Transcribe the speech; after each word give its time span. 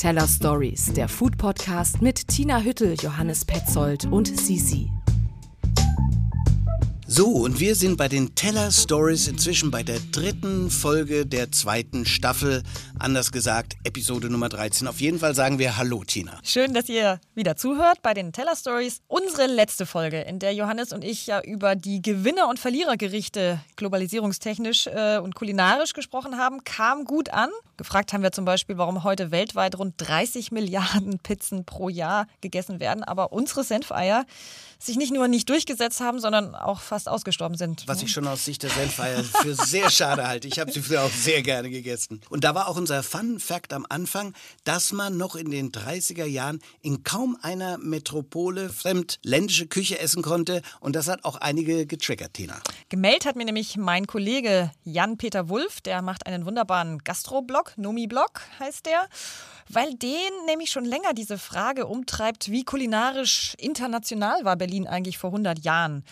Teller 0.00 0.26
Stories, 0.26 0.94
der 0.94 1.10
Food 1.10 1.36
Podcast 1.36 2.00
mit 2.00 2.26
Tina 2.26 2.62
Hüttel, 2.62 2.96
Johannes 3.02 3.44
Petzold 3.44 4.06
und 4.06 4.28
Sisi. 4.28 4.90
So, 7.06 7.26
und 7.26 7.60
wir 7.60 7.74
sind 7.74 7.98
bei 7.98 8.08
den 8.08 8.34
Teller 8.34 8.70
Stories 8.70 9.28
inzwischen 9.28 9.70
bei 9.70 9.82
der 9.82 9.98
dritten 10.12 10.70
Folge 10.70 11.26
der 11.26 11.52
zweiten 11.52 12.06
Staffel. 12.06 12.62
Anders 12.98 13.30
gesagt, 13.30 13.74
Episode 13.84 14.30
Nummer 14.30 14.48
13. 14.48 14.88
Auf 14.88 15.02
jeden 15.02 15.18
Fall 15.18 15.34
sagen 15.34 15.58
wir 15.58 15.76
Hallo, 15.76 16.02
Tina. 16.02 16.38
Schön, 16.44 16.72
dass 16.72 16.88
ihr 16.88 17.20
wieder 17.34 17.56
zuhört 17.56 18.00
bei 18.00 18.14
den 18.14 18.32
Teller 18.32 18.56
Stories. 18.56 19.02
Unsere 19.06 19.48
letzte 19.48 19.84
Folge, 19.84 20.22
in 20.22 20.38
der 20.38 20.54
Johannes 20.54 20.94
und 20.94 21.04
ich 21.04 21.26
ja 21.26 21.42
über 21.42 21.76
die 21.76 22.00
Gewinner- 22.00 22.48
und 22.48 22.58
Verlierergerichte 22.58 23.60
globalisierungstechnisch 23.76 24.86
äh, 24.86 25.18
und 25.18 25.34
kulinarisch 25.34 25.92
gesprochen 25.92 26.38
haben, 26.38 26.64
kam 26.64 27.04
gut 27.04 27.34
an. 27.34 27.50
Gefragt 27.80 28.12
haben 28.12 28.22
wir 28.22 28.30
zum 28.30 28.44
Beispiel, 28.44 28.76
warum 28.76 29.04
heute 29.04 29.30
weltweit 29.30 29.78
rund 29.78 29.94
30 29.96 30.52
Milliarden 30.52 31.18
Pizzen 31.18 31.64
pro 31.64 31.88
Jahr 31.88 32.26
gegessen 32.42 32.78
werden. 32.78 33.02
Aber 33.02 33.32
unsere 33.32 33.64
Senfeier 33.64 34.26
sich 34.78 34.96
nicht 34.96 35.14
nur 35.14 35.28
nicht 35.28 35.48
durchgesetzt 35.48 36.00
haben, 36.00 36.20
sondern 36.20 36.54
auch 36.54 36.80
fast 36.80 37.08
ausgestorben 37.08 37.56
sind. 37.56 37.84
Was 37.86 38.02
ich 38.02 38.10
schon 38.10 38.26
aus 38.26 38.44
Sicht 38.44 38.62
der 38.62 38.70
Senfeier 38.70 39.24
für 39.24 39.54
sehr 39.54 39.90
schade 39.90 40.26
halte. 40.26 40.48
Ich 40.48 40.58
habe 40.58 40.72
sie 40.72 40.80
früher 40.80 41.02
auch 41.02 41.10
sehr 41.10 41.42
gerne 41.42 41.70
gegessen. 41.70 42.20
Und 42.28 42.44
da 42.44 42.54
war 42.54 42.68
auch 42.68 42.76
unser 42.76 43.02
Fun 43.02 43.40
Fact 43.40 43.72
am 43.72 43.86
Anfang, 43.88 44.34
dass 44.64 44.92
man 44.92 45.16
noch 45.16 45.34
in 45.34 45.50
den 45.50 45.72
30er 45.72 46.24
Jahren 46.24 46.60
in 46.82 47.02
kaum 47.02 47.38
einer 47.40 47.78
Metropole 47.78 48.68
fremdländische 48.68 49.66
Küche 49.68 49.98
essen 49.98 50.22
konnte. 50.22 50.60
Und 50.80 50.96
das 50.96 51.08
hat 51.08 51.24
auch 51.24 51.36
einige 51.36 51.86
getriggert, 51.86 52.34
Tina. 52.34 52.60
Gemeldet 52.90 53.26
hat 53.26 53.36
mir 53.36 53.44
nämlich 53.44 53.76
mein 53.76 54.06
Kollege 54.06 54.70
Jan-Peter 54.84 55.48
Wulff, 55.48 55.80
der 55.80 56.02
macht 56.02 56.26
einen 56.26 56.46
wunderbaren 56.46 56.98
Gastroblog, 56.98 57.69
Nomi-Blog 57.76 58.42
heißt 58.58 58.86
der 58.86 59.08
weil 59.72 59.94
den 59.94 60.46
nämlich 60.46 60.70
schon 60.70 60.84
länger 60.84 61.14
diese 61.14 61.38
Frage 61.38 61.86
umtreibt, 61.86 62.50
wie 62.50 62.64
kulinarisch 62.64 63.54
international 63.56 64.44
war 64.44 64.56
Berlin 64.56 64.88
eigentlich 64.88 65.16
vor 65.16 65.30
100 65.30 65.64
Jahren. 65.64 66.04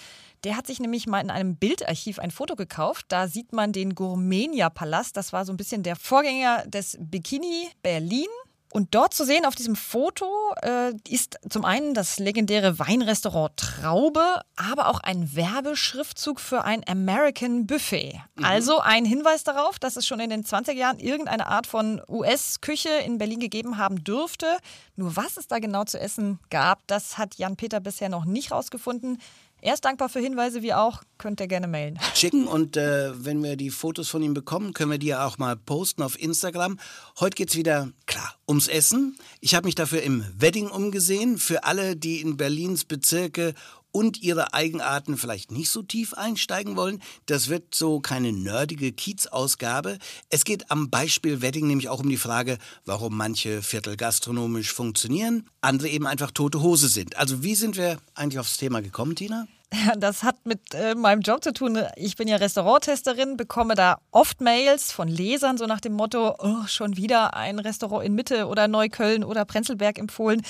Der 0.44 0.56
hat 0.56 0.68
sich 0.68 0.78
nämlich 0.78 1.08
mal 1.08 1.20
in 1.20 1.30
einem 1.30 1.56
Bildarchiv 1.56 2.20
ein 2.20 2.30
Foto 2.30 2.54
gekauft. 2.54 3.06
Da 3.08 3.26
sieht 3.26 3.52
man 3.52 3.72
den 3.72 3.96
Gourmenia-Palast. 3.96 5.16
Das 5.16 5.32
war 5.32 5.44
so 5.44 5.52
ein 5.52 5.56
bisschen 5.56 5.82
der 5.82 5.96
Vorgänger 5.96 6.64
des 6.66 6.96
Bikini 7.00 7.68
Berlin. 7.82 8.28
Und 8.70 8.94
dort 8.94 9.14
zu 9.14 9.24
sehen 9.24 9.46
auf 9.46 9.54
diesem 9.54 9.76
Foto 9.76 10.26
äh, 10.62 10.92
ist 11.08 11.38
zum 11.48 11.64
einen 11.64 11.94
das 11.94 12.18
legendäre 12.18 12.78
Weinrestaurant 12.78 13.56
Traube, 13.56 14.42
aber 14.56 14.88
auch 14.88 15.00
ein 15.00 15.34
Werbeschriftzug 15.34 16.38
für 16.38 16.64
ein 16.64 16.84
American 16.86 17.66
Buffet. 17.66 18.20
Mhm. 18.34 18.44
Also 18.44 18.80
ein 18.80 19.06
Hinweis 19.06 19.42
darauf, 19.42 19.78
dass 19.78 19.96
es 19.96 20.06
schon 20.06 20.20
in 20.20 20.28
den 20.28 20.44
20er 20.44 20.72
Jahren 20.72 20.98
irgendeine 20.98 21.46
Art 21.46 21.66
von 21.66 22.02
US-Küche 22.08 22.90
in 22.90 23.16
Berlin 23.16 23.40
gegeben 23.40 23.78
haben 23.78 24.04
dürfte. 24.04 24.58
Nur 24.96 25.16
was 25.16 25.38
es 25.38 25.46
da 25.46 25.60
genau 25.60 25.84
zu 25.84 25.98
essen 25.98 26.38
gab, 26.50 26.86
das 26.88 27.16
hat 27.16 27.36
Jan-Peter 27.36 27.80
bisher 27.80 28.10
noch 28.10 28.26
nicht 28.26 28.52
rausgefunden. 28.52 29.18
Er 29.60 29.74
ist 29.74 29.84
dankbar 29.84 30.08
für 30.08 30.20
Hinweise, 30.20 30.62
wie 30.62 30.72
auch. 30.72 31.02
Könnt 31.18 31.40
ihr 31.40 31.48
gerne 31.48 31.66
mailen. 31.66 31.98
Schicken 32.14 32.46
und 32.46 32.76
äh, 32.76 33.10
wenn 33.24 33.42
wir 33.42 33.56
die 33.56 33.70
Fotos 33.70 34.08
von 34.08 34.22
ihm 34.22 34.32
bekommen, 34.32 34.72
können 34.72 34.92
wir 34.92 34.98
die 34.98 35.08
ja 35.08 35.26
auch 35.26 35.38
mal 35.38 35.56
posten 35.56 36.02
auf 36.02 36.20
Instagram. 36.20 36.78
Heute 37.18 37.34
geht 37.34 37.48
es 37.50 37.56
wieder, 37.56 37.90
klar, 38.06 38.34
ums 38.46 38.68
Essen. 38.68 39.18
Ich 39.40 39.56
habe 39.56 39.66
mich 39.66 39.74
dafür 39.74 40.02
im 40.02 40.24
Wedding 40.36 40.68
umgesehen. 40.68 41.38
Für 41.38 41.64
alle, 41.64 41.96
die 41.96 42.20
in 42.20 42.36
Berlins 42.36 42.84
Bezirke 42.84 43.54
und 43.92 44.22
ihre 44.22 44.54
Eigenarten 44.54 45.16
vielleicht 45.16 45.50
nicht 45.50 45.70
so 45.70 45.82
tief 45.82 46.14
einsteigen 46.14 46.76
wollen. 46.76 47.02
Das 47.26 47.48
wird 47.48 47.74
so 47.74 48.00
keine 48.00 48.32
nerdige 48.32 48.92
Kiez-Ausgabe. 48.92 49.98
Es 50.30 50.44
geht 50.44 50.70
am 50.70 50.90
Beispiel 50.90 51.42
Wedding 51.42 51.66
nämlich 51.66 51.88
auch 51.88 52.00
um 52.00 52.08
die 52.08 52.16
Frage, 52.16 52.58
warum 52.84 53.16
manche 53.16 53.62
Viertel 53.62 53.96
gastronomisch 53.96 54.72
funktionieren, 54.72 55.48
andere 55.60 55.88
eben 55.88 56.06
einfach 56.06 56.30
tote 56.30 56.60
Hose 56.60 56.88
sind. 56.88 57.16
Also 57.16 57.42
wie 57.42 57.54
sind 57.54 57.76
wir 57.76 57.98
eigentlich 58.14 58.38
aufs 58.38 58.56
Thema 58.56 58.80
gekommen, 58.82 59.16
Tina? 59.16 59.46
Das 59.98 60.22
hat 60.22 60.36
mit 60.44 60.74
äh, 60.74 60.94
meinem 60.94 61.20
Job 61.20 61.42
zu 61.42 61.52
tun. 61.52 61.78
Ich 61.96 62.16
bin 62.16 62.28
ja 62.28 62.36
Restauranttesterin, 62.36 63.36
bekomme 63.36 63.74
da 63.74 63.98
oft 64.10 64.40
Mails 64.40 64.92
von 64.92 65.08
Lesern, 65.08 65.58
so 65.58 65.66
nach 65.66 65.80
dem 65.80 65.92
Motto, 65.92 66.34
oh, 66.38 66.66
schon 66.66 66.96
wieder 66.96 67.34
ein 67.34 67.58
Restaurant 67.58 68.04
in 68.04 68.14
Mitte 68.14 68.46
oder 68.46 68.68
Neukölln 68.68 69.24
oder 69.24 69.44
Prenzlberg 69.44 69.98
empfohlen. 69.98 70.42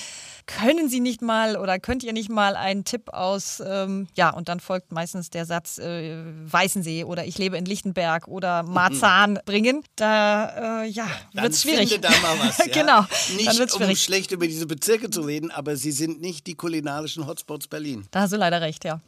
Können 0.45 0.89
Sie 0.89 0.99
nicht 0.99 1.21
mal 1.21 1.57
oder 1.57 1.79
könnt 1.79 2.03
ihr 2.03 2.13
nicht 2.13 2.29
mal 2.29 2.55
einen 2.55 2.85
Tipp 2.85 3.09
aus, 3.09 3.61
ähm, 3.65 4.07
ja, 4.15 4.29
und 4.29 4.49
dann 4.49 4.59
folgt 4.59 4.91
meistens 4.91 5.29
der 5.29 5.45
Satz 5.45 5.77
äh, 5.77 6.23
Weißensee 6.45 7.03
oder 7.03 7.25
ich 7.25 7.37
lebe 7.37 7.57
in 7.57 7.65
Lichtenberg 7.65 8.27
oder 8.27 8.63
Marzahn 8.63 9.33
mhm. 9.33 9.39
bringen. 9.45 9.83
Da, 9.95 10.83
äh, 10.83 10.87
ja, 10.87 11.07
wird 11.33 11.53
es 11.53 11.61
schwierig. 11.61 11.89
Finde 11.89 12.07
da 12.07 12.13
mal 12.21 12.47
was, 12.47 12.57
ja? 12.59 12.65
genau. 12.67 13.05
Nicht 13.35 13.73
um 13.73 13.95
schlecht 13.95 14.31
über 14.31 14.47
diese 14.47 14.65
Bezirke 14.65 15.09
zu 15.09 15.21
reden, 15.21 15.51
aber 15.51 15.75
sie 15.75 15.91
sind 15.91 16.21
nicht 16.21 16.47
die 16.47 16.55
kulinarischen 16.55 17.27
Hotspots 17.27 17.67
Berlin. 17.67 18.07
Da 18.11 18.21
hast 18.21 18.33
du 18.33 18.37
leider 18.37 18.61
recht, 18.61 18.85
ja. 18.85 19.01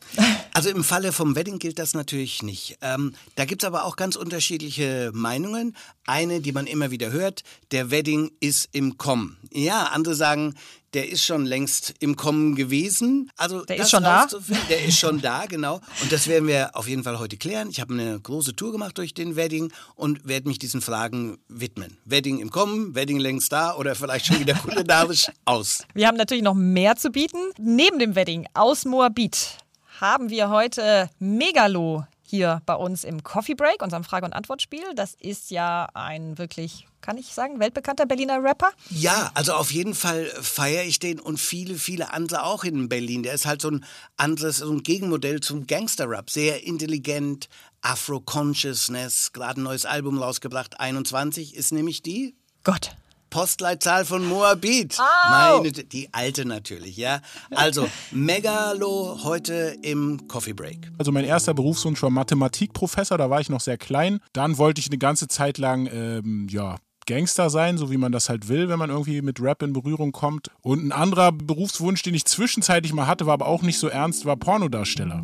Also 0.54 0.70
im 0.70 0.84
Falle 0.84 1.12
vom 1.12 1.36
Wedding 1.36 1.60
gilt 1.60 1.80
das 1.80 1.94
natürlich 1.94 2.44
nicht. 2.44 2.78
Ähm, 2.82 3.14
da 3.36 3.46
gibt 3.46 3.64
es 3.64 3.68
aber 3.68 3.86
auch 3.86 3.96
ganz 3.96 4.16
unterschiedliche 4.16 5.12
Meinungen. 5.14 5.76
Eine, 6.06 6.42
die 6.42 6.52
man 6.52 6.68
immer 6.68 6.92
wieder 6.92 7.12
hört, 7.12 7.44
der 7.72 7.90
Wedding 7.90 8.32
ist 8.42 8.70
im 8.74 8.98
Kommen. 8.98 9.38
Ja, 9.54 9.86
andere 9.86 10.14
sagen, 10.14 10.56
der 10.94 11.10
ist 11.10 11.24
schon 11.24 11.46
längst 11.46 11.94
im 12.00 12.18
Kommen 12.18 12.56
gewesen. 12.56 13.32
Also 13.38 13.64
der 13.64 13.78
ist 13.78 13.92
schon 13.92 14.04
da. 14.04 14.28
Der 14.70 14.84
ist 14.84 15.00
schon 15.00 15.22
da, 15.22 15.46
genau. 15.46 15.80
Und 16.02 16.12
das 16.12 16.28
werden 16.28 16.48
wir 16.48 16.76
auf 16.76 16.88
jeden 16.88 17.04
Fall 17.04 17.18
heute 17.18 17.38
klären. 17.38 17.70
Ich 17.70 17.80
habe 17.80 17.94
eine 17.94 18.20
große 18.20 18.56
Tour 18.56 18.74
gemacht 18.74 18.98
durch 18.98 19.14
den 19.14 19.38
Wedding 19.38 19.72
und 19.96 20.28
werde 20.28 20.50
mich 20.50 20.60
diesen 20.60 20.82
Fragen 20.82 21.38
widmen. 21.48 21.98
Wedding 22.04 22.40
im 22.40 22.52
Kommen, 22.52 22.94
Wedding 22.94 23.20
längst 23.20 23.54
da 23.54 23.76
oder 23.76 23.96
vielleicht 23.96 24.26
schon 24.26 24.40
wieder 24.40 24.56
kulinarisch 24.56 25.28
aus. 25.46 25.86
Wir 25.94 26.08
haben 26.08 26.18
natürlich 26.18 26.44
noch 26.44 26.56
mehr 26.56 26.98
zu 26.98 27.10
bieten. 27.10 27.38
Neben 27.58 28.00
dem 28.00 28.16
Wedding 28.16 28.48
aus 28.54 28.84
Moabit 28.84 29.58
haben 30.02 30.32
wir 30.32 30.50
heute 30.50 31.10
Megalo 31.20 32.06
hier 32.24 32.62
bei 32.66 32.74
uns 32.74 33.04
im 33.04 33.24
Coffee 33.24 33.54
Break, 33.54 33.84
unserem 33.84 34.04
Frage- 34.04 34.26
und 34.26 34.34
Antwortspiel. 34.34 34.84
Das 34.96 35.14
ist 35.20 35.52
ja 35.52 35.88
ein 35.94 36.38
wirklich, 36.38 36.88
kann 37.02 37.18
ich 37.18 37.28
sagen, 37.34 37.60
weltbekannter 37.60 38.08
Berliner 38.08 38.42
Rapper. 38.42 38.72
Ja, 38.90 39.32
also 39.36 39.54
auf 39.54 39.72
jeden 39.72 39.94
Fall 39.94 40.26
feiere 40.42 40.86
ich 40.86 40.98
den 40.98 41.20
und 41.20 41.40
viele, 41.40 41.76
viele 41.76 42.14
andere 42.14 42.44
auch 42.44 42.64
in 42.64 42.90
Berlin. 42.90 43.22
Der 43.22 43.34
ist 43.34 43.46
halt 43.46 43.62
so 43.62 43.70
ein 43.70 43.86
anderes, 44.18 44.58
so 44.58 44.72
ein 44.72 44.82
Gegenmodell 44.82 45.42
zum 45.42 45.68
Gangster-Rap. 45.68 46.30
Sehr 46.32 46.66
intelligent, 46.66 47.48
Afro-Consciousness, 47.82 49.34
gerade 49.34 49.62
ein 49.62 49.64
neues 49.64 49.86
Album 49.86 50.18
rausgebracht. 50.18 50.80
21 50.80 51.56
ist 51.56 51.72
nämlich 51.72 52.02
die. 52.02 52.36
Gott. 52.64 52.96
Postleitzahl 53.32 54.06
von 54.06 54.24
Moabit. 54.28 54.98
Oh. 55.00 55.30
Meine, 55.32 55.72
die 55.72 56.14
alte 56.14 56.46
natürlich, 56.46 56.98
ja. 56.98 57.22
Also, 57.56 57.88
Megalo 58.12 59.20
heute 59.24 59.76
im 59.82 60.28
Coffee 60.28 60.54
Break. 60.54 60.92
Also 61.00 61.12
mein 61.12 61.26
erster 61.26 61.56
Berufswunsch 61.56 62.04
war 62.04 62.12
Mathematikprofessor, 62.12 63.18
da 63.18 63.32
war 63.32 63.42
ich 63.42 63.50
noch 63.50 63.62
sehr 63.62 63.80
klein. 63.80 64.20
Dann 64.34 64.60
wollte 64.60 64.80
ich 64.80 64.88
eine 64.88 65.00
ganze 65.00 65.28
Zeit 65.28 65.58
lang, 65.58 65.90
ähm, 65.92 66.48
ja, 66.52 66.76
Gangster 67.08 67.50
sein, 67.50 67.78
so 67.78 67.90
wie 67.90 67.98
man 67.98 68.12
das 68.12 68.30
halt 68.30 68.48
will, 68.48 68.70
wenn 68.70 68.78
man 68.78 68.90
irgendwie 68.90 69.22
mit 69.22 69.42
Rap 69.42 69.64
in 69.64 69.74
Berührung 69.74 70.12
kommt. 70.12 70.52
Und 70.62 70.86
ein 70.86 70.92
anderer 70.92 71.32
Berufswunsch, 71.32 72.04
den 72.04 72.14
ich 72.14 72.26
zwischenzeitlich 72.26 72.94
mal 72.94 73.08
hatte, 73.08 73.26
war 73.26 73.34
aber 73.34 73.48
auch 73.48 73.64
nicht 73.64 73.80
so 73.80 73.88
ernst, 73.88 74.26
war 74.26 74.36
Pornodarsteller. 74.36 75.24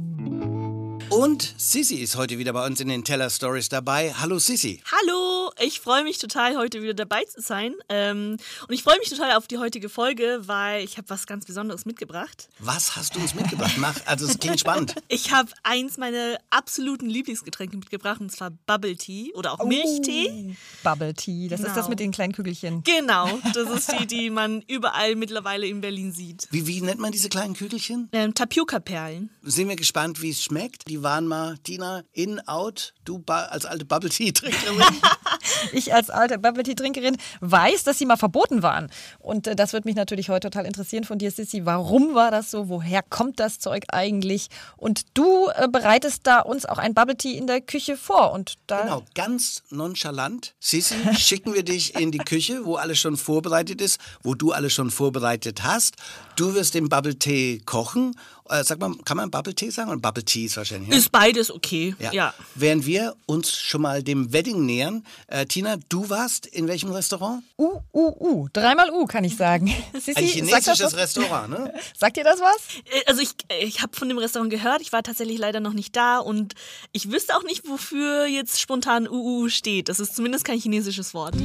Und 1.09 1.53
Sissy 1.57 1.95
ist 1.95 2.17
heute 2.17 2.37
wieder 2.37 2.51
bei 2.51 2.65
uns 2.65 2.81
in 2.81 2.89
den 2.89 3.05
Teller 3.05 3.29
Stories 3.29 3.69
dabei. 3.69 4.13
Hallo 4.13 4.39
Sissy. 4.39 4.81
Hallo, 4.91 5.51
ich 5.59 5.79
freue 5.79 6.03
mich 6.03 6.17
total, 6.17 6.57
heute 6.57 6.81
wieder 6.81 6.93
dabei 6.93 7.23
zu 7.23 7.41
sein. 7.41 7.75
Ähm, 7.87 8.37
und 8.67 8.73
ich 8.73 8.83
freue 8.83 8.99
mich 8.99 9.09
total 9.09 9.31
auf 9.37 9.47
die 9.47 9.57
heutige 9.57 9.87
Folge, 9.87 10.41
weil 10.45 10.83
ich 10.83 10.97
habe 10.97 11.09
was 11.09 11.25
ganz 11.25 11.45
Besonderes 11.45 11.85
mitgebracht. 11.85 12.49
Was 12.59 12.97
hast 12.97 13.15
du 13.15 13.21
uns 13.21 13.35
mitgebracht? 13.35 13.75
Mach, 13.77 13.95
also 14.05 14.25
es 14.25 14.37
klingt 14.39 14.59
spannend. 14.59 14.95
Ich 15.09 15.31
habe 15.31 15.49
eins 15.63 15.97
meiner 15.97 16.37
absoluten 16.49 17.09
Lieblingsgetränke 17.09 17.77
mitgebracht, 17.77 18.19
und 18.19 18.31
zwar 18.31 18.51
Bubble 18.51 18.97
Tea 18.97 19.31
oder 19.35 19.53
auch 19.53 19.59
oh, 19.59 19.65
Milchtee. 19.65 20.55
Bubble 20.83 21.13
Tea, 21.13 21.47
das 21.47 21.59
genau. 21.59 21.69
ist 21.69 21.77
das 21.77 21.85
genau. 21.85 21.89
mit 21.89 21.99
den 21.99 22.11
kleinen 22.11 22.33
Kügelchen. 22.33 22.83
Genau, 22.83 23.39
das 23.53 23.69
ist 23.69 23.91
die, 23.93 24.05
die 24.05 24.29
man 24.29 24.61
überall 24.67 25.15
mittlerweile 25.15 25.65
in 25.65 25.79
Berlin 25.79 26.11
sieht. 26.11 26.47
Wie, 26.51 26.67
wie 26.67 26.81
nennt 26.81 26.99
man 26.99 27.11
diese 27.11 27.29
kleinen 27.29 27.53
Kügelchen? 27.53 28.09
Ähm, 28.11 28.33
Tapioca-Perlen. 28.33 29.29
Sind 29.43 29.69
wir 29.69 29.77
gespannt, 29.77 30.21
wie 30.21 30.31
es 30.31 30.43
schmeckt. 30.43 30.89
Die 30.89 30.96
waren 31.03 31.27
mal, 31.27 31.57
Tina, 31.59 32.03
in, 32.13 32.39
out, 32.47 32.93
du 33.05 33.23
als 33.27 33.65
alte 33.65 33.85
Bubble 33.85 34.09
Tea 34.09 34.31
Trinkerin. 34.31 34.81
ich 35.71 35.93
als 35.93 36.09
alte 36.09 36.37
Bubble 36.39 36.63
Tea 36.63 36.75
Trinkerin 36.75 37.17
weiß, 37.41 37.83
dass 37.83 37.97
sie 37.97 38.05
mal 38.05 38.17
verboten 38.17 38.61
waren. 38.63 38.89
Und 39.19 39.47
äh, 39.47 39.55
das 39.55 39.73
wird 39.73 39.85
mich 39.85 39.95
natürlich 39.95 40.29
heute 40.29 40.49
total 40.49 40.65
interessieren 40.65 41.03
von 41.03 41.17
dir, 41.17 41.31
Sissi. 41.31 41.65
Warum 41.65 42.15
war 42.15 42.31
das 42.31 42.51
so? 42.51 42.69
Woher 42.69 43.01
kommt 43.01 43.39
das 43.39 43.59
Zeug 43.59 43.85
eigentlich? 43.89 44.47
Und 44.75 45.01
du 45.13 45.47
äh, 45.55 45.67
bereitest 45.67 46.27
da 46.27 46.39
uns 46.39 46.65
auch 46.65 46.77
ein 46.77 46.93
Bubble 46.93 47.17
Tea 47.17 47.37
in 47.37 47.47
der 47.47 47.61
Küche 47.61 47.97
vor. 47.97 48.31
Und 48.31 48.55
da 48.67 48.81
genau, 48.81 49.03
ganz 49.15 49.63
nonchalant. 49.69 50.55
Sissi, 50.59 50.95
schicken 51.15 51.53
wir 51.53 51.63
dich 51.63 51.95
in 51.95 52.11
die 52.11 52.19
Küche, 52.19 52.65
wo 52.65 52.75
alles 52.75 52.99
schon 52.99 53.17
vorbereitet 53.17 53.81
ist, 53.81 53.99
wo 54.23 54.35
du 54.35 54.51
alles 54.51 54.73
schon 54.73 54.91
vorbereitet 54.91 55.63
hast. 55.63 55.95
Du 56.35 56.53
wirst 56.53 56.73
den 56.73 56.89
Bubble 56.89 57.17
Tea 57.17 57.59
kochen 57.65 58.15
Äh, 58.49 58.63
sag 58.63 58.79
mal, 58.79 58.93
kann 59.05 59.17
man 59.17 59.29
Bubble 59.31 59.53
Tea 59.53 59.69
sagen? 59.69 59.91
Und 59.91 60.01
Bubble 60.01 60.23
Tea 60.23 60.45
ist 60.45 60.57
wahrscheinlich. 60.57 60.89
Ja? 60.89 60.97
Ist 60.97 61.11
beides 61.11 61.51
okay. 61.51 61.95
Ja. 61.99 62.11
ja. 62.11 62.33
Während 62.55 62.85
wir 62.85 63.15
uns 63.25 63.51
schon 63.57 63.81
mal 63.81 64.03
dem 64.03 64.31
Wedding 64.33 64.65
nähern, 64.65 65.03
äh, 65.27 65.45
Tina, 65.45 65.77
du 65.89 66.09
warst 66.09 66.45
in 66.45 66.67
welchem 66.67 66.91
Restaurant? 66.91 67.43
U, 67.57 67.79
U, 67.93 68.13
U. 68.19 68.47
Dreimal 68.53 68.91
U, 68.91 69.05
kann 69.05 69.23
ich 69.23 69.35
sagen. 69.35 69.67
Sissi, 69.93 70.13
Ein 70.15 70.25
chinesisches 70.25 70.95
Restaurant, 70.95 71.49
ne? 71.49 71.73
Sagt 71.97 72.17
ihr 72.17 72.23
das 72.23 72.39
was? 72.39 72.57
Äh, 72.85 73.03
also 73.07 73.21
ich, 73.21 73.31
ich 73.61 73.81
habe 73.81 73.95
von 73.95 74.07
dem 74.09 74.17
Restaurant 74.17 74.51
gehört. 74.51 74.81
Ich 74.81 74.91
war 74.91 75.03
tatsächlich 75.03 75.37
leider 75.37 75.59
noch 75.59 75.73
nicht 75.73 75.95
da 75.95 76.19
und 76.19 76.53
ich 76.91 77.11
wüsste 77.11 77.35
auch 77.35 77.43
nicht, 77.43 77.67
wofür 77.67 78.25
jetzt 78.27 78.59
spontan 78.59 79.07
UU 79.07 79.49
steht. 79.49 79.89
Das 79.89 79.99
ist 79.99 80.15
zumindest 80.15 80.45
kein 80.45 80.59
chinesisches 80.59 81.13
Wort. 81.13 81.35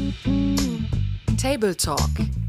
Table 1.43 1.77
Talk. 1.77 1.99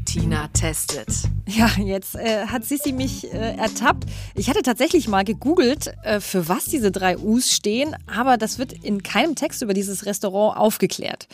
Tina 0.06 0.46
testet. 0.52 1.08
Ja, 1.48 1.68
jetzt 1.84 2.14
äh, 2.14 2.46
hat 2.46 2.64
Sissi 2.64 2.92
mich 2.92 3.24
äh, 3.24 3.56
ertappt. 3.56 4.04
Ich 4.36 4.48
hatte 4.48 4.62
tatsächlich 4.62 5.08
mal 5.08 5.24
gegoogelt, 5.24 5.92
äh, 6.04 6.20
für 6.20 6.48
was 6.48 6.66
diese 6.66 6.92
drei 6.92 7.18
U's 7.18 7.50
stehen, 7.50 7.96
aber 8.06 8.36
das 8.36 8.60
wird 8.60 8.72
in 8.72 9.02
keinem 9.02 9.34
Text 9.34 9.62
über 9.62 9.74
dieses 9.74 10.06
Restaurant 10.06 10.56
aufgeklärt. 10.56 11.26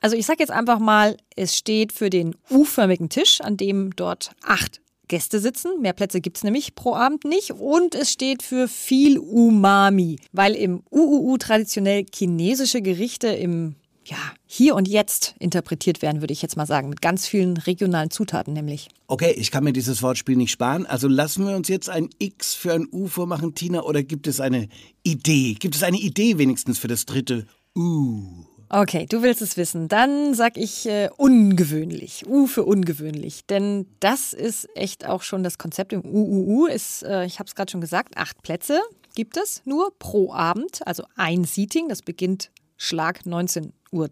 Also 0.00 0.14
ich 0.14 0.26
sage 0.26 0.38
jetzt 0.38 0.52
einfach 0.52 0.78
mal, 0.78 1.16
es 1.34 1.56
steht 1.56 1.92
für 1.92 2.08
den 2.08 2.36
U-förmigen 2.48 3.08
Tisch, 3.08 3.40
an 3.40 3.56
dem 3.56 3.96
dort 3.96 4.30
acht 4.44 4.80
Gäste 5.08 5.40
sitzen. 5.40 5.80
Mehr 5.80 5.94
Plätze 5.94 6.20
gibt 6.20 6.36
es 6.36 6.44
nämlich 6.44 6.76
pro 6.76 6.94
Abend 6.94 7.24
nicht. 7.24 7.50
Und 7.50 7.96
es 7.96 8.12
steht 8.12 8.44
für 8.44 8.68
viel 8.68 9.18
Umami, 9.18 10.20
weil 10.30 10.54
im 10.54 10.84
UUU 10.92 11.36
traditionell 11.38 12.06
chinesische 12.14 12.80
Gerichte 12.80 13.26
im 13.26 13.74
ja, 14.12 14.18
hier 14.46 14.74
und 14.74 14.86
jetzt 14.86 15.34
interpretiert 15.38 16.02
werden, 16.02 16.20
würde 16.20 16.32
ich 16.32 16.42
jetzt 16.42 16.58
mal 16.58 16.66
sagen, 16.66 16.90
mit 16.90 17.00
ganz 17.00 17.26
vielen 17.26 17.56
regionalen 17.56 18.10
Zutaten 18.10 18.52
nämlich. 18.52 18.88
Okay, 19.06 19.32
ich 19.38 19.50
kann 19.50 19.64
mir 19.64 19.72
dieses 19.72 20.02
Wortspiel 20.02 20.36
nicht 20.36 20.50
sparen. 20.50 20.84
Also 20.84 21.08
lassen 21.08 21.46
wir 21.46 21.56
uns 21.56 21.68
jetzt 21.68 21.88
ein 21.88 22.10
X 22.18 22.52
für 22.52 22.74
ein 22.74 22.86
U 22.92 23.06
vormachen, 23.06 23.54
Tina, 23.54 23.82
oder 23.82 24.02
gibt 24.02 24.26
es 24.26 24.38
eine 24.40 24.68
Idee? 25.02 25.54
Gibt 25.54 25.74
es 25.74 25.82
eine 25.82 25.96
Idee 25.96 26.36
wenigstens 26.36 26.78
für 26.78 26.88
das 26.88 27.06
dritte 27.06 27.46
U? 27.74 28.44
Okay, 28.68 29.06
du 29.08 29.22
willst 29.22 29.40
es 29.40 29.56
wissen. 29.56 29.88
Dann 29.88 30.34
sag 30.34 30.58
ich 30.58 30.86
äh, 30.86 31.08
ungewöhnlich. 31.16 32.26
U 32.26 32.46
für 32.46 32.64
ungewöhnlich. 32.64 33.46
Denn 33.46 33.86
das 34.00 34.34
ist 34.34 34.68
echt 34.74 35.06
auch 35.06 35.22
schon 35.22 35.42
das 35.42 35.56
Konzept 35.56 35.94
im 35.94 36.04
UUU. 36.04 36.66
Ist, 36.66 37.02
äh, 37.02 37.24
ich 37.24 37.38
habe 37.38 37.48
es 37.48 37.54
gerade 37.54 37.70
schon 37.70 37.80
gesagt, 37.80 38.16
acht 38.16 38.42
Plätze 38.42 38.80
gibt 39.14 39.36
es 39.38 39.62
nur 39.64 39.92
pro 39.98 40.32
Abend. 40.32 40.86
Also 40.86 41.04
ein 41.16 41.44
Seating. 41.44 41.88
Das 41.88 42.02
beginnt 42.02 42.50
Schlag 42.82 43.24
19 43.26 43.72
Uhr. 43.92 44.08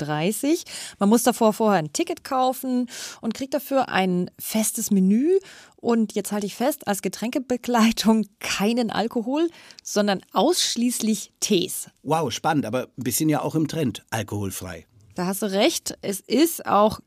Man 0.99 1.09
muss 1.09 1.23
davor 1.25 1.53
vorher 1.53 1.81
ein 1.81 1.93
Ticket 1.93 2.23
kaufen 2.23 2.89
und 3.21 3.35
kriegt 3.35 3.53
dafür 3.53 3.89
ein 3.89 4.31
festes 4.39 4.91
Menü. 4.91 5.39
Und 5.77 6.15
jetzt 6.15 6.31
halte 6.31 6.47
ich 6.47 6.55
fest, 6.55 6.87
als 6.87 7.03
Getränkebegleitung 7.03 8.27
keinen 8.39 8.91
Alkohol, 8.91 9.49
sondern 9.83 10.21
ausschließlich 10.33 11.33
Tees. 11.41 11.91
Wow, 12.03 12.31
spannend, 12.31 12.65
aber 12.65 12.85
ein 12.97 13.03
bisschen 13.03 13.29
ja 13.29 13.43
auch 13.43 13.57
im 13.57 13.67
Trend, 13.67 14.05
alkoholfrei. 14.11 14.87
Da 15.17 15.27
hast 15.27 15.43
du 15.43 15.47
recht. 15.47 15.99
Es 16.03 16.21
ist 16.21 16.67
auch 16.67 17.01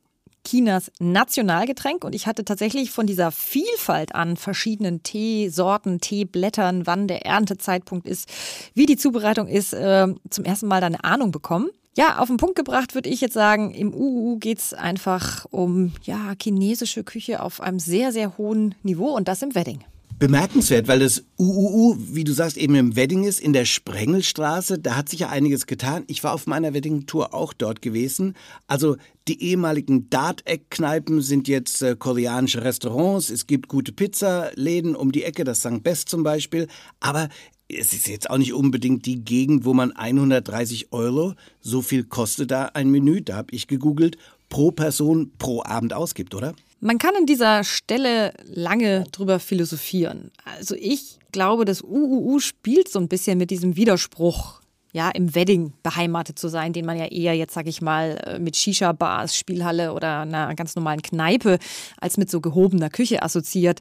Chinas 0.46 0.92
Nationalgetränk 1.00 2.04
und 2.04 2.14
ich 2.14 2.28
hatte 2.28 2.46
tatsächlich 2.46 2.92
von 2.92 3.08
dieser 3.08 3.32
Vielfalt 3.32 4.14
an 4.16 4.38
verschiedenen 4.38 5.04
Teesorten, 5.04 6.00
Teeblättern, 6.00 6.86
wann 6.86 7.08
der 7.08 7.26
Erntezeitpunkt 7.26 8.08
ist, 8.08 8.30
wie 8.74 8.86
die 8.86 8.98
Zubereitung 8.98 9.48
ist, 9.48 9.74
äh, 9.74 10.08
zum 10.30 10.46
ersten 10.46 10.68
Mal 10.68 10.82
da 10.82 10.88
eine 10.88 11.04
Ahnung 11.04 11.32
bekommen. 11.32 11.70
Ja, 11.96 12.18
auf 12.18 12.28
den 12.28 12.38
Punkt 12.38 12.56
gebracht 12.56 12.96
würde 12.96 13.10
ich 13.10 13.22
jetzt 13.22 13.36
sagen, 13.36 13.72
im 13.72 13.94
UU 13.94 14.38
geht 14.38 14.58
es 14.58 14.74
einfach 14.74 15.46
um 15.52 15.94
ja, 16.04 16.34
chinesische 16.42 17.04
Küche 17.04 17.42
auf 17.42 17.62
einem 17.62 17.80
sehr, 17.80 18.12
sehr 18.12 18.38
hohen 18.38 18.74
Niveau 18.82 19.16
und 19.16 19.28
das 19.28 19.44
im 19.44 19.54
Wedding. 19.54 19.84
Bemerkenswert, 20.20 20.88
weil 20.88 21.00
das 21.00 21.24
UUU, 21.38 21.98
wie 22.00 22.24
du 22.24 22.34
sagst, 22.34 22.58
eben 22.58 22.76
im 22.76 22.96
Wedding 22.96 23.24
ist, 23.24 23.40
in 23.40 23.54
der 23.54 23.66
Sprengelstraße. 23.66 24.80
Da 24.80 24.96
hat 24.96 25.10
sich 25.10 25.22
ja 25.22 25.30
einiges 25.30 25.68
getan. 25.68 26.04
Ich 26.08 26.24
war 26.24 26.34
auf 26.34 26.48
meiner 26.48 26.74
Wedding-Tour 26.74 27.34
auch 27.34 27.54
dort 27.54 27.82
gewesen. 27.82 28.36
Also 28.68 28.98
die 29.28 29.42
ehemaligen 29.42 30.10
Dart-Eck-Kneipen 30.10 31.22
sind 31.22 31.48
jetzt 31.48 31.82
äh, 31.82 31.96
koreanische 31.98 32.64
Restaurants. 32.64 33.30
Es 33.30 33.48
gibt 33.48 33.68
gute 33.68 33.92
Pizzaläden 33.92 34.96
um 34.96 35.12
die 35.12 35.24
Ecke, 35.24 35.44
das 35.44 35.60
St. 35.60 35.84
Best 35.84 36.10
zum 36.10 36.24
Beispiel. 36.24 36.68
Aber 37.00 37.30
es 37.68 37.94
ist 37.94 38.08
jetzt 38.08 38.30
auch 38.30 38.38
nicht 38.38 38.54
unbedingt 38.54 39.06
die 39.06 39.24
Gegend, 39.24 39.66
wo 39.66 39.74
man 39.74 39.92
130 39.92 40.92
Euro, 40.92 41.34
so 41.60 41.82
viel 41.82 42.04
kostet 42.04 42.52
da 42.52 42.66
ein 42.74 42.90
Menü, 42.90 43.22
da 43.22 43.36
habe 43.36 43.54
ich 43.54 43.68
gegoogelt, 43.68 44.18
pro 44.50 44.72
Person 44.72 45.32
pro 45.38 45.64
Abend 45.64 45.94
ausgibt, 45.94 46.36
oder? 46.36 46.54
Man 46.84 46.98
kann 46.98 47.16
an 47.16 47.26
dieser 47.26 47.64
Stelle 47.64 48.34
lange 48.44 49.06
drüber 49.14 49.40
philosophieren. 49.40 50.32
Also 50.44 50.76
ich 50.76 51.18
glaube, 51.32 51.64
das 51.64 51.82
UUU 51.82 52.40
spielt 52.40 52.90
so 52.90 53.00
ein 53.00 53.08
bisschen 53.08 53.38
mit 53.38 53.52
diesem 53.52 53.78
Widerspruch, 53.78 54.60
ja, 54.92 55.10
im 55.10 55.34
Wedding 55.34 55.72
beheimatet 55.82 56.38
zu 56.38 56.50
sein, 56.50 56.74
den 56.74 56.86
man 56.86 56.98
ja 56.98 57.06
eher 57.06 57.38
jetzt, 57.38 57.54
sag 57.54 57.68
ich 57.68 57.82
mal, 57.82 58.22
äh, 58.26 58.38
mit 58.38 58.58
Shisha-Bars, 58.58 59.38
Spielhalle 59.38 59.94
oder 59.94 60.24
einer 60.24 60.54
ganz 60.56 60.76
normalen 60.76 61.02
Kneipe 61.02 61.58
als 62.02 62.18
mit 62.18 62.30
so 62.30 62.42
gehobener 62.42 62.90
Küche 62.90 63.24
assoziiert. 63.24 63.80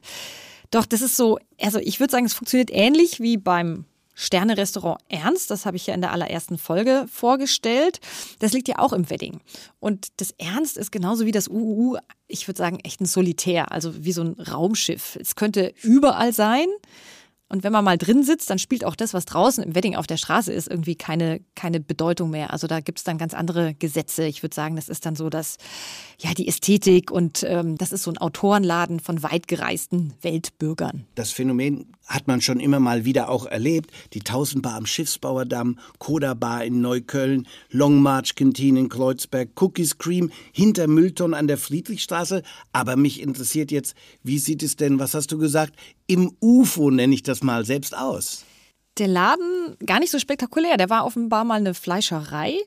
Doch, 0.71 0.85
das 0.85 1.01
ist 1.01 1.17
so, 1.17 1.39
also 1.59 1.79
ich 1.79 1.99
würde 1.99 2.11
sagen, 2.11 2.25
es 2.25 2.33
funktioniert 2.33 2.69
ähnlich 2.71 3.19
wie 3.19 3.35
beim 3.35 3.83
Sterne-Restaurant 4.13 5.01
Ernst, 5.09 5.49
das 5.51 5.65
habe 5.65 5.77
ich 5.77 5.87
ja 5.87 5.93
in 5.93 6.01
der 6.01 6.11
allerersten 6.11 6.57
Folge 6.57 7.05
vorgestellt. 7.11 7.99
Das 8.39 8.53
liegt 8.53 8.67
ja 8.67 8.79
auch 8.79 8.93
im 8.93 9.09
Wedding. 9.09 9.39
Und 9.79 10.07
das 10.17 10.31
Ernst 10.37 10.77
ist 10.77 10.91
genauso 10.91 11.25
wie 11.25 11.31
das 11.31 11.49
UUU, 11.49 11.97
ich 12.27 12.47
würde 12.47 12.57
sagen, 12.57 12.79
echt 12.79 13.01
ein 13.01 13.05
Solitär, 13.05 13.71
also 13.71 14.05
wie 14.05 14.11
so 14.11 14.23
ein 14.23 14.33
Raumschiff. 14.39 15.17
Es 15.19 15.35
könnte 15.35 15.73
überall 15.81 16.33
sein. 16.33 16.67
Und 17.53 17.63
wenn 17.63 17.71
man 17.71 17.85
mal 17.85 17.99
drin 17.99 18.23
sitzt, 18.23 18.49
dann 18.49 18.57
spielt 18.57 18.83
auch 18.83 18.95
das, 18.95 19.13
was 19.13 19.25
draußen 19.25 19.63
im 19.63 19.75
Wedding 19.75 19.95
auf 19.95 20.07
der 20.07 20.17
Straße 20.17 20.51
ist, 20.51 20.67
irgendwie 20.67 20.95
keine, 20.95 21.39
keine 21.53 21.79
Bedeutung 21.79 22.31
mehr. 22.31 22.51
Also 22.51 22.65
da 22.65 22.79
gibt 22.79 22.97
es 22.97 23.03
dann 23.03 23.19
ganz 23.19 23.35
andere 23.35 23.75
Gesetze. 23.75 24.25
Ich 24.25 24.41
würde 24.41 24.55
sagen, 24.55 24.75
das 24.75 24.89
ist 24.89 25.05
dann 25.05 25.15
so, 25.15 25.29
dass 25.29 25.57
ja 26.17 26.33
die 26.33 26.47
Ästhetik 26.47 27.11
und 27.11 27.43
ähm, 27.47 27.77
das 27.77 27.91
ist 27.91 28.01
so 28.01 28.11
ein 28.11 28.17
Autorenladen 28.17 28.99
von 28.99 29.21
weitgereisten 29.21 30.15
Weltbürgern. 30.23 31.05
Das 31.13 31.29
Phänomen 31.29 31.93
hat 32.07 32.27
man 32.27 32.41
schon 32.41 32.59
immer 32.59 32.79
mal 32.79 33.05
wieder 33.05 33.29
auch 33.29 33.45
erlebt. 33.45 33.91
Die 34.13 34.21
Tausendbar 34.21 34.73
am 34.73 34.87
Schiffsbauerdamm, 34.87 35.77
Koda 35.99 36.33
Bar 36.33 36.65
in 36.65 36.81
Neukölln, 36.81 37.47
Long 37.69 38.01
March 38.01 38.33
Canteen 38.33 38.77
in 38.77 38.89
Kreuzberg, 38.89 39.49
Cookies 39.61 39.99
Cream 39.99 40.31
hinter 40.51 40.87
Müllton 40.87 41.35
an 41.35 41.47
der 41.47 41.59
Friedrichstraße. 41.59 42.41
Aber 42.71 42.95
mich 42.95 43.21
interessiert 43.21 43.71
jetzt, 43.71 43.93
wie 44.23 44.39
sieht 44.39 44.63
es 44.63 44.75
denn, 44.75 44.97
was 44.97 45.13
hast 45.13 45.31
du 45.31 45.37
gesagt, 45.37 45.75
im 46.07 46.35
UFO 46.39 46.91
nenne 46.91 47.13
ich 47.13 47.23
das 47.23 47.43
mal 47.43 47.65
selbst 47.65 47.95
aus? 47.95 48.45
Der 48.97 49.07
Laden, 49.07 49.75
gar 49.85 49.99
nicht 49.99 50.11
so 50.11 50.19
spektakulär, 50.19 50.77
der 50.77 50.89
war 50.89 51.05
offenbar 51.05 51.43
mal 51.43 51.55
eine 51.55 51.73
Fleischerei. 51.73 52.57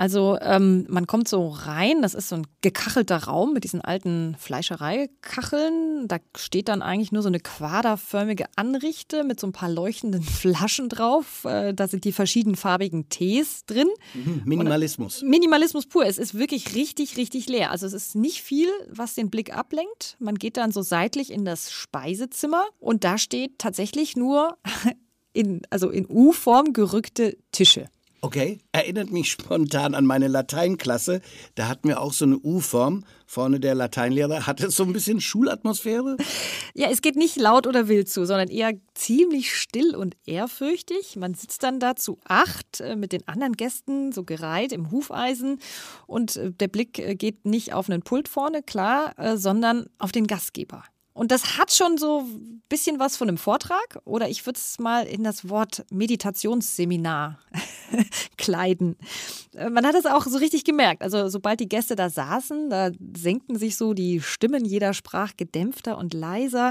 Also 0.00 0.38
ähm, 0.40 0.86
man 0.88 1.06
kommt 1.06 1.28
so 1.28 1.48
rein, 1.48 2.00
das 2.00 2.14
ist 2.14 2.30
so 2.30 2.36
ein 2.36 2.46
gekachelter 2.62 3.24
Raum 3.24 3.52
mit 3.52 3.64
diesen 3.64 3.82
alten 3.82 4.34
Fleischereikacheln. 4.38 6.08
Da 6.08 6.16
steht 6.34 6.68
dann 6.68 6.80
eigentlich 6.80 7.12
nur 7.12 7.20
so 7.20 7.28
eine 7.28 7.38
quaderförmige 7.38 8.46
Anrichte 8.56 9.24
mit 9.24 9.38
so 9.38 9.46
ein 9.46 9.52
paar 9.52 9.68
leuchtenden 9.68 10.22
Flaschen 10.40 10.88
drauf. 10.88 11.44
Äh, 11.44 11.74
da 11.74 11.86
sind 11.86 12.04
die 12.04 12.12
verschiedenfarbigen 12.12 13.10
Tees 13.10 13.66
drin. 13.66 13.88
Mhm, 14.14 14.40
Minimalismus. 14.46 15.20
Und, 15.20 15.28
Minimalismus 15.28 15.84
pur. 15.84 16.06
Es 16.06 16.16
ist 16.16 16.32
wirklich 16.32 16.74
richtig, 16.74 17.18
richtig 17.18 17.46
leer. 17.50 17.70
Also 17.70 17.84
es 17.84 17.92
ist 17.92 18.14
nicht 18.14 18.40
viel, 18.40 18.70
was 18.88 19.14
den 19.14 19.28
Blick 19.28 19.54
ablenkt. 19.54 20.16
Man 20.18 20.36
geht 20.36 20.56
dann 20.56 20.72
so 20.72 20.80
seitlich 20.80 21.30
in 21.30 21.44
das 21.44 21.70
Speisezimmer 21.70 22.64
und 22.78 23.04
da 23.04 23.18
steht 23.18 23.58
tatsächlich 23.58 24.16
nur 24.16 24.56
in, 25.34 25.60
also 25.68 25.90
in 25.90 26.06
U-Form 26.08 26.72
gerückte 26.72 27.36
Tische. 27.52 27.90
Okay, 28.22 28.58
erinnert 28.72 29.10
mich 29.10 29.30
spontan 29.30 29.94
an 29.94 30.04
meine 30.04 30.28
Lateinklasse. 30.28 31.22
Da 31.54 31.68
hatten 31.68 31.88
wir 31.88 32.02
auch 32.02 32.12
so 32.12 32.26
eine 32.26 32.38
U-Form. 32.38 33.04
Vorne 33.26 33.60
der 33.60 33.74
Lateinlehrer. 33.74 34.46
Hat 34.46 34.60
es 34.60 34.76
so 34.76 34.82
ein 34.82 34.92
bisschen 34.92 35.22
Schulatmosphäre? 35.22 36.18
Ja, 36.74 36.90
es 36.90 37.00
geht 37.00 37.16
nicht 37.16 37.36
laut 37.36 37.66
oder 37.66 37.88
wild 37.88 38.10
zu, 38.10 38.26
sondern 38.26 38.48
eher 38.48 38.72
ziemlich 38.94 39.54
still 39.54 39.96
und 39.96 40.16
ehrfürchtig. 40.26 41.16
Man 41.16 41.32
sitzt 41.32 41.62
dann 41.62 41.80
da 41.80 41.96
zu 41.96 42.18
acht 42.24 42.80
äh, 42.80 42.94
mit 42.94 43.12
den 43.12 43.26
anderen 43.26 43.54
Gästen, 43.54 44.12
so 44.12 44.24
gereiht 44.24 44.72
im 44.72 44.90
Hufeisen. 44.90 45.58
Und 46.06 46.36
äh, 46.36 46.52
der 46.52 46.68
Blick 46.68 46.98
äh, 46.98 47.14
geht 47.14 47.46
nicht 47.46 47.72
auf 47.72 47.88
einen 47.88 48.02
Pult 48.02 48.28
vorne, 48.28 48.62
klar, 48.62 49.14
sondern 49.36 49.86
auf 49.98 50.12
den 50.12 50.26
Gastgeber. 50.26 50.84
Und 51.12 51.32
das 51.32 51.58
hat 51.58 51.72
schon 51.72 51.98
so 51.98 52.20
ein 52.20 52.62
bisschen 52.68 53.00
was 53.00 53.16
von 53.16 53.28
einem 53.28 53.36
Vortrag 53.36 54.00
oder 54.04 54.28
ich 54.28 54.46
würde 54.46 54.58
es 54.58 54.78
mal 54.78 55.06
in 55.06 55.24
das 55.24 55.48
Wort 55.48 55.84
Meditationsseminar 55.90 57.38
kleiden. 58.38 58.96
Äh, 59.54 59.70
man 59.70 59.84
hat 59.84 59.96
es 59.96 60.06
auch 60.06 60.24
so 60.24 60.38
richtig 60.38 60.64
gemerkt. 60.64 61.02
Also 61.02 61.28
sobald 61.28 61.58
die 61.58 61.68
Gäste 61.68 61.96
da 61.96 62.08
saßen, 62.08 62.70
da 62.70 62.90
senkten 63.16 63.58
sich 63.58 63.76
so 63.76 63.92
die 63.92 64.20
Stimmen, 64.20 64.64
jeder 64.64 64.94
sprach 64.94 65.36
gedämpfter 65.36 65.98
und 65.98 66.14
leiser. 66.14 66.70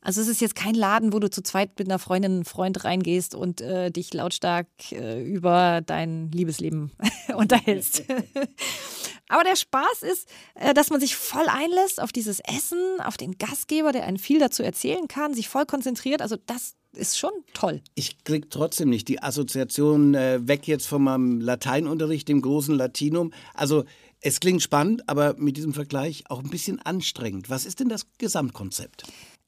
Also 0.00 0.20
es 0.20 0.28
ist 0.28 0.40
jetzt 0.40 0.54
kein 0.54 0.74
Laden, 0.74 1.12
wo 1.12 1.18
du 1.18 1.28
zu 1.28 1.42
zweit 1.42 1.78
mit 1.78 1.88
einer 1.88 1.98
Freundin, 1.98 2.32
einem 2.32 2.44
Freund 2.44 2.84
reingehst 2.84 3.34
und 3.34 3.60
äh, 3.60 3.90
dich 3.90 4.14
lautstark 4.14 4.68
äh, 4.92 5.22
über 5.22 5.80
dein 5.84 6.30
Liebesleben 6.30 6.92
unterhältst. 7.34 8.04
Aber 9.30 9.44
der 9.44 9.56
Spaß 9.56 10.02
ist, 10.02 10.28
äh, 10.54 10.74
dass 10.74 10.90
man 10.90 11.00
sich 11.00 11.14
voll 11.14 11.46
einlässt 11.48 12.02
auf 12.02 12.12
dieses 12.12 12.40
Essen, 12.40 13.00
auf 13.00 13.16
den 13.16 13.38
Gastgeber, 13.38 13.92
der 13.92 14.04
einen 14.04 14.18
viel 14.18 14.40
dazu 14.40 14.62
erzählen 14.62 15.06
kann, 15.08 15.34
sich 15.34 15.48
voll 15.48 15.66
konzentriert. 15.66 16.20
Also 16.20 16.36
das 16.46 16.74
ist 16.92 17.16
schon 17.16 17.30
toll. 17.54 17.80
Ich 17.94 18.24
krieg 18.24 18.50
trotzdem 18.50 18.90
nicht 18.90 19.06
die 19.06 19.22
Assoziation 19.22 20.14
äh, 20.14 20.46
weg 20.46 20.66
jetzt 20.66 20.88
von 20.88 21.04
meinem 21.04 21.40
Lateinunterricht, 21.40 22.28
dem 22.28 22.42
großen 22.42 22.74
Latinum. 22.74 23.32
Also 23.54 23.84
es 24.20 24.40
klingt 24.40 24.62
spannend, 24.62 25.08
aber 25.08 25.34
mit 25.38 25.56
diesem 25.56 25.74
Vergleich 25.74 26.24
auch 26.28 26.40
ein 26.40 26.50
bisschen 26.50 26.82
anstrengend. 26.82 27.48
Was 27.48 27.64
ist 27.64 27.78
denn 27.78 27.88
das 27.88 28.06
Gesamtkonzept? 28.18 29.04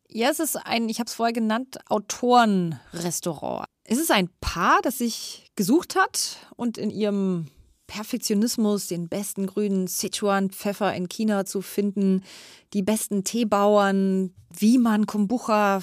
Ja, 0.09 0.31
es 0.31 0.39
ist 0.39 0.57
ein, 0.57 0.89
ich 0.89 1.01
habe 1.01 1.09
es 1.09 1.15
vorher 1.15 1.33
genannt, 1.33 1.79
Autorenrestaurant. 1.89 3.65
Es 3.83 3.99
ist 3.99 4.12
ein 4.12 4.31
Paar, 4.41 4.81
das 4.83 4.99
sich 4.99 5.51
gesucht 5.57 5.97
hat 5.97 6.37
und 6.55 6.79
in 6.79 6.91
ihrem 6.91 7.49
Perfektionismus 7.87 8.87
den 8.87 9.09
besten 9.09 9.47
grünen 9.47 9.87
Sichuan-Pfeffer 9.87 10.95
in 10.95 11.09
China 11.09 11.45
zu 11.45 11.62
finden, 11.62 12.23
die 12.73 12.83
besten 12.83 13.25
Teebauern, 13.25 14.33
wie 14.57 14.79
man 14.79 15.07
Kombucha 15.07 15.83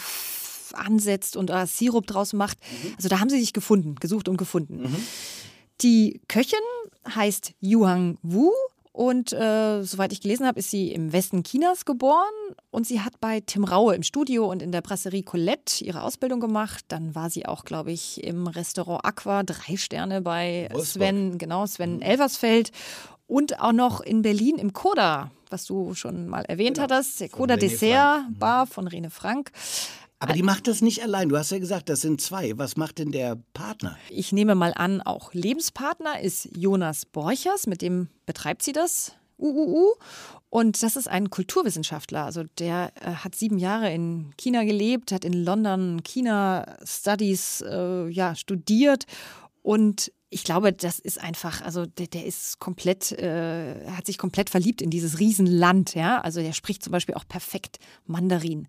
ansetzt 0.74 1.36
und 1.36 1.50
äh, 1.50 1.66
Sirup 1.66 2.08
draus 2.08 2.34
macht. 2.34 2.58
Mhm. 2.60 2.94
Also 2.96 3.10
da 3.10 3.20
haben 3.20 3.30
sie 3.30 3.40
sich 3.40 3.54
gefunden, 3.54 3.96
gesucht 3.96 4.30
und 4.30 4.38
gefunden. 4.38 4.84
Mhm. 4.84 4.96
Die 5.82 6.22
Köchin 6.28 6.60
heißt 7.08 7.54
Yuang 7.62 8.18
Wu 8.22 8.52
und 8.92 9.34
äh, 9.34 9.84
soweit 9.84 10.12
ich 10.12 10.22
gelesen 10.22 10.48
habe, 10.48 10.60
ist 10.60 10.72
sie 10.72 10.92
im 10.92 11.14
Westen 11.14 11.44
Chinas 11.44 11.86
geboren 11.86 12.34
und 12.72 12.88
sie 12.88 13.02
hat 13.02 13.20
bei 13.20 13.40
Tim 13.40 13.64
Raue 13.64 13.96
im 13.96 14.04
Studio 14.04 14.50
und 14.50 14.62
in 14.62 14.72
der 14.72 14.82
Brasserie 14.82 15.24
Colette 15.24 15.84
ihre 15.84 16.02
Ausbildung 16.02 16.40
gemacht. 16.40 16.86
Dann 16.88 17.14
war 17.14 17.30
sie 17.30 17.46
auch, 17.46 17.66
glaube 17.66 17.92
ich, 17.92 18.24
im 18.24 18.48
Restaurant 18.48 19.06
Aqua, 19.06 19.44
drei 19.44 19.78
Sterne 19.78 20.22
bei 20.22 20.68
Wolfsburg. 20.72 21.04
Sven, 21.04 21.38
genau, 21.38 21.66
Sven 21.68 21.98
mhm. 21.98 22.02
Elversfeld 22.02 22.72
und 23.28 23.60
auch 23.62 23.74
noch 23.74 24.02
in 24.02 24.24
Berlin 24.24 24.58
im 24.58 24.74
Koda, 24.74 25.30
was 25.52 25.66
du 25.66 25.94
schon 25.94 26.28
mal 26.28 26.42
erwähnt 26.46 26.78
genau. 26.78 26.96
hattest, 26.96 27.22
der 27.22 27.30
Koda 27.30 27.58
Dessert 27.58 28.28
mhm. 28.28 28.40
Bar 28.40 28.66
von 28.66 28.88
Rene 28.88 29.12
Frank. 29.12 29.52
Aber 30.20 30.34
die 30.34 30.44
macht 30.44 30.68
das 30.68 30.82
nicht 30.82 31.02
allein. 31.02 31.30
Du 31.30 31.38
hast 31.38 31.52
ja 31.52 31.60
gesagt, 31.60 31.88
das 31.88 32.02
sind 32.02 32.20
zwei. 32.20 32.58
Was 32.58 32.76
macht 32.76 33.00
denn 33.00 33.12
der 33.12 33.38
Partner? 33.54 33.98
Ich 34.10 34.34
nehme 34.34 34.54
mal 34.54 34.74
an, 34.76 35.02
auch 35.02 35.34
Lebenspartner 35.34 36.20
ist 36.20 36.50
Jonas 36.56 37.06
Borchers, 37.06 37.68
mit 37.68 37.82
dem 37.82 38.10
betreibt 38.26 38.62
sie 38.62 38.74
das 38.74 39.14
UUU. 39.38 39.94
Und 40.50 40.84
das 40.84 40.96
ist 40.96 41.08
ein 41.08 41.30
Kulturwissenschaftler. 41.30 42.26
Also 42.26 42.44
der 42.58 42.92
äh, 42.96 43.12
hat 43.12 43.36
sieben 43.36 43.60
Jahre 43.60 43.94
in 43.94 44.34
China 44.38 44.64
gelebt, 44.64 45.12
hat 45.12 45.24
in 45.24 45.34
London 45.34 46.02
China 46.04 46.78
Studies 46.84 47.62
äh, 47.62 48.10
ja, 48.10 48.36
studiert 48.36 49.06
und 49.62 50.12
ich 50.32 50.44
glaube, 50.44 50.74
das 50.74 51.00
ist 51.00 51.20
einfach, 51.20 51.62
also 51.62 51.86
der, 51.86 52.08
der 52.08 52.26
ist 52.26 52.60
komplett, 52.60 53.12
äh, 53.14 53.88
hat 53.90 54.06
sich 54.06 54.20
komplett 54.20 54.50
verliebt 54.50 54.82
in 54.82 54.92
dieses 54.92 55.20
Riesenland, 55.20 55.96
ja. 55.96 56.22
Also 56.22 56.42
der 56.42 56.54
spricht 56.54 56.84
zum 56.84 56.92
Beispiel 56.92 57.16
auch 57.16 57.28
perfekt 57.28 57.80
Mandarin. 58.06 58.68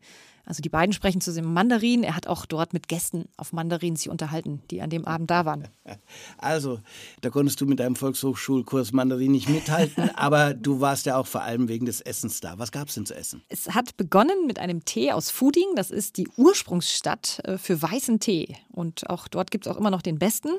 Also 0.50 0.62
die 0.62 0.68
beiden 0.68 0.92
sprechen 0.92 1.20
zusammen 1.20 1.54
Mandarin. 1.54 2.02
Er 2.02 2.16
hat 2.16 2.26
auch 2.26 2.44
dort 2.44 2.72
mit 2.72 2.88
Gästen 2.88 3.26
auf 3.36 3.52
Mandarin 3.52 3.94
sich 3.94 4.10
unterhalten, 4.10 4.60
die 4.72 4.82
an 4.82 4.90
dem 4.90 5.04
Abend 5.04 5.30
da 5.30 5.44
waren. 5.44 5.68
Also, 6.38 6.80
da 7.20 7.30
konntest 7.30 7.60
du 7.60 7.66
mit 7.66 7.78
deinem 7.78 7.94
Volkshochschulkurs 7.94 8.92
Mandarin 8.92 9.32
nicht 9.32 9.48
mithalten, 9.48 10.10
aber 10.14 10.54
du 10.54 10.80
warst 10.80 11.06
ja 11.06 11.16
auch 11.16 11.26
vor 11.26 11.42
allem 11.42 11.68
wegen 11.68 11.86
des 11.86 12.00
Essens 12.00 12.40
da. 12.40 12.58
Was 12.58 12.72
gab 12.72 12.88
es 12.88 12.94
denn 12.94 13.06
zu 13.06 13.14
essen? 13.14 13.42
Es 13.48 13.68
hat 13.74 13.96
begonnen 13.96 14.46
mit 14.46 14.58
einem 14.58 14.84
Tee 14.84 15.12
aus 15.12 15.30
Fuding. 15.30 15.74
Das 15.76 15.90
ist 15.90 16.16
die 16.16 16.28
Ursprungsstadt 16.36 17.40
äh, 17.44 17.58
für 17.58 17.80
weißen 17.80 18.18
Tee. 18.18 18.56
Und 18.72 19.08
auch 19.10 19.28
dort 19.28 19.50
gibt 19.50 19.66
es 19.66 19.72
auch 19.72 19.76
immer 19.76 19.90
noch 19.90 20.02
den 20.02 20.18
besten. 20.18 20.50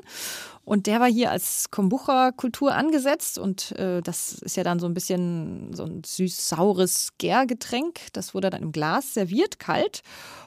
Und 0.64 0.86
der 0.86 1.00
war 1.00 1.10
hier 1.10 1.30
als 1.30 1.70
Kombucha-Kultur 1.70 2.74
angesetzt. 2.74 3.38
Und 3.38 3.72
äh, 3.72 4.00
das 4.00 4.34
ist 4.34 4.56
ja 4.56 4.62
dann 4.62 4.78
so 4.78 4.86
ein 4.86 4.94
bisschen 4.94 5.72
so 5.74 5.84
ein 5.84 6.02
süß-saures 6.04 7.14
Gärgetränk. 7.18 8.00
Das 8.12 8.34
wurde 8.34 8.50
dann 8.50 8.62
im 8.62 8.72
Glas 8.72 9.14
serviert, 9.14 9.58
kalt. 9.58 9.81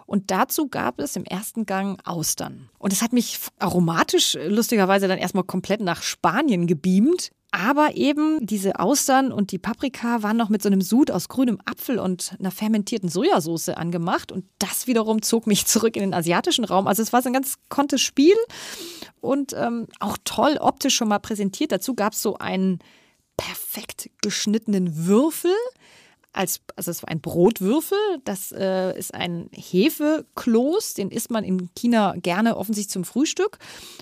Und 0.05 0.29
dazu 0.29 0.67
gab 0.67 0.99
es 0.99 1.15
im 1.15 1.25
ersten 1.25 1.65
Gang 1.65 1.99
Austern. 2.05 2.69
Und 2.77 2.93
es 2.93 3.01
hat 3.01 3.11
mich 3.11 3.39
aromatisch 3.57 4.37
lustigerweise 4.47 5.07
dann 5.07 5.17
erstmal 5.17 5.43
komplett 5.43 5.81
nach 5.81 6.03
Spanien 6.03 6.67
gebeamt. 6.67 7.31
Aber 7.51 7.95
eben 7.95 8.45
diese 8.45 8.79
Austern 8.79 9.31
und 9.31 9.53
die 9.53 9.57
Paprika 9.57 10.21
waren 10.21 10.35
noch 10.35 10.49
mit 10.49 10.61
so 10.61 10.67
einem 10.67 10.81
Sud 10.81 11.09
aus 11.09 11.29
grünem 11.29 11.57
Apfel 11.63 11.99
und 11.99 12.35
einer 12.37 12.51
fermentierten 12.51 13.07
Sojasauce 13.07 13.69
angemacht. 13.69 14.31
Und 14.31 14.45
das 14.59 14.87
wiederum 14.87 15.21
zog 15.21 15.47
mich 15.47 15.65
zurück 15.65 15.95
in 15.95 16.01
den 16.01 16.13
asiatischen 16.13 16.65
Raum. 16.65 16.85
Also 16.85 17.01
es 17.01 17.13
war 17.13 17.21
so 17.21 17.29
ein 17.29 17.33
ganz 17.33 17.55
kontes 17.69 18.01
Spiel 18.01 18.35
und 19.21 19.53
ähm, 19.53 19.87
auch 19.99 20.17
toll 20.25 20.57
optisch 20.59 20.95
schon 20.95 21.07
mal 21.07 21.19
präsentiert. 21.19 21.71
Dazu 21.71 21.95
gab 21.95 22.11
es 22.11 22.21
so 22.21 22.37
einen 22.37 22.79
perfekt 23.37 24.09
geschnittenen 24.21 25.07
Würfel 25.07 25.55
als, 26.35 26.61
also 26.75 26.91
es 26.91 27.01
war 27.01 27.09
ein 27.09 27.21
Brotwürfel, 27.21 27.97
das 28.25 28.51
äh, 28.51 28.97
ist 28.97 29.13
ein 29.13 29.49
Hefekloß, 29.53 30.93
den 30.93 31.09
isst 31.09 31.31
man 31.31 31.43
in 31.43 31.69
China 31.75 32.15
gerne 32.17 32.57
offensichtlich 32.57 32.91
zum 32.91 33.05
Frühstück. 33.05 33.57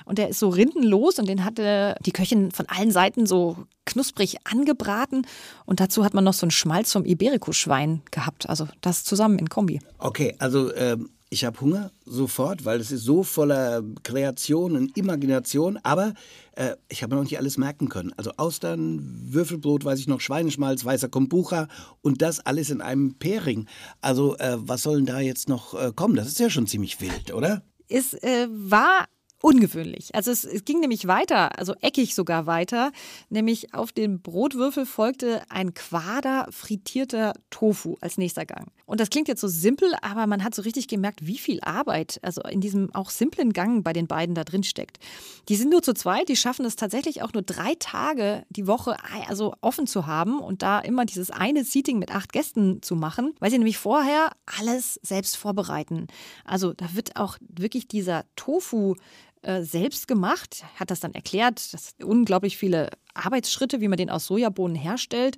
Und 0.05 0.17
der 0.17 0.29
ist 0.29 0.39
so 0.39 0.49
rindenlos 0.49 1.19
und 1.19 1.27
den 1.27 1.45
hatte 1.45 1.95
die 2.05 2.11
Köchin 2.11 2.51
von 2.51 2.67
allen 2.67 2.91
Seiten 2.91 3.25
so 3.25 3.57
knusprig 3.85 4.37
angebraten. 4.45 5.27
Und 5.65 5.79
dazu 5.79 6.03
hat 6.03 6.13
man 6.13 6.23
noch 6.23 6.33
so 6.33 6.45
einen 6.45 6.51
Schmalz 6.51 6.91
vom 6.91 7.05
Iberico-Schwein 7.05 8.01
gehabt, 8.11 8.49
also 8.49 8.67
das 8.81 9.03
zusammen 9.03 9.37
in 9.39 9.49
Kombi. 9.49 9.79
Okay, 9.99 10.35
also 10.39 10.73
ähm 10.75 11.09
ich 11.33 11.43
habe 11.43 11.59
Hunger 11.59 11.91
sofort, 12.05 12.63
weil 12.63 12.79
es 12.79 12.91
ist 12.91 13.03
so 13.03 13.23
voller 13.23 13.83
Kreation 14.03 14.75
und 14.75 14.95
Imagination. 14.95 15.79
Aber 15.81 16.13
äh, 16.55 16.75
ich 16.89 17.01
habe 17.01 17.15
noch 17.15 17.23
nicht 17.23 17.39
alles 17.39 17.57
merken 17.57 17.89
können. 17.89 18.13
Also 18.17 18.31
Austern, 18.37 19.01
Würfelbrot, 19.33 19.83
weiß 19.83 19.99
ich 19.99 20.07
noch, 20.07 20.21
Schweineschmalz, 20.21 20.85
weißer 20.85 21.09
Kombucha 21.09 21.67
und 22.01 22.21
das 22.21 22.39
alles 22.39 22.69
in 22.69 22.81
einem 22.81 23.15
Pairing. 23.15 23.65
Also 23.99 24.37
äh, 24.37 24.57
was 24.59 24.83
soll 24.83 24.97
denn 24.97 25.07
da 25.07 25.19
jetzt 25.19 25.49
noch 25.49 25.73
äh, 25.73 25.91
kommen? 25.93 26.15
Das 26.15 26.27
ist 26.27 26.39
ja 26.39 26.51
schon 26.51 26.67
ziemlich 26.67 27.01
wild, 27.01 27.33
oder? 27.33 27.63
Es 27.89 28.13
äh, 28.13 28.47
war 28.49 29.07
ungewöhnlich. 29.41 30.15
Also 30.15 30.31
es, 30.31 30.45
es, 30.45 30.63
ging 30.65 30.79
nämlich 30.79 31.07
weiter, 31.07 31.59
also 31.59 31.73
eckig 31.81 32.15
sogar 32.15 32.45
weiter, 32.45 32.91
nämlich 33.29 33.73
auf 33.73 33.91
den 33.91 34.21
Brotwürfel 34.21 34.85
folgte 34.85 35.41
ein 35.49 35.73
Quader 35.73 36.47
frittierter 36.51 37.33
Tofu 37.49 37.97
als 37.99 38.17
nächster 38.17 38.45
Gang. 38.45 38.71
Und 38.85 38.99
das 38.99 39.09
klingt 39.09 39.27
jetzt 39.27 39.41
so 39.41 39.47
simpel, 39.47 39.93
aber 40.01 40.27
man 40.27 40.43
hat 40.43 40.53
so 40.53 40.61
richtig 40.61 40.87
gemerkt, 40.87 41.25
wie 41.25 41.37
viel 41.37 41.61
Arbeit 41.61 42.19
also 42.21 42.41
in 42.41 42.59
diesem 42.59 42.93
auch 42.93 43.09
simplen 43.09 43.53
Gang 43.53 43.83
bei 43.83 43.93
den 43.93 44.07
beiden 44.07 44.35
da 44.35 44.43
drin 44.43 44.63
steckt. 44.63 44.99
Die 45.47 45.55
sind 45.55 45.71
nur 45.71 45.81
zu 45.81 45.93
zweit, 45.93 46.27
die 46.27 46.35
schaffen 46.35 46.65
es 46.65 46.75
tatsächlich 46.75 47.21
auch 47.21 47.31
nur 47.33 47.43
drei 47.43 47.75
Tage 47.79 48.45
die 48.49 48.67
Woche 48.67 48.97
also 49.27 49.53
offen 49.61 49.87
zu 49.87 50.05
haben 50.05 50.39
und 50.39 50.61
da 50.61 50.79
immer 50.79 51.05
dieses 51.05 51.31
eine 51.31 51.63
Seating 51.63 51.99
mit 51.99 52.13
acht 52.13 52.33
Gästen 52.33 52.81
zu 52.81 52.95
machen, 52.95 53.33
weil 53.39 53.51
sie 53.51 53.57
nämlich 53.57 53.77
vorher 53.77 54.31
alles 54.45 54.99
selbst 55.01 55.37
vorbereiten. 55.37 56.07
Also 56.43 56.73
da 56.73 56.93
wird 56.93 57.15
auch 57.15 57.37
wirklich 57.47 57.87
dieser 57.87 58.25
Tofu 58.35 58.95
äh, 59.43 59.63
selbst 59.63 60.07
gemacht, 60.07 60.63
hat 60.75 60.91
das 60.91 60.99
dann 60.99 61.13
erklärt. 61.13 61.73
Das 61.73 61.89
sind 61.97 62.03
unglaublich 62.03 62.57
viele 62.57 62.89
Arbeitsschritte, 63.13 63.81
wie 63.81 63.87
man 63.87 63.97
den 63.97 64.09
aus 64.09 64.25
Sojabohnen 64.25 64.75
herstellt. 64.75 65.37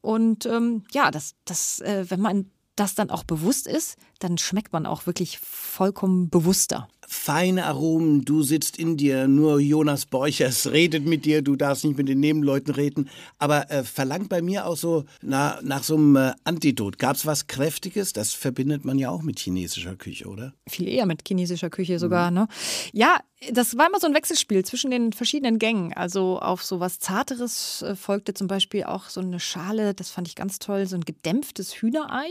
Und 0.00 0.46
ähm, 0.46 0.84
ja, 0.92 1.10
das, 1.10 1.34
das, 1.44 1.80
äh, 1.80 2.06
wenn 2.08 2.20
man 2.20 2.50
das 2.80 2.94
dann 2.94 3.10
auch 3.10 3.24
bewusst 3.24 3.66
ist, 3.66 3.98
dann 4.18 4.38
schmeckt 4.38 4.72
man 4.72 4.86
auch 4.86 5.06
wirklich 5.06 5.38
vollkommen 5.38 6.30
bewusster 6.30 6.88
feine 7.10 7.66
Aromen, 7.66 8.24
du 8.24 8.42
sitzt 8.42 8.78
in 8.78 8.96
dir, 8.96 9.26
nur 9.26 9.58
Jonas 9.58 10.06
Borchers 10.06 10.70
redet 10.70 11.04
mit 11.04 11.24
dir, 11.24 11.42
du 11.42 11.56
darfst 11.56 11.84
nicht 11.84 11.98
mit 11.98 12.08
den 12.08 12.20
Nebenleuten 12.20 12.72
reden, 12.72 13.10
aber 13.38 13.68
äh, 13.68 13.82
verlangt 13.82 14.28
bei 14.28 14.40
mir 14.42 14.64
auch 14.64 14.76
so 14.76 15.04
na, 15.20 15.58
nach 15.62 15.82
so 15.82 15.96
einem 15.96 16.14
äh, 16.14 16.32
Antidot. 16.44 16.98
Gab 16.98 17.16
es 17.16 17.26
was 17.26 17.48
Kräftiges? 17.48 18.12
Das 18.12 18.32
verbindet 18.32 18.84
man 18.84 18.96
ja 18.96 19.10
auch 19.10 19.22
mit 19.22 19.40
chinesischer 19.40 19.96
Küche, 19.96 20.28
oder? 20.28 20.54
Viel 20.68 20.86
eher 20.86 21.04
mit 21.04 21.26
chinesischer 21.26 21.68
Küche 21.68 21.98
sogar, 21.98 22.30
mhm. 22.30 22.36
ne? 22.36 22.48
Ja, 22.92 23.18
das 23.52 23.76
war 23.76 23.88
immer 23.88 23.98
so 23.98 24.06
ein 24.06 24.14
Wechselspiel 24.14 24.64
zwischen 24.64 24.90
den 24.90 25.12
verschiedenen 25.12 25.58
Gängen. 25.58 25.92
Also 25.94 26.38
auf 26.38 26.62
so 26.62 26.78
was 26.78 27.00
Zarteres 27.00 27.82
äh, 27.82 27.96
folgte 27.96 28.34
zum 28.34 28.46
Beispiel 28.46 28.84
auch 28.84 29.08
so 29.08 29.20
eine 29.20 29.40
Schale, 29.40 29.94
das 29.94 30.10
fand 30.10 30.28
ich 30.28 30.36
ganz 30.36 30.58
toll, 30.58 30.86
so 30.86 30.94
ein 30.94 31.04
gedämpftes 31.04 31.74
Hühnerei. 31.74 32.28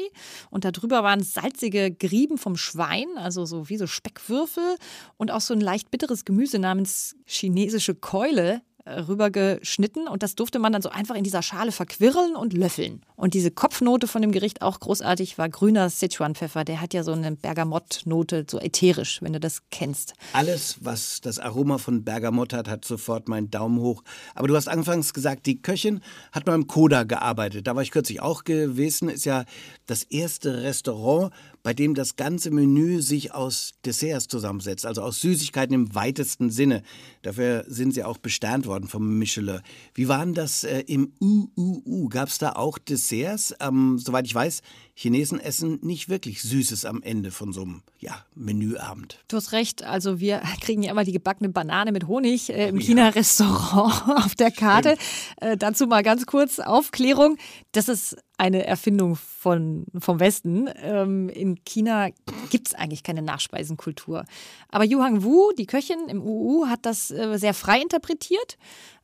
Und 0.51 0.65
darüber 0.65 1.03
waren 1.03 1.24
salzige 1.24 1.91
Grieben 1.91 2.38
vom 2.38 2.55
Schwein, 2.55 3.07
also 3.17 3.45
so 3.45 3.69
wie 3.69 3.77
so 3.77 3.88
Speckwürfel 3.88 4.68
und 5.17 5.31
auch 5.31 5.41
so 5.41 5.53
ein 5.53 5.61
leicht 5.61 5.91
bitteres 5.91 6.25
Gemüse 6.25 6.59
namens 6.59 7.15
chinesische 7.25 7.95
Keule 7.95 8.61
äh, 8.89 9.01
rübergeschnitten 9.01 10.07
und 10.07 10.23
das 10.23 10.35
durfte 10.35 10.57
man 10.57 10.73
dann 10.73 10.81
so 10.81 10.89
einfach 10.89 11.15
in 11.15 11.23
dieser 11.23 11.43
Schale 11.43 11.71
verquirlen 11.71 12.35
und 12.35 12.53
löffeln. 12.53 13.01
Und 13.15 13.33
diese 13.33 13.51
Kopfnote 13.51 14.07
von 14.07 14.21
dem 14.21 14.31
Gericht 14.31 14.61
auch 14.61 14.79
großartig 14.79 15.38
war 15.38 15.47
grüner 15.49 15.89
Sichuan-Pfeffer. 15.89 16.63
Der 16.63 16.81
hat 16.81 16.93
ja 16.93 17.03
so 17.03 17.11
eine 17.11 17.33
Bergamottnote, 17.33 18.45
so 18.49 18.59
ätherisch, 18.59 19.21
wenn 19.21 19.33
du 19.33 19.39
das 19.39 19.63
kennst. 19.69 20.13
Alles, 20.33 20.77
was 20.79 21.21
das 21.21 21.38
Aroma 21.38 21.77
von 21.77 22.03
Bergamott 22.03 22.53
hat, 22.53 22.67
hat 22.67 22.83
sofort 22.83 23.27
meinen 23.27 23.51
Daumen 23.51 23.79
hoch. 23.79 24.01
Aber 24.33 24.47
du 24.47 24.55
hast 24.55 24.67
anfangs 24.67 25.13
gesagt, 25.13 25.45
die 25.45 25.61
Köchin 25.61 26.01
hat 26.31 26.47
mal 26.47 26.55
im 26.55 26.67
Koda 26.67 27.03
gearbeitet. 27.03 27.67
Da 27.67 27.75
war 27.75 27.83
ich 27.83 27.91
kürzlich 27.91 28.21
auch 28.21 28.43
gewesen. 28.43 29.09
Ist 29.09 29.25
ja 29.25 29.43
das 29.85 30.03
erste 30.03 30.63
Restaurant, 30.63 31.33
bei 31.63 31.73
dem 31.73 31.95
das 31.95 32.15
ganze 32.15 32.51
Menü 32.51 33.01
sich 33.01 33.33
aus 33.33 33.73
Desserts 33.85 34.27
zusammensetzt, 34.27 34.85
also 34.85 35.01
aus 35.01 35.21
Süßigkeiten 35.21 35.73
im 35.73 35.95
weitesten 35.95 36.49
Sinne. 36.49 36.83
Dafür 37.21 37.65
sind 37.67 37.93
sie 37.93 38.03
auch 38.03 38.17
besternt 38.17 38.65
worden 38.65 38.87
vom 38.87 39.17
Michelin. 39.17 39.61
Wie 39.93 40.07
waren 40.07 40.33
das 40.33 40.63
äh, 40.63 40.83
im 40.87 41.13
UUU? 41.19 42.09
Gab 42.09 42.29
es 42.29 42.37
da 42.37 42.53
auch 42.53 42.77
Desserts? 42.77 43.55
Ähm, 43.59 43.99
soweit 43.99 44.25
ich 44.25 44.35
weiß, 44.35 44.61
Chinesen 44.95 45.39
essen 45.39 45.79
nicht 45.81 46.09
wirklich 46.09 46.41
Süßes 46.41 46.83
am 46.85 47.01
Ende 47.01 47.31
von 47.31 47.53
so 47.53 47.61
einem 47.61 47.83
ja, 47.99 48.25
Menüabend. 48.35 49.19
Du 49.27 49.37
hast 49.37 49.53
recht, 49.53 49.83
also 49.83 50.19
wir 50.19 50.41
kriegen 50.61 50.83
ja 50.83 50.91
immer 50.91 51.03
die 51.03 51.13
gebackene 51.13 51.49
Banane 51.49 51.91
mit 51.91 52.07
Honig 52.07 52.49
äh, 52.49 52.69
im 52.69 52.77
oh, 52.77 52.79
China-Restaurant 52.79 54.17
auf 54.25 54.35
der 54.35 54.51
Karte. 54.51 54.97
Äh, 55.37 55.57
dazu 55.57 55.87
mal 55.87 56.03
ganz 56.03 56.25
kurz 56.25 56.59
Aufklärung. 56.59 57.37
Das 57.71 57.87
ist 57.87 58.17
eine 58.39 58.65
Erfindung 58.65 59.15
von, 59.15 59.86
vom 60.00 60.19
Westen. 60.19 60.69
Ähm, 60.81 61.29
in 61.29 61.63
China 61.65 62.10
gibt 62.50 62.69
es 62.69 62.74
eigentlich 62.74 63.03
keine 63.03 63.22
Nachspeisenkultur. 63.22 64.25
Aber 64.69 64.86
Yu 64.86 65.01
Hang 65.01 65.24
Wu, 65.24 65.51
die 65.58 65.65
Köchin 65.65 66.08
im 66.08 66.22
UU, 66.22 66.67
hat 66.67 66.86
das 66.86 67.12
äh, 67.12 67.38
sehr 67.38 67.53
frei 67.53 67.81
interpretiert 67.81 68.58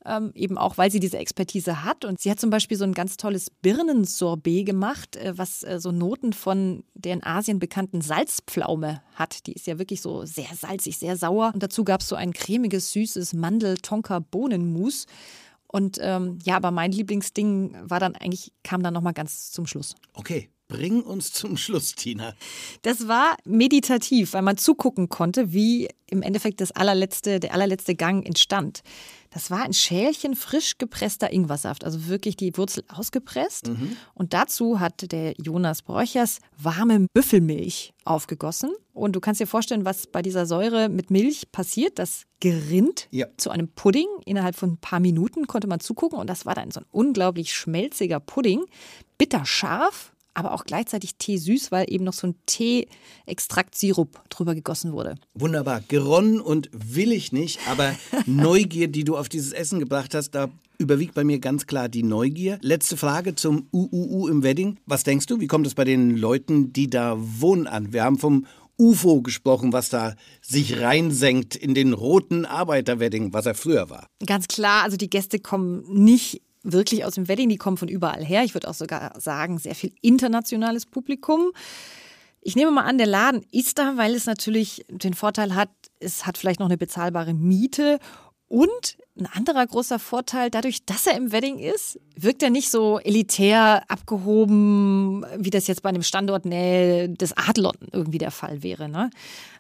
ähm, 0.06 0.32
eben 0.36 0.58
auch, 0.58 0.77
weil 0.77 0.92
sie 0.92 1.00
diese 1.00 1.18
Expertise 1.18 1.84
hat. 1.84 2.06
Und 2.06 2.20
sie 2.22 2.30
hat 2.30 2.39
zum 2.39 2.50
Beispiel 2.50 2.77
so 2.77 2.84
ein 2.84 2.94
ganz 2.94 3.18
tolles 3.18 3.50
Birnensorbet 3.50 4.65
gemacht, 4.65 5.15
äh, 5.15 5.38
was 5.38 5.63
äh, 5.63 5.80
so 5.80 5.92
Noten 5.92 6.34
von 6.34 6.84
der 6.94 7.13
in 7.13 7.24
Asien 7.24 7.60
bekannten 7.60 8.01
Salzpflaume 8.01 9.01
hat. 9.15 9.48
Die 9.48 9.54
ist 9.54 9.68
ja 9.68 9.80
wirklich 9.80 10.01
so 10.01 10.25
sehr 10.25 10.54
salzig, 10.56 10.98
sehr 10.98 11.18
sauer. 11.18 11.51
Und 11.54 11.63
dazu 11.63 11.84
gab 11.84 12.01
es 12.01 12.08
so 12.08 12.15
ein 12.15 12.34
cremiges, 12.34 12.92
süßes 12.92 13.34
Mandel-Tonka-Bohnenmus. 13.34 15.08
Und 15.75 15.98
ähm, 16.00 16.39
ja, 16.46 16.55
aber 16.55 16.72
mein 16.72 16.94
Lieblingsding 16.94 17.75
war 17.84 18.00
dann 18.00 18.15
eigentlich, 18.15 18.53
kam 18.63 18.82
dann 18.82 18.94
nochmal 18.94 19.12
ganz 19.12 19.51
zum 19.51 19.67
Schluss. 19.67 19.94
Okay. 20.13 20.50
Bring 20.67 21.03
uns 21.03 21.31
zum 21.31 21.57
Schluss, 21.57 21.93
Tina. 21.93 22.34
Das 22.81 23.07
war 23.07 23.38
meditativ, 23.45 24.34
weil 24.34 24.41
man 24.41 24.57
zugucken 24.57 25.10
konnte, 25.10 25.53
wie 25.53 25.88
im 26.07 26.22
Endeffekt 26.22 26.60
das 26.60 26.72
allerletzte, 26.72 27.39
der 27.39 27.53
allerletzte 27.53 27.95
Gang 27.95 28.25
entstand. 28.25 28.81
Das 29.29 29.51
war 29.51 29.63
ein 29.63 29.74
Schälchen 29.74 30.36
frisch 30.36 30.77
gepresster 30.77 31.31
Ingwersaft, 31.31 31.84
also 31.84 32.07
wirklich 32.07 32.38
die 32.38 32.55
Wurzel 32.57 32.84
ausgepresst. 32.88 33.67
Mhm. 33.67 33.98
Und 34.13 34.34
dazu 34.34 34.79
hat 34.79 35.12
der 35.12 35.34
Jonas 35.38 35.81
Bräuchers 35.81 36.39
warme 36.57 37.07
Büffelmilch 37.13 37.93
aufgegossen. 38.05 38.72
Und 38.93 39.13
du 39.15 39.19
kannst 39.19 39.41
dir 39.41 39.48
vorstellen, 39.48 39.84
was 39.84 40.07
bei 40.07 40.22
dieser 40.22 40.45
Säure 40.45 40.88
mit 40.88 41.12
Milch 41.12 41.51
passiert. 41.51 42.00
Das 42.00 42.24
gerinnt 42.39 43.10
ja. 43.12 43.27
zu 43.36 43.50
einem 43.50 43.67
Pudding. 43.67 44.07
Innerhalb 44.25 44.55
von 44.55 44.74
ein 44.74 44.77
paar 44.77 45.01
Minuten 45.01 45.48
konnte 45.48 45.67
man 45.67 45.81
zugucken. 45.81 46.17
Und 46.17 46.29
das 46.29 46.45
war 46.45 46.55
dann 46.55 46.72
so 46.72 46.79
ein 46.79 46.86
unglaublich 46.91 47.53
schmelziger 47.53 48.22
Pudding. 48.22 48.63
Bitterscharf, 49.17 50.14
aber 50.36 50.54
auch 50.54 50.65
gleichzeitig 50.65 51.15
teesüß, 51.15 51.72
weil 51.72 51.86
eben 51.89 52.04
noch 52.04 52.13
so 52.13 52.27
ein 52.27 52.36
Tee-Extraktsirup 52.46 54.30
drüber 54.30 54.54
gegossen 54.54 54.94
wurde. 54.94 55.15
Wunderbar. 55.34 55.82
Geronnen 55.88 56.39
und 56.39 56.70
will 56.72 57.12
ich 57.12 57.32
nicht, 57.32 57.60
aber 57.68 57.96
Neugier, 58.25 58.88
die 58.88 59.04
du 59.04 59.18
auf 59.18 59.30
dieses 59.30 59.54
Essen 59.54 59.80
gebracht 59.80 60.13
hast, 60.13 60.32
da 60.32 60.50
überwiegt 60.77 61.13
bei 61.13 61.24
mir 61.24 61.39
ganz 61.39 61.68
klar 61.68 61.89
die 61.89 62.04
Neugier. 62.04 62.60
Letzte 62.62 62.98
Frage 62.98 63.36
zum 63.36 63.68
UUU 63.72 64.27
im 64.27 64.44
Wedding. 64.44 64.77
Was 64.86 65.04
denkst 65.04 65.25
du, 65.25 65.39
wie 65.39 65.48
kommt 65.48 65.65
es 65.68 65.74
bei 65.74 65.86
den 65.86 66.18
Leuten, 66.18 66.74
die 66.74 66.89
da 66.89 67.15
wohnen, 67.18 67.68
an? 67.68 67.94
Wir 67.94 68.04
haben 68.04 68.20
vom 68.20 68.46
UFO 68.77 69.22
gesprochen, 69.22 69.72
was 69.72 69.89
da 69.89 70.15
sich 70.42 70.82
reinsenkt 70.82 71.56
in 71.56 71.74
den 71.74 71.94
roten 71.94 72.46
Arbeiterwedding, 72.46 73.32
was 73.32 73.46
er 73.46 73.56
früher 73.56 73.89
war. 73.89 74.08
Ganz 74.25 74.48
klar, 74.48 74.84
also 74.84 74.98
die 74.98 75.10
Gäste 75.10 75.39
kommen 75.39 75.86
nicht 75.88 76.42
wirklich 76.65 77.05
aus 77.05 77.15
dem 77.15 77.27
Wedding, 77.27 77.50
die 77.50 77.57
kommen 77.57 77.77
von 77.77 77.88
überall 77.88 78.24
her. 78.24 78.43
Ich 78.43 78.53
würde 78.53 78.67
auch 78.67 78.74
sogar 78.74 79.19
sagen, 79.19 79.57
sehr 79.57 79.75
viel 79.75 79.93
internationales 80.01 80.86
Publikum. 80.86 81.51
Ich 82.41 82.55
nehme 82.55 82.72
mal 82.72 82.84
an, 82.84 82.98
der 82.98 83.07
Laden 83.07 83.45
ist 83.51 83.77
da, 83.77 83.98
weil 83.98 84.13
es 84.15 84.25
natürlich 84.25 84.86
den 84.89 85.13
Vorteil 85.13 85.55
hat, 85.55 85.69
es 86.00 86.25
hat 86.25 86.38
vielleicht 86.38 86.60
noch 86.60 86.67
eine 86.67 86.77
bezahlbare 86.77 87.34
Miete 87.34 88.00
und 88.48 88.98
ein 89.17 89.27
anderer 89.27 89.65
großer 89.65 89.98
Vorteil, 89.98 90.50
dadurch, 90.50 90.86
dass 90.86 91.07
er 91.07 91.15
im 91.15 91.31
Wedding 91.31 91.57
ist, 91.57 92.00
wirkt 92.17 92.43
er 92.43 92.50
nicht 92.50 92.69
so 92.69 93.00
elitär 93.00 93.84
abgehoben, 93.88 95.25
wie 95.38 95.50
das 95.50 95.67
jetzt 95.67 95.84
bei 95.84 95.89
einem 95.89 96.03
Standort 96.03 96.45
Nähe 96.45 97.10
des 97.10 97.36
Adlon 97.38 97.75
irgendwie 97.93 98.17
der 98.17 98.31
Fall 98.31 98.62
wäre. 98.62 98.89
Ne? 98.89 99.10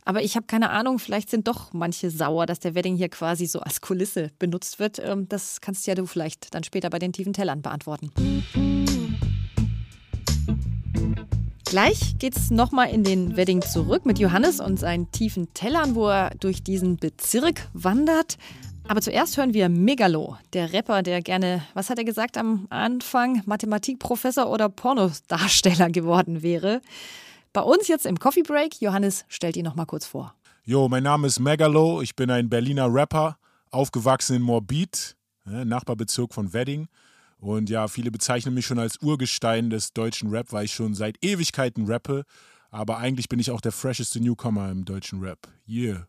Aber 0.03 0.21
ich 0.21 0.35
habe 0.35 0.45
keine 0.45 0.71
Ahnung, 0.71 0.99
vielleicht 0.99 1.29
sind 1.29 1.47
doch 1.47 1.71
manche 1.71 2.11
sauer, 2.11 2.45
dass 2.45 2.59
der 2.59 2.75
Wedding 2.75 2.97
hier 2.97 3.07
quasi 3.07 3.45
so 3.45 3.61
als 3.61 3.79
Kulisse 3.79 4.29
benutzt 4.39 4.79
wird. 4.79 4.99
Ähm, 4.99 5.29
das 5.29 5.61
kannst 5.61 5.87
ja 5.87 5.95
du 5.95 6.05
vielleicht 6.05 6.53
dann 6.53 6.65
später 6.65 6.89
bei 6.89 6.99
den 6.99 7.13
tiefen 7.13 7.31
Tellern 7.31 7.61
beantworten. 7.61 8.11
Gleich 11.63 12.17
geht 12.19 12.37
es 12.37 12.51
nochmal 12.51 12.89
in 12.89 13.03
den 13.03 13.37
Wedding 13.37 13.61
zurück 13.61 14.05
mit 14.05 14.19
Johannes 14.19 14.59
und 14.59 14.79
seinen 14.79 15.11
tiefen 15.11 15.53
Tellern, 15.53 15.95
wo 15.95 16.07
er 16.07 16.31
durch 16.39 16.61
diesen 16.61 16.97
Bezirk 16.97 17.69
wandert. 17.73 18.37
Aber 18.87 19.01
zuerst 19.01 19.35
hören 19.35 19.53
wir 19.53 19.67
Megalo, 19.67 20.37
der 20.53 20.71
Rapper, 20.71 21.01
der 21.01 21.21
gerne, 21.21 21.63
was 21.73 21.89
hat 21.89 21.97
er 21.97 22.05
gesagt 22.05 22.37
am 22.37 22.67
Anfang, 22.69 23.41
Mathematikprofessor 23.45 24.49
oder 24.49 24.69
Pornodarsteller 24.69 25.89
geworden 25.89 26.43
wäre. 26.43 26.81
Bei 27.51 27.61
uns 27.61 27.87
jetzt 27.87 28.05
im 28.05 28.19
Coffee 28.19 28.43
Break, 28.43 28.79
Johannes 28.81 29.25
stellt 29.27 29.57
ihn 29.57 29.65
noch 29.65 29.75
mal 29.75 29.85
kurz 29.85 30.05
vor. 30.05 30.35
Jo, 30.63 30.87
mein 30.87 31.03
Name 31.03 31.27
ist 31.27 31.39
Megalo, 31.39 32.01
ich 32.01 32.15
bin 32.15 32.29
ein 32.29 32.47
Berliner 32.47 32.93
Rapper, 32.93 33.37
aufgewachsen 33.71 34.35
in 34.37 34.41
Morbid, 34.43 35.15
Nachbarbezirk 35.45 36.33
von 36.33 36.53
Wedding. 36.53 36.87
Und 37.37 37.69
ja, 37.69 37.87
viele 37.87 38.11
bezeichnen 38.11 38.53
mich 38.53 38.65
schon 38.65 38.79
als 38.79 39.01
Urgestein 39.01 39.69
des 39.69 39.93
deutschen 39.93 40.29
Rap, 40.29 40.53
weil 40.53 40.65
ich 40.65 40.73
schon 40.73 40.93
seit 40.93 41.17
Ewigkeiten 41.23 41.85
rappe. 41.85 42.23
Aber 42.71 42.97
eigentlich 42.97 43.29
bin 43.29 43.39
ich 43.39 43.51
auch 43.51 43.61
der 43.61 43.71
fresheste 43.71 44.19
Newcomer 44.19 44.71
im 44.71 44.85
deutschen 44.85 45.21
Rap. 45.21 45.47
Yeah. 45.67 46.07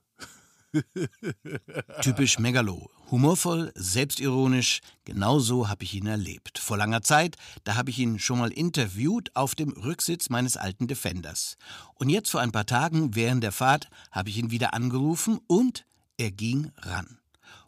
Typisch 2.02 2.38
Megalo. 2.38 2.90
Humorvoll, 3.10 3.72
selbstironisch, 3.76 4.80
genau 5.04 5.38
so 5.38 5.68
habe 5.68 5.84
ich 5.84 5.94
ihn 5.94 6.06
erlebt. 6.06 6.58
Vor 6.58 6.76
langer 6.76 7.02
Zeit, 7.02 7.36
da 7.62 7.76
habe 7.76 7.90
ich 7.90 7.98
ihn 7.98 8.18
schon 8.18 8.38
mal 8.40 8.52
interviewt 8.52 9.30
auf 9.34 9.54
dem 9.54 9.70
Rücksitz 9.70 10.28
meines 10.28 10.56
alten 10.56 10.88
Defenders. 10.88 11.56
Und 11.94 12.08
jetzt 12.08 12.30
vor 12.30 12.40
ein 12.40 12.52
paar 12.52 12.66
Tagen 12.66 13.14
während 13.14 13.44
der 13.44 13.52
Fahrt 13.52 13.88
habe 14.10 14.30
ich 14.30 14.38
ihn 14.38 14.50
wieder 14.50 14.74
angerufen 14.74 15.38
und 15.46 15.86
er 16.18 16.32
ging 16.32 16.72
ran. 16.78 17.18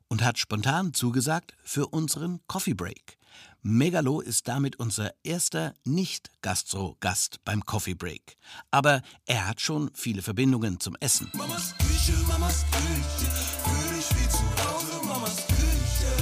Und 0.09 0.25
hat 0.25 0.38
spontan 0.38 0.94
zugesagt 0.94 1.55
für 1.62 1.87
unseren 1.87 2.40
Coffee 2.49 2.75
Break. 2.75 3.18
Megalo 3.62 4.21
ist 4.21 4.49
damit 4.49 4.77
unser 4.77 5.12
erster 5.23 5.75
Nicht-Gastro-Gast 5.85 7.44
beim 7.44 7.64
Coffee 7.64 7.94
Break. 7.94 8.37
Aber 8.71 9.03
er 9.27 9.47
hat 9.47 9.61
schon 9.61 9.90
viele 9.94 10.23
Verbindungen 10.23 10.81
zum 10.81 10.97
Essen. 11.01 11.31
Mamas 11.35 11.75
Küche, 12.09 12.25
Mamas 12.27 12.64
Küche, 12.71 13.31
für 13.64 13.94
dich 13.94 14.09
wie 14.16 14.29
zu 14.31 14.44
Hause, 14.64 15.07
Mamas 15.07 15.37
Küche. 15.47 16.12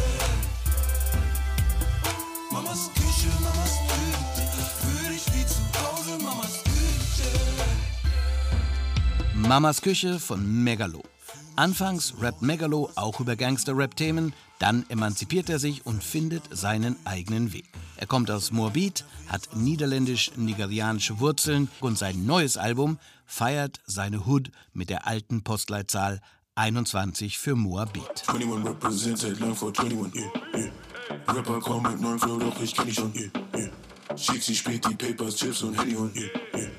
Mamas 2.51 2.91
Küche, 2.95 3.29
Mamas 3.41 3.75
Küche, 3.87 4.47
für 4.81 5.09
dich 5.13 5.27
wie 5.33 5.47
zu 5.47 5.63
Hause, 5.79 6.19
Mamas 6.25 6.65
Küche. 6.65 7.31
Mamas 9.49 9.81
Küche 9.81 10.19
von 10.19 10.65
Megalo. 10.65 11.05
Anfangs 11.55 12.15
rappt 12.21 12.43
Megalo 12.43 12.91
auch 12.97 13.21
über 13.21 13.37
Gangster-Rap-Themen, 13.37 14.33
dann 14.59 14.85
emanzipiert 14.89 15.49
er 15.51 15.59
sich 15.59 15.85
und 15.85 16.03
findet 16.03 16.45
seinen 16.51 16.97
eigenen 17.05 17.53
Weg. 17.53 17.67
Er 17.97 18.07
kommt 18.07 18.31
aus 18.31 18.53
Moabit, 18.53 19.05
hat 19.29 19.49
niederländisch-nigerianische 19.55 21.21
Wurzeln 21.21 21.69
und 21.81 21.99
sein 21.99 22.27
neues 22.27 22.57
Album 22.57 22.99
feiert 23.27 23.81
seine 23.87 24.27
Hood 24.27 24.51
mit 24.73 24.91
der 24.91 25.07
alten 25.07 25.43
Postleitzahl 25.43 26.21
21 26.55 27.39
für 27.39 27.55
Moabit. 27.55 28.25
21 28.29 28.67
represented, 28.67 29.41
learn 29.41 29.55
for 29.55 29.73
21, 29.79 30.15
yeah, 30.15 30.31
yeah. 30.55 30.71
Rapper 31.29 31.61
kaum 31.61 31.83
mit 31.83 32.01
neuen 32.01 32.19
Flow, 32.19 32.39
doch 32.39 32.61
ich 32.61 32.75
kenn 32.75 32.87
dich 32.87 32.95
schon, 32.95 33.13
yeah, 33.15 33.31
yeah. 33.55 33.71
Schick 34.17 34.43
sie 34.43 34.55
spät 34.55 34.87
die 34.89 34.95
Papers, 34.95 35.37
Chips 35.37 35.63
und 35.63 35.79
Handy 35.79 35.97
und 35.97 36.17
yeah, 36.17 36.31
yeah. 36.55 36.71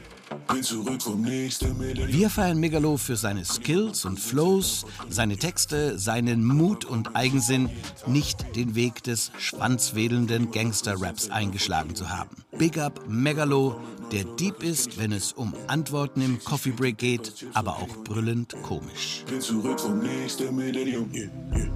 Wir 0.50 2.30
feiern 2.30 2.60
Megalo 2.60 2.98
für 2.98 3.16
seine 3.16 3.46
Skills 3.46 4.06
und 4.06 4.20
Flows, 4.20 4.86
seine 5.10 5.38
Texte, 5.38 6.00
seinen 6.00 6.44
Mut 6.46 6.86
und 6.86 7.16
Eigensinn, 7.16 7.70
nicht 8.06 8.56
den 8.56 8.76
Weg 8.76 9.04
des 9.04 9.32
schwanzwedelnden 9.38 10.52
Gangster-Raps 10.52 11.30
eingeschlagen 11.30 11.96
zu 11.96 12.10
haben. 12.10 12.36
Big 12.58 12.78
Up 12.78 13.02
Megalo, 13.08 13.80
der 14.12 14.24
deep 14.24 14.64
ist, 14.64 14.98
wenn 14.98 15.12
es 15.12 15.34
um 15.34 15.54
Antworten 15.68 16.22
im 16.22 16.44
Coffee 16.44 16.72
Break 16.72 16.98
geht, 16.98 17.46
aber 17.54 17.78
auch 17.78 18.04
brüllend 18.04 18.56
komisch. 18.64 19.24
Bin 19.30 19.42
zurück 19.42 19.80
vom 19.80 20.00
nächsten 20.00 20.56
Millennium. 20.56 21.10
Yeah, 21.14 21.30
yeah. 21.56 21.70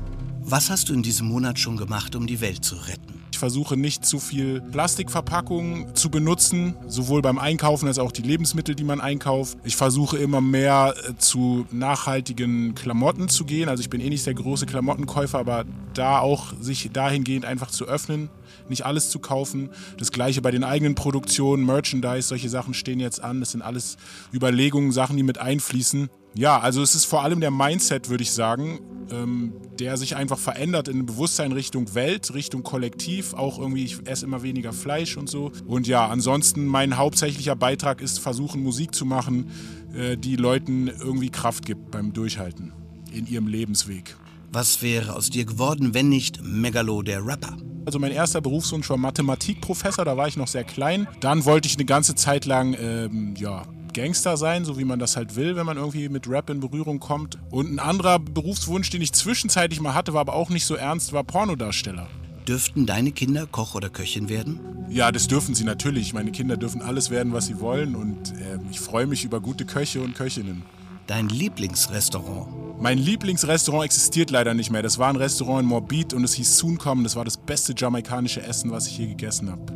Was 0.44 0.72
hast 0.72 0.90
du 0.90 0.94
in 0.94 1.04
diesem 1.04 1.28
Monat 1.28 1.60
schon 1.60 1.78
gemacht, 1.78 2.16
um 2.16 2.26
die 2.26 2.42
Welt 2.42 2.66
zu 2.66 2.76
retten? 2.76 3.22
Ich 3.32 3.38
versuche 3.38 3.78
nicht 3.78 4.06
zu 4.06 4.20
viel 4.20 4.60
Plastikverpackungen 4.60 5.96
zu 5.96 6.10
benutzen, 6.10 6.76
sowohl 6.88 7.22
beim 7.22 7.38
Einkaufen 7.38 7.88
als 7.88 8.00
auch 8.00 8.12
die 8.12 8.24
Lebensmittel, 8.24 8.76
die 8.76 8.84
man 8.84 9.02
einkauft. 9.02 9.58
Ich 9.64 9.76
versuche 9.76 10.18
immer 10.18 10.42
mehr 10.42 10.96
äh, 10.98 11.16
zu 11.18 11.66
nachhaltigen 11.72 12.76
Klamotten 12.76 13.30
zu 13.30 13.46
gehen. 13.46 13.70
Also 13.70 13.82
ich 13.82 13.90
bin 13.90 14.02
eh 14.02 14.10
nicht 14.10 14.26
der 14.26 14.34
große 14.34 14.66
Klamottenkäufer, 14.66 15.38
aber 15.40 15.64
da 15.94 16.20
auch 16.20 16.54
sich 16.60 16.90
dahingehend 16.92 17.46
einfach 17.46 17.70
zu 17.70 17.86
öffnen, 17.86 18.30
nicht 18.68 18.86
alles 18.86 19.12
zu 19.12 19.20
kaufen. 19.20 19.70
Das 19.98 20.12
gleiche 20.12 20.42
bei 20.42 20.52
den 20.52 20.64
eigenen 20.64 20.96
Produktionen, 20.96 21.66
Merchandise, 21.66 22.28
solche 22.28 22.50
Sachen 22.50 22.74
stehen 22.74 23.00
jetzt 23.00 23.24
an. 23.24 23.40
Das 23.40 23.52
sind 23.52 23.62
alles 23.62 23.98
Überlegungen, 24.34 24.92
Sachen, 24.92 25.18
die 25.18 25.24
mit 25.24 25.38
einfließen. 25.38 26.10
Ja, 26.34 26.60
also 26.60 26.82
es 26.82 26.96
ist 26.96 27.06
vor 27.06 27.24
allem 27.24 27.42
der 27.42 27.52
Mindset, 27.52 28.10
würde 28.10 28.24
ich 28.24 28.32
sagen, 28.32 28.80
ähm, 29.12 29.54
der 29.80 29.98
sich 29.98 30.16
einfach 30.16 30.38
verändert 30.38 30.88
in 30.88 31.06
Bewusstsein 31.06 31.52
Richtung 31.52 31.94
Welt, 31.94 32.34
Richtung 32.34 32.64
Kollektiv. 32.64 33.34
Auch 33.34 33.60
irgendwie, 33.60 33.84
ich 33.84 34.08
esse 34.08 34.26
immer 34.26 34.42
weniger 34.42 34.72
Fleisch 34.74 35.18
und 35.18 35.30
so. 35.30 35.52
Und 35.66 35.88
ja, 35.88 36.08
ansonsten 36.08 36.66
mein 36.66 36.98
hauptsächlicher 36.98 37.56
Beitrag 37.56 38.02
ist, 38.02 38.20
versuchen 38.20 38.64
Musik 38.64 38.96
zu 38.96 39.06
machen, 39.06 39.50
äh, 39.94 40.18
die 40.18 40.36
Leuten 40.38 40.88
irgendwie 40.88 41.30
Kraft 41.30 41.66
gibt 41.66 41.92
beim 41.92 42.14
Durchhalten 42.14 42.72
in 43.12 43.28
ihrem 43.28 43.48
Lebensweg. 43.48 44.16
Was 44.54 44.82
wäre 44.82 45.16
aus 45.16 45.30
dir 45.30 45.46
geworden, 45.46 45.94
wenn 45.94 46.10
nicht 46.10 46.44
Megalo 46.44 47.02
der 47.02 47.26
Rapper? 47.26 47.58
Also 47.86 48.00
mein 48.00 48.12
erster 48.12 48.42
Berufswunsch 48.42 48.90
war 48.90 48.98
Mathematikprofessor, 48.98 50.06
da 50.06 50.16
war 50.16 50.28
ich 50.28 50.38
noch 50.38 50.48
sehr 50.48 50.64
klein. 50.64 51.08
Dann 51.20 51.46
wollte 51.46 51.68
ich 51.68 51.76
eine 51.76 51.86
ganze 51.86 52.16
Zeit 52.16 52.46
lang, 52.46 52.76
ähm, 52.80 53.34
ja, 53.38 53.64
Gangster 53.94 54.38
sein, 54.38 54.66
so 54.66 54.78
wie 54.78 54.86
man 54.86 55.00
das 55.00 55.16
halt 55.16 55.36
will, 55.36 55.56
wenn 55.56 55.66
man 55.66 55.78
irgendwie 55.78 56.10
mit 56.10 56.28
Rap 56.28 56.50
in 56.50 56.60
Berührung 56.60 57.00
kommt. 57.00 57.38
Und 57.50 57.72
ein 57.72 57.80
anderer 57.80 58.20
Berufswunsch, 58.20 58.90
den 58.90 59.02
ich 59.02 59.14
zwischenzeitlich 59.14 59.82
mal 59.82 59.94
hatte, 59.94 60.14
war 60.14 60.22
aber 60.22 60.34
auch 60.34 60.50
nicht 60.50 60.66
so 60.66 60.76
ernst, 60.76 61.14
war 61.14 61.24
Pornodarsteller. 61.24 62.08
Dürften 62.48 62.86
deine 62.86 63.12
Kinder 63.12 63.46
Koch 63.46 63.76
oder 63.76 63.90
Köchin 63.90 64.28
werden? 64.30 64.60
Ja, 64.90 65.12
das 65.12 65.28
dürfen 65.28 65.56
sie 65.56 65.64
natürlich. 65.64 66.14
Meine 66.14 66.32
Kinder 66.32 66.58
dürfen 66.58 66.82
alles 66.82 67.10
werden, 67.12 67.34
was 67.34 67.46
sie 67.46 67.60
wollen. 67.60 67.96
Und 67.96 68.32
äh, 68.34 68.60
ich 68.72 68.80
freue 68.80 69.08
mich 69.08 69.24
über 69.24 69.40
gute 69.40 69.66
Köche 69.66 70.02
und 70.02 70.16
Köchinnen. 70.16 70.64
Dein 71.08 71.30
Lieblingsrestaurant? 71.30 72.82
Mein 72.82 72.98
Lieblingsrestaurant 72.98 73.86
existiert 73.86 74.32
leider 74.32 74.54
nicht 74.54 74.72
mehr. 74.72 74.82
Das 74.82 74.98
war 74.98 75.10
ein 75.10 75.16
Restaurant 75.16 75.62
in 75.62 75.68
Morbid 75.68 76.14
und 76.14 76.24
es 76.24 76.34
hieß 76.34 76.58
Soon 76.58 76.80
Das 77.04 77.16
war 77.16 77.26
das 77.26 77.38
beste 77.38 77.74
jamaikanische 77.78 78.42
Essen, 78.42 78.72
was 78.72 78.88
ich 78.88 78.98
je 78.98 79.08
gegessen 79.08 79.52
habe. 79.52 79.74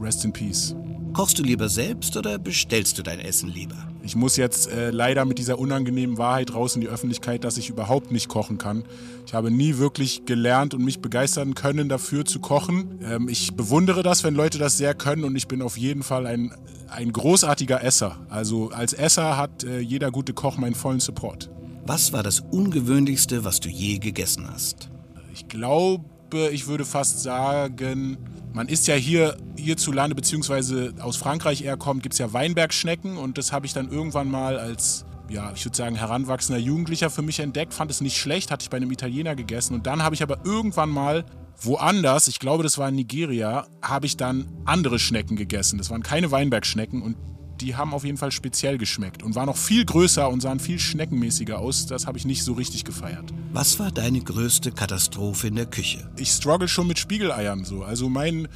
Rest 0.00 0.24
in 0.24 0.32
Peace. 0.32 0.74
Kochst 1.14 1.38
du 1.38 1.44
lieber 1.44 1.68
selbst 1.68 2.16
oder 2.16 2.38
bestellst 2.38 2.98
du 2.98 3.04
dein 3.04 3.20
Essen 3.20 3.48
lieber? 3.48 3.76
Ich 4.02 4.16
muss 4.16 4.36
jetzt 4.36 4.68
äh, 4.68 4.90
leider 4.90 5.24
mit 5.24 5.38
dieser 5.38 5.60
unangenehmen 5.60 6.18
Wahrheit 6.18 6.52
raus 6.52 6.74
in 6.74 6.80
die 6.80 6.88
Öffentlichkeit, 6.88 7.44
dass 7.44 7.56
ich 7.56 7.70
überhaupt 7.70 8.10
nicht 8.10 8.28
kochen 8.28 8.58
kann. 8.58 8.82
Ich 9.24 9.32
habe 9.32 9.52
nie 9.52 9.78
wirklich 9.78 10.24
gelernt 10.24 10.74
und 10.74 10.84
mich 10.84 11.00
begeistern 11.00 11.54
können 11.54 11.88
dafür 11.88 12.24
zu 12.24 12.40
kochen. 12.40 12.98
Ähm, 13.04 13.28
ich 13.28 13.54
bewundere 13.54 14.02
das, 14.02 14.24
wenn 14.24 14.34
Leute 14.34 14.58
das 14.58 14.76
sehr 14.76 14.92
können 14.92 15.22
und 15.22 15.36
ich 15.36 15.46
bin 15.46 15.62
auf 15.62 15.78
jeden 15.78 16.02
Fall 16.02 16.26
ein, 16.26 16.52
ein 16.88 17.12
großartiger 17.12 17.84
Esser. 17.84 18.16
Also 18.28 18.70
als 18.70 18.92
Esser 18.92 19.36
hat 19.36 19.62
äh, 19.62 19.78
jeder 19.78 20.10
gute 20.10 20.34
Koch 20.34 20.56
meinen 20.56 20.74
vollen 20.74 20.98
Support. 20.98 21.48
Was 21.86 22.12
war 22.12 22.24
das 22.24 22.40
Ungewöhnlichste, 22.40 23.44
was 23.44 23.60
du 23.60 23.68
je 23.68 23.98
gegessen 23.98 24.48
hast? 24.52 24.90
Ich 25.32 25.46
glaube, 25.46 26.04
ich 26.50 26.66
würde 26.66 26.84
fast 26.84 27.22
sagen, 27.22 28.18
man 28.54 28.68
isst 28.68 28.86
ja 28.86 28.94
hier 28.94 29.36
hierzulande, 29.56 30.14
beziehungsweise 30.14 30.94
aus 31.00 31.16
Frankreich 31.16 31.62
eher 31.62 31.76
kommt, 31.76 32.02
gibt 32.02 32.14
es 32.14 32.18
ja 32.20 32.32
Weinbergschnecken 32.32 33.16
und 33.16 33.36
das 33.36 33.52
habe 33.52 33.66
ich 33.66 33.72
dann 33.72 33.90
irgendwann 33.90 34.30
mal 34.30 34.58
als, 34.58 35.04
ja, 35.28 35.52
ich 35.54 35.64
würde 35.64 35.76
sagen, 35.76 35.96
heranwachsender 35.96 36.60
Jugendlicher 36.60 37.10
für 37.10 37.22
mich 37.22 37.40
entdeckt, 37.40 37.74
fand 37.74 37.90
es 37.90 38.00
nicht 38.00 38.16
schlecht, 38.16 38.52
hatte 38.52 38.62
ich 38.62 38.70
bei 38.70 38.76
einem 38.76 38.92
Italiener 38.92 39.34
gegessen 39.34 39.74
und 39.74 39.86
dann 39.86 40.04
habe 40.04 40.14
ich 40.14 40.22
aber 40.22 40.38
irgendwann 40.44 40.88
mal 40.88 41.24
woanders, 41.60 42.28
ich 42.28 42.38
glaube, 42.38 42.62
das 42.62 42.78
war 42.78 42.88
in 42.88 42.94
Nigeria, 42.94 43.66
habe 43.82 44.06
ich 44.06 44.16
dann 44.16 44.46
andere 44.64 44.98
Schnecken 44.98 45.36
gegessen. 45.36 45.78
Das 45.78 45.90
waren 45.90 46.02
keine 46.02 46.30
Weinbergschnecken 46.30 47.02
und 47.02 47.16
die 47.60 47.76
haben 47.76 47.92
auf 47.92 48.04
jeden 48.04 48.18
Fall 48.18 48.32
speziell 48.32 48.78
geschmeckt 48.78 49.22
und 49.22 49.34
waren 49.34 49.46
noch 49.46 49.56
viel 49.56 49.84
größer 49.84 50.28
und 50.28 50.40
sahen 50.40 50.60
viel 50.60 50.78
schneckenmäßiger 50.78 51.58
aus. 51.58 51.86
Das 51.86 52.06
habe 52.06 52.18
ich 52.18 52.24
nicht 52.24 52.42
so 52.42 52.52
richtig 52.52 52.84
gefeiert. 52.84 53.32
Was 53.54 53.78
war 53.78 53.92
deine 53.92 54.20
größte 54.20 54.72
Katastrophe 54.72 55.46
in 55.46 55.54
der 55.54 55.66
Küche? 55.66 56.10
Ich 56.16 56.30
struggle 56.30 56.66
schon 56.66 56.88
mit 56.88 56.98
Spiegeleiern 56.98 57.64
so. 57.64 57.84
Also 57.84 58.08
mein 58.08 58.48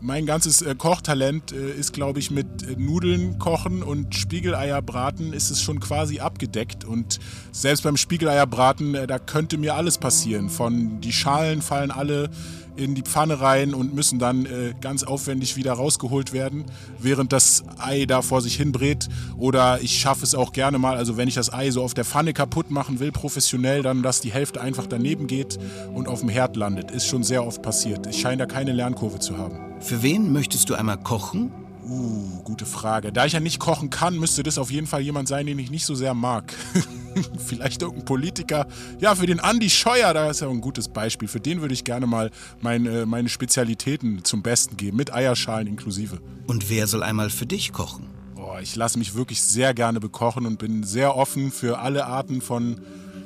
mein 0.00 0.26
ganzes 0.26 0.62
äh, 0.62 0.76
Kochtalent 0.76 1.50
äh, 1.50 1.72
ist, 1.72 1.92
glaube 1.92 2.20
ich, 2.20 2.30
mit 2.30 2.62
äh, 2.62 2.76
Nudeln 2.76 3.40
kochen 3.40 3.82
und 3.82 4.14
Spiegeleier 4.14 4.80
braten 4.80 5.32
ist 5.32 5.50
es 5.50 5.60
schon 5.60 5.80
quasi 5.80 6.20
abgedeckt. 6.20 6.84
Und 6.84 7.18
selbst 7.50 7.82
beim 7.82 7.96
Spiegeleier 7.96 8.46
braten, 8.46 8.94
äh, 8.94 9.08
da 9.08 9.18
könnte 9.18 9.58
mir 9.58 9.74
alles 9.74 9.98
passieren. 9.98 10.50
Von 10.50 11.00
die 11.00 11.12
Schalen 11.12 11.60
fallen 11.60 11.90
alle 11.90 12.30
in 12.76 12.94
die 12.94 13.02
Pfanne 13.02 13.40
rein 13.40 13.74
und 13.74 13.94
müssen 13.94 14.18
dann 14.18 14.46
äh, 14.46 14.74
ganz 14.80 15.02
aufwendig 15.02 15.56
wieder 15.56 15.72
rausgeholt 15.72 16.32
werden, 16.32 16.64
während 16.98 17.32
das 17.32 17.64
Ei 17.78 18.04
da 18.06 18.22
vor 18.22 18.40
sich 18.40 18.56
hin 18.56 18.72
brät. 18.72 19.08
Oder 19.36 19.80
ich 19.80 19.98
schaffe 19.98 20.24
es 20.24 20.34
auch 20.34 20.52
gerne 20.52 20.78
mal, 20.78 20.96
also 20.96 21.16
wenn 21.16 21.28
ich 21.28 21.34
das 21.34 21.52
Ei 21.52 21.70
so 21.70 21.82
auf 21.82 21.94
der 21.94 22.04
Pfanne 22.04 22.32
kaputt 22.32 22.70
machen 22.70 23.00
will, 23.00 23.12
professionell, 23.12 23.82
dann 23.82 24.02
dass 24.02 24.20
die 24.20 24.32
Hälfte 24.32 24.60
einfach 24.60 24.86
daneben 24.86 25.26
geht 25.26 25.58
und 25.94 26.08
auf 26.08 26.20
dem 26.20 26.28
Herd 26.28 26.56
landet. 26.56 26.90
Ist 26.90 27.06
schon 27.06 27.22
sehr 27.22 27.46
oft 27.46 27.62
passiert. 27.62 28.06
Ich 28.06 28.20
scheine 28.20 28.38
da 28.38 28.46
keine 28.46 28.72
Lernkurve 28.72 29.18
zu 29.18 29.38
haben. 29.38 29.56
Für 29.80 30.02
wen 30.02 30.32
möchtest 30.32 30.70
du 30.70 30.74
einmal 30.74 30.98
kochen? 30.98 31.63
Uh, 31.86 32.42
gute 32.44 32.64
Frage. 32.64 33.12
Da 33.12 33.26
ich 33.26 33.34
ja 33.34 33.40
nicht 33.40 33.58
kochen 33.58 33.90
kann, 33.90 34.18
müsste 34.18 34.42
das 34.42 34.56
auf 34.56 34.70
jeden 34.70 34.86
Fall 34.86 35.02
jemand 35.02 35.28
sein, 35.28 35.46
den 35.46 35.58
ich 35.58 35.70
nicht 35.70 35.84
so 35.84 35.94
sehr 35.94 36.14
mag. 36.14 36.54
Vielleicht 37.46 37.82
irgendein 37.82 38.06
Politiker. 38.06 38.66
Ja, 39.00 39.14
für 39.14 39.26
den 39.26 39.38
Andi 39.38 39.68
Scheuer, 39.68 40.14
da 40.14 40.30
ist 40.30 40.40
ja 40.40 40.48
ein 40.48 40.62
gutes 40.62 40.88
Beispiel. 40.88 41.28
Für 41.28 41.40
den 41.40 41.60
würde 41.60 41.74
ich 41.74 41.84
gerne 41.84 42.06
mal 42.06 42.30
meine, 42.60 43.04
meine 43.04 43.28
Spezialitäten 43.28 44.24
zum 44.24 44.42
Besten 44.42 44.78
geben, 44.78 44.96
mit 44.96 45.12
Eierschalen 45.12 45.66
inklusive. 45.66 46.20
Und 46.46 46.70
wer 46.70 46.86
soll 46.86 47.02
einmal 47.02 47.28
für 47.28 47.46
dich 47.46 47.72
kochen? 47.72 48.06
Boah, 48.34 48.60
ich 48.60 48.76
lasse 48.76 48.98
mich 48.98 49.14
wirklich 49.14 49.42
sehr 49.42 49.74
gerne 49.74 50.00
bekochen 50.00 50.46
und 50.46 50.58
bin 50.58 50.84
sehr 50.84 51.16
offen 51.16 51.52
für 51.52 51.80
alle 51.80 52.06
Arten 52.06 52.40
von 52.40 52.80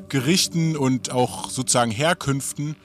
Gerichten 0.09 0.77
und 0.77 1.12
auch 1.12 1.51
sozusagen 1.51 1.90
Herkünften. 1.90 2.77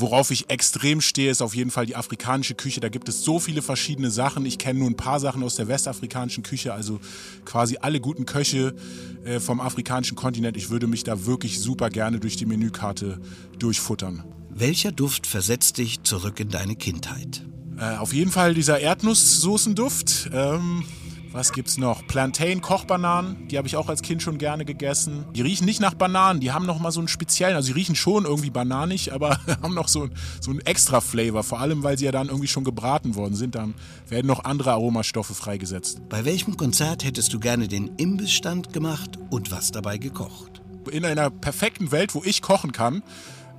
Worauf 0.00 0.30
ich 0.30 0.48
extrem 0.48 1.00
stehe, 1.00 1.28
ist 1.28 1.42
auf 1.42 1.56
jeden 1.56 1.72
Fall 1.72 1.84
die 1.84 1.96
afrikanische 1.96 2.54
Küche. 2.54 2.78
Da 2.78 2.88
gibt 2.88 3.08
es 3.08 3.24
so 3.24 3.40
viele 3.40 3.62
verschiedene 3.62 4.12
Sachen. 4.12 4.46
Ich 4.46 4.56
kenne 4.56 4.78
nur 4.78 4.88
ein 4.88 4.96
paar 4.96 5.18
Sachen 5.18 5.42
aus 5.42 5.56
der 5.56 5.66
westafrikanischen 5.66 6.44
Küche, 6.44 6.72
also 6.72 7.00
quasi 7.44 7.78
alle 7.80 7.98
guten 7.98 8.24
Köche 8.24 8.76
äh, 9.24 9.40
vom 9.40 9.60
afrikanischen 9.60 10.14
Kontinent. 10.14 10.56
Ich 10.56 10.70
würde 10.70 10.86
mich 10.86 11.02
da 11.02 11.26
wirklich 11.26 11.58
super 11.58 11.90
gerne 11.90 12.20
durch 12.20 12.36
die 12.36 12.46
Menükarte 12.46 13.20
durchfuttern. 13.58 14.22
Welcher 14.50 14.92
Duft 14.92 15.26
versetzt 15.26 15.78
dich 15.78 16.04
zurück 16.04 16.38
in 16.38 16.48
deine 16.48 16.76
Kindheit? 16.76 17.44
Äh, 17.76 17.96
auf 17.96 18.12
jeden 18.12 18.30
Fall 18.30 18.54
dieser 18.54 18.78
Erdnusssoßenduft. 18.78 20.30
Ähm, 20.32 20.84
was 21.32 21.52
gibt's 21.52 21.78
noch? 21.78 22.06
Plantain 22.06 22.60
Kochbananen, 22.60 23.48
die 23.48 23.58
habe 23.58 23.68
ich 23.68 23.76
auch 23.76 23.88
als 23.88 24.02
Kind 24.02 24.22
schon 24.22 24.38
gerne 24.38 24.64
gegessen. 24.64 25.24
Die 25.34 25.42
riechen 25.42 25.66
nicht 25.66 25.80
nach 25.80 25.94
Bananen, 25.94 26.40
die 26.40 26.52
haben 26.52 26.66
noch 26.66 26.78
mal 26.78 26.90
so 26.90 27.00
einen 27.00 27.08
speziellen, 27.08 27.54
also 27.54 27.66
sie 27.66 27.72
riechen 27.72 27.94
schon 27.94 28.24
irgendwie 28.24 28.50
bananig, 28.50 29.12
aber 29.12 29.38
haben 29.62 29.74
noch 29.74 29.88
so, 29.88 30.08
so 30.40 30.50
einen 30.50 30.60
extra 30.60 31.00
Flavor, 31.00 31.42
vor 31.42 31.60
allem 31.60 31.82
weil 31.82 31.98
sie 31.98 32.06
ja 32.06 32.12
dann 32.12 32.28
irgendwie 32.28 32.48
schon 32.48 32.64
gebraten 32.64 33.14
worden 33.14 33.34
sind, 33.34 33.54
dann 33.54 33.74
werden 34.08 34.26
noch 34.26 34.44
andere 34.44 34.72
Aromastoffe 34.72 35.34
freigesetzt. 35.34 36.08
Bei 36.08 36.24
welchem 36.24 36.56
Konzert 36.56 37.04
hättest 37.04 37.32
du 37.32 37.40
gerne 37.40 37.68
den 37.68 37.96
Imbissstand 37.96 38.72
gemacht 38.72 39.18
und 39.30 39.50
was 39.50 39.70
dabei 39.70 39.98
gekocht? 39.98 40.62
In 40.90 41.04
einer 41.04 41.28
perfekten 41.28 41.92
Welt, 41.92 42.14
wo 42.14 42.22
ich 42.24 42.40
kochen 42.40 42.72
kann, 42.72 43.02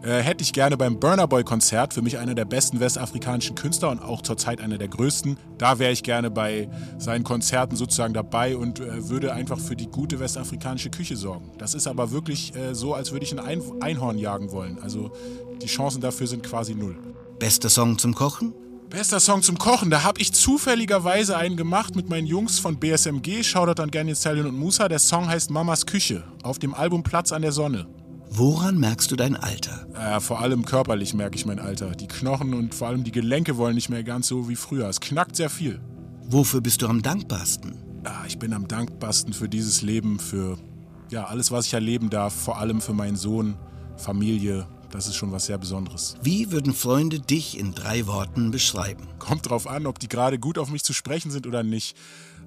äh, 0.02 0.22
hätte 0.22 0.44
ich 0.44 0.54
gerne 0.54 0.78
beim 0.78 1.00
Burner 1.00 1.28
Boy 1.28 1.44
Konzert, 1.44 1.94
für 1.94 2.02
mich 2.02 2.18
einer 2.18 2.36
der 2.36 2.46
besten 2.46 2.80
westafrikanischen 2.80 3.56
Künstler 3.56 3.90
und 3.90 4.02
auch 4.02 4.22
zurzeit 4.22 4.62
einer 4.62 4.78
der 4.78 4.88
größten. 4.88 5.38
Da 5.58 5.80
wäre 5.80 5.92
ich 5.92 6.04
gerne 6.04 6.32
bei 6.32 6.70
seinen 6.98 7.24
Konzerten 7.24 7.76
sozusagen 7.76 8.14
dabei 8.14 8.56
und 8.56 8.80
äh, 8.80 9.10
würde 9.10 9.34
einfach 9.34 9.60
für 9.60 9.76
die 9.76 9.88
gute 9.88 10.20
westafrikanische 10.20 10.90
Küche 10.90 11.16
sorgen. 11.16 11.52
Das 11.58 11.74
ist 11.74 11.88
aber 11.88 12.12
wirklich 12.12 12.56
äh, 12.56 12.74
so, 12.74 12.94
als 12.94 13.12
würde 13.12 13.26
ich 13.26 13.34
ein 13.34 13.40
Ein 13.40 13.62
Einhorn 13.82 14.18
jagen 14.18 14.52
wollen. 14.52 14.78
Also 14.82 15.12
die 15.62 15.68
Chancen 15.68 16.02
dafür 16.02 16.28
sind 16.28 16.44
quasi 16.44 16.76
null. 16.76 16.98
Bester 17.40 17.70
Song 17.70 17.98
zum 17.98 18.16
Kochen? 18.16 18.54
Bester 18.90 19.20
Song 19.20 19.44
zum 19.44 19.58
Kochen, 19.60 19.92
da 19.92 20.04
habe 20.04 20.20
ich 20.20 20.34
zufälligerweise 20.34 21.38
einen 21.38 21.58
gemacht 21.58 21.96
mit 21.96 22.10
meinen 22.10 22.26
Jungs 22.26 22.58
von 22.58 22.80
BSMG, 22.80 23.44
Shoutout 23.44 23.82
an 23.82 23.92
Ganyan 23.92 24.16
Stallion 24.16 24.48
und 24.48 24.58
Musa. 24.58 24.88
Der 24.88 24.98
Song 24.98 25.28
heißt 25.28 25.52
Mamas 25.52 25.86
Küche 25.86 26.24
auf 26.42 26.58
dem 26.58 26.74
Album 26.74 27.04
Platz 27.04 27.32
an 27.32 27.44
der 27.44 27.52
Sonne. 27.52 27.86
Woran 28.32 28.78
merkst 28.78 29.10
du 29.12 29.15
dein 29.15 29.36
Alter? 29.36 29.88
Äh, 29.96 30.20
vor 30.20 30.39
allem 30.39 30.63
körperlich 30.63 31.13
merke 31.13 31.36
ich 31.36 31.46
mein 31.46 31.60
Alter. 31.60 31.92
Die 31.92 32.08
Knochen 32.08 32.54
und 32.54 32.76
vor 32.76 32.88
allem 32.88 33.04
die 33.04 33.12
Gelenke 33.12 33.58
wollen 33.58 33.76
nicht 33.76 33.89
mehr 33.89 34.04
ganz 34.04 34.28
so 34.28 34.48
wie 34.48 34.56
früher. 34.56 34.88
Es 34.88 35.00
knackt 35.00 35.36
sehr 35.36 35.50
viel. 35.50 35.80
Wofür 36.28 36.62
bist 36.62 36.82
du 36.82 36.88
am 36.88 37.02
dankbarsten? 37.02 37.76
Ja, 38.06 38.24
ich 38.28 38.38
bin 38.38 38.54
am 38.54 38.68
dankbarsten 38.68 39.34
für 39.34 39.50
dieses 39.50 39.82
Leben, 39.82 40.20
für 40.20 40.58
ja, 41.10 41.26
alles, 41.26 41.52
was 41.52 41.65
ich 41.65 41.74
erleben 41.74 42.10
darf. 42.10 42.34
Vor 42.34 42.60
allem 42.60 42.82
für 42.82 42.94
meinen 42.94 43.15
Sohn, 43.15 43.58
Familie, 43.98 44.68
das 44.92 45.08
ist 45.08 45.15
schon 45.15 45.32
was 45.32 45.48
sehr 45.48 45.58
Besonderes. 45.58 46.15
Wie 46.22 46.52
würden 46.52 46.74
Freunde 46.74 47.20
dich 47.20 47.58
in 47.58 47.74
drei 47.74 48.06
Worten 48.08 48.52
beschreiben? 48.52 49.08
Kommt 49.18 49.50
drauf 49.50 49.68
an, 49.68 49.88
ob 49.88 50.00
die 50.00 50.08
gerade 50.08 50.39
gut 50.39 50.58
auf 50.58 50.70
mich 50.70 50.84
zu 50.84 50.94
sprechen 50.94 51.32
sind 51.32 51.48
oder 51.48 51.63
nicht. 51.63 51.98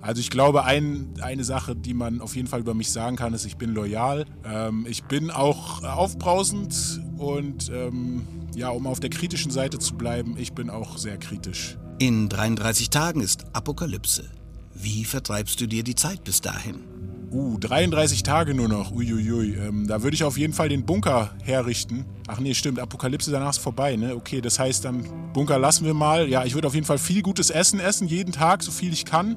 Also 0.03 0.21
ich 0.21 0.31
glaube, 0.31 0.65
ein, 0.65 1.15
eine 1.23 1.45
Sache, 1.45 1.77
die 1.77 1.95
man 1.95 2.21
auf 2.21 2.35
jeden 2.35 2.49
Fall 2.49 2.59
über 2.59 2.75
mich 2.75 2.91
sagen 2.91 3.15
kann, 3.15 3.33
ist, 3.35 3.45
ich 3.45 3.57
bin 3.57 3.73
loyal. 3.73 4.27
Ähm, 4.45 4.85
ich 4.89 5.05
bin 5.05 5.31
auch 5.31 5.85
aufbrausend 5.85 7.01
und 7.19 7.71
ähm, 7.73 8.27
ja, 8.57 8.71
um 8.71 8.89
auf 8.89 8.99
der 8.99 9.11
kritischen 9.11 9.53
Seite 9.53 9.79
zu 9.79 9.95
bleiben, 9.95 10.35
ich 10.37 10.55
bin 10.55 10.71
auch 10.71 10.99
sehr 10.99 11.19
kritisch. 11.19 11.79
In 12.01 12.29
33 12.29 12.91
Tagen 12.91 13.21
ist 13.21 13.45
Apokalypse. 13.53 14.25
Wie 14.75 15.05
vertreibst 15.05 15.61
du 15.61 15.69
dir 15.69 15.85
die 15.85 15.95
Zeit 15.95 16.25
bis 16.25 16.41
dahin? 16.41 16.81
Uh, 17.31 17.57
33 17.59 18.25
Tage 18.25 18.55
nur 18.55 18.69
noch. 18.69 18.91
Uiuiui. 18.91 19.55
Ähm, 19.55 19.87
da 19.87 20.03
würde 20.03 20.17
ich 20.17 20.25
auf 20.25 20.37
jeden 20.37 20.53
Fall 20.53 20.69
den 20.69 20.85
Bunker 20.85 21.31
herrichten. 21.45 22.05
Ach 22.27 22.41
nee, 22.41 22.55
stimmt. 22.55 22.81
Apokalypse 22.81 23.31
danach 23.31 23.51
ist 23.51 23.59
vorbei, 23.59 23.95
ne? 23.95 24.17
Okay, 24.17 24.41
das 24.41 24.59
heißt 24.59 24.85
dann, 24.85 25.05
Bunker 25.33 25.61
lassen 25.61 25.87
wir 25.87 25.95
mal. 25.95 26.29
Ja, 26.29 26.45
ich 26.45 26.55
würde 26.55 26.67
auf 26.67 26.75
jeden 26.75 26.87
Fall 26.87 26.99
viel 26.99 27.23
gutes 27.23 27.51
Essen 27.51 27.79
essen, 27.79 28.09
jeden 28.09 28.33
Tag, 28.33 28.65
so 28.65 28.73
viel 28.73 28.93
ich 28.93 29.05
kann 29.05 29.37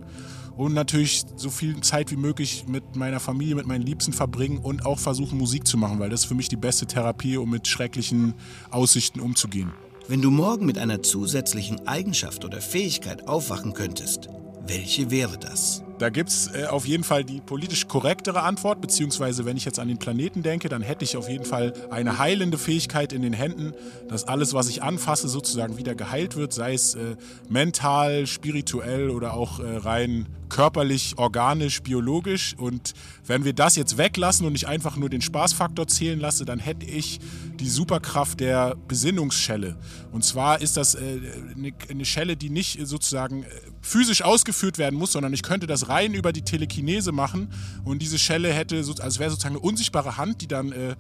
und 0.58 0.74
natürlich 0.74 1.24
so 1.36 1.50
viel 1.50 1.80
Zeit 1.82 2.12
wie 2.12 2.16
möglich 2.16 2.66
mit 2.68 2.96
meiner 2.96 3.20
Familie, 3.20 3.56
mit 3.56 3.68
meinen 3.68 3.84
Liebsten 3.84 4.14
verbringen 4.14 4.60
und 4.60 4.86
auch 4.86 5.00
versuchen, 5.00 5.38
Musik 5.38 5.68
zu 5.68 5.78
machen, 5.78 6.00
weil 6.00 6.10
das 6.10 6.22
ist 6.22 6.26
für 6.26 6.36
mich 6.36 6.50
die 6.50 6.56
beste 6.56 6.86
Therapie, 6.86 7.38
um 7.38 7.50
mit 7.50 7.68
schrecklichen 7.68 8.34
Aussichten 8.72 9.20
umzugehen. 9.20 9.72
Wenn 10.08 10.22
du 10.22 10.30
morgen 10.30 10.66
mit 10.66 10.78
einer 10.78 11.02
zusätzlichen 11.02 11.88
Eigenschaft 11.88 12.46
oder 12.46 12.62
Fähigkeit 12.62 13.28
aufwachen 13.28 13.74
könntest, 13.74 14.30
welche 14.68 15.12
wäre 15.12 15.38
das? 15.38 15.84
Da 15.98 16.10
gibt 16.10 16.30
es 16.30 16.50
äh, 16.54 16.66
auf 16.66 16.86
jeden 16.86 17.04
Fall 17.04 17.24
die 17.24 17.40
politisch 17.40 17.88
korrektere 17.88 18.44
Antwort, 18.44 18.82
beziehungsweise 18.82 19.46
wenn 19.46 19.56
ich 19.56 19.64
jetzt 19.64 19.80
an 19.80 19.88
den 19.88 19.98
Planeten 19.98 20.44
denke, 20.44 20.68
dann 20.68 20.82
hätte 20.82 21.06
ich 21.06 21.16
auf 21.16 21.30
jeden 21.30 21.46
Fall 21.46 21.74
eine 21.90 22.18
heilende 22.18 22.58
Fähigkeit 22.58 23.14
in 23.14 23.22
den 23.22 23.34
Händen, 23.34 23.74
dass 24.10 24.26
alles, 24.26 24.54
was 24.54 24.68
ich 24.68 24.84
anfasse, 24.84 25.30
sozusagen 25.30 25.78
wieder 25.78 25.96
geheilt 25.96 26.36
wird, 26.36 26.52
sei 26.52 26.74
es 26.74 26.96
äh, 26.96 27.16
mental, 27.50 28.28
spirituell 28.28 29.10
oder 29.10 29.34
auch 29.36 29.60
äh, 29.60 29.78
rein 29.78 30.28
körperlich, 30.50 31.18
organisch, 31.18 31.82
biologisch. 31.82 32.56
Und 32.58 32.94
wenn 33.26 33.46
wir 33.46 33.54
das 33.54 33.76
jetzt 33.76 33.98
weglassen 33.98 34.46
und 34.46 34.54
nicht 34.54 34.68
einfach 34.68 34.96
nur 34.96 35.10
den 35.10 35.22
Spaßfaktor 35.22 35.88
zählen 35.88 36.20
lasse, 36.20 36.46
dann 36.46 36.60
hätte 36.60 36.86
ich 36.86 37.20
die 37.60 37.70
Superkraft 37.70 38.40
der 38.40 38.76
Besinnungsschelle. 38.88 39.76
Und 40.12 40.24
zwar 40.24 40.62
ist 40.62 40.78
das 40.78 40.96
äh, 40.96 41.20
eine, 41.56 41.72
eine 41.90 42.06
Schelle, 42.06 42.36
die 42.36 42.50
nicht 42.50 42.80
sozusagen 42.86 43.44
äh, 43.44 43.48
physisch 43.82 44.22
ausgeführt 44.22 44.78
werden 44.78 44.98
muss, 44.98 45.14
sondern 45.14 45.34
ich 45.34 45.44
könnte 45.44 45.68
das 45.68 45.85
rein 45.90 46.14
über 46.14 46.32
die 46.34 46.42
Telekinese 46.42 47.12
machen. 47.12 47.50
Und 47.84 48.02
diese 48.02 48.20
Schelle 48.20 48.52
hätte, 48.54 48.78
also 48.78 49.20
wäre 49.20 49.30
sozusagen 49.30 49.56
eine 49.56 49.64
unsichtbare 49.64 50.18
Hand, 50.18 50.42
die 50.42 50.48
dann 50.48 50.72
äh, 50.72 50.96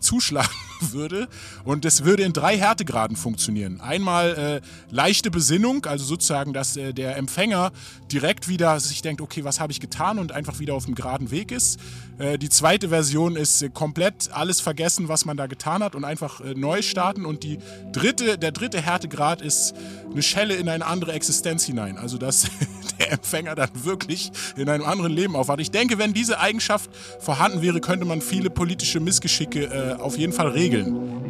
zuschlagen 0.00 0.50
würde. 0.80 1.28
Und 1.64 1.84
das 1.84 2.04
würde 2.04 2.22
in 2.22 2.32
drei 2.32 2.56
Härtegraden 2.56 3.16
funktionieren. 3.16 3.80
Einmal 3.80 4.62
äh, 4.62 4.94
leichte 4.94 5.30
Besinnung, 5.30 5.86
also 5.86 6.04
sozusagen, 6.04 6.52
dass 6.52 6.76
äh, 6.76 6.92
der 6.92 7.16
Empfänger 7.16 7.72
direkt 8.10 8.48
wieder 8.48 8.78
sich 8.80 9.02
denkt, 9.02 9.20
okay, 9.20 9.44
was 9.44 9.60
habe 9.60 9.72
ich 9.72 9.80
getan 9.80 10.18
und 10.18 10.32
einfach 10.32 10.58
wieder 10.58 10.74
auf 10.74 10.86
dem 10.86 10.94
geraden 10.94 11.30
Weg 11.30 11.52
ist. 11.52 11.78
Äh, 12.18 12.38
die 12.38 12.48
zweite 12.48 12.88
Version 12.90 13.36
ist 13.36 13.62
äh, 13.62 13.70
komplett 13.70 14.30
alles 14.32 14.60
vergessen, 14.60 15.08
was 15.08 15.24
man 15.24 15.36
da 15.36 15.46
getan 15.46 15.82
hat 15.82 15.94
und 15.94 16.04
einfach 16.04 16.40
äh, 16.40 16.54
neu 16.54 16.82
starten. 16.82 17.24
Und 17.24 17.42
die 17.42 17.58
dritte, 17.92 18.36
der 18.38 18.52
dritte 18.52 18.80
Härtegrad 18.80 19.40
ist 19.42 19.74
eine 20.10 20.22
Schelle 20.22 20.54
in 20.54 20.68
eine 20.68 20.86
andere 20.86 21.12
Existenz 21.12 21.64
hinein. 21.64 21.96
Also 21.96 22.18
dass 22.18 22.46
der 22.98 23.12
Empfänger 23.12 23.54
dann 23.54 23.70
wirklich 23.84 24.32
in 24.56 24.68
einem 24.68 24.84
anderen 24.84 25.12
Leben 25.12 25.36
aufwacht. 25.36 25.60
Ich 25.60 25.70
denke, 25.70 25.98
wenn 25.98 26.12
diese 26.12 26.40
Eigenschaft 26.40 26.90
vorhanden 27.20 27.62
wäre, 27.62 27.80
könnte 27.80 28.04
man 28.04 28.20
viele 28.20 28.50
politische 28.50 29.00
Missgeschicke 29.00 29.89
äh, 29.90 29.94
auf 29.94 30.18
jeden 30.18 30.32
Fall 30.32 30.48
regeln. 30.48 31.20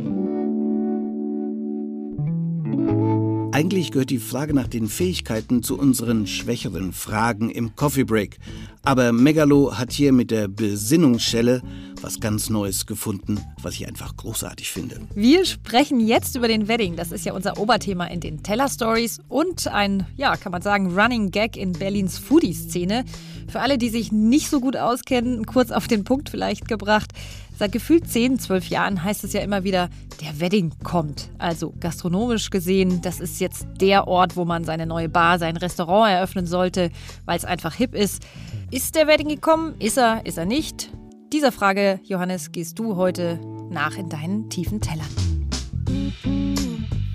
Eigentlich 3.52 3.90
gehört 3.90 4.10
die 4.10 4.18
Frage 4.18 4.54
nach 4.54 4.68
den 4.68 4.88
Fähigkeiten 4.88 5.62
zu 5.62 5.78
unseren 5.78 6.26
schwächeren 6.26 6.92
Fragen 6.92 7.50
im 7.50 7.76
Coffee 7.76 8.04
Break. 8.04 8.38
Aber 8.84 9.12
Megalo 9.12 9.76
hat 9.76 9.92
hier 9.92 10.12
mit 10.12 10.30
der 10.30 10.48
Besinnungsschelle 10.48 11.60
was 12.00 12.20
ganz 12.20 12.48
Neues 12.48 12.86
gefunden, 12.86 13.38
was 13.60 13.74
ich 13.74 13.86
einfach 13.86 14.16
großartig 14.16 14.70
finde. 14.70 15.00
Wir 15.14 15.44
sprechen 15.44 16.00
jetzt 16.00 16.36
über 16.36 16.48
den 16.48 16.68
Wedding. 16.68 16.96
Das 16.96 17.12
ist 17.12 17.26
ja 17.26 17.34
unser 17.34 17.58
Oberthema 17.58 18.06
in 18.06 18.20
den 18.20 18.42
Teller 18.42 18.68
Stories 18.68 19.20
und 19.28 19.68
ein, 19.68 20.06
ja, 20.16 20.36
kann 20.36 20.52
man 20.52 20.62
sagen, 20.62 20.98
Running 20.98 21.30
Gag 21.30 21.58
in 21.58 21.72
Berlins 21.72 22.18
Foodie-Szene. 22.18 23.04
Für 23.48 23.60
alle, 23.60 23.76
die 23.78 23.90
sich 23.90 24.12
nicht 24.12 24.48
so 24.48 24.60
gut 24.60 24.76
auskennen, 24.76 25.44
kurz 25.44 25.70
auf 25.70 25.86
den 25.86 26.04
Punkt 26.04 26.30
vielleicht 26.30 26.68
gebracht. 26.68 27.12
Seit 27.60 27.72
gefühlt 27.72 28.08
10, 28.10 28.38
12 28.38 28.70
Jahren 28.70 29.04
heißt 29.04 29.22
es 29.22 29.34
ja 29.34 29.42
immer 29.42 29.64
wieder, 29.64 29.90
der 30.22 30.40
Wedding 30.40 30.72
kommt. 30.82 31.28
Also 31.36 31.74
gastronomisch 31.78 32.48
gesehen, 32.48 33.02
das 33.02 33.20
ist 33.20 33.38
jetzt 33.38 33.66
der 33.82 34.08
Ort, 34.08 34.34
wo 34.34 34.46
man 34.46 34.64
seine 34.64 34.86
neue 34.86 35.10
Bar, 35.10 35.38
sein 35.38 35.58
Restaurant 35.58 36.10
eröffnen 36.10 36.46
sollte, 36.46 36.90
weil 37.26 37.36
es 37.36 37.44
einfach 37.44 37.74
hip 37.74 37.94
ist. 37.94 38.22
Ist 38.70 38.94
der 38.94 39.06
Wedding 39.06 39.28
gekommen? 39.28 39.74
Ist 39.78 39.98
er? 39.98 40.24
Ist 40.24 40.38
er 40.38 40.46
nicht? 40.46 40.90
Dieser 41.34 41.52
Frage, 41.52 42.00
Johannes, 42.04 42.50
gehst 42.50 42.78
du 42.78 42.96
heute 42.96 43.38
nach 43.68 43.94
in 43.98 44.08
deinen 44.08 44.48
tiefen 44.48 44.80
Tellern. 44.80 45.04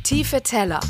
Tiefe 0.05 0.43
Teller. 0.43 0.81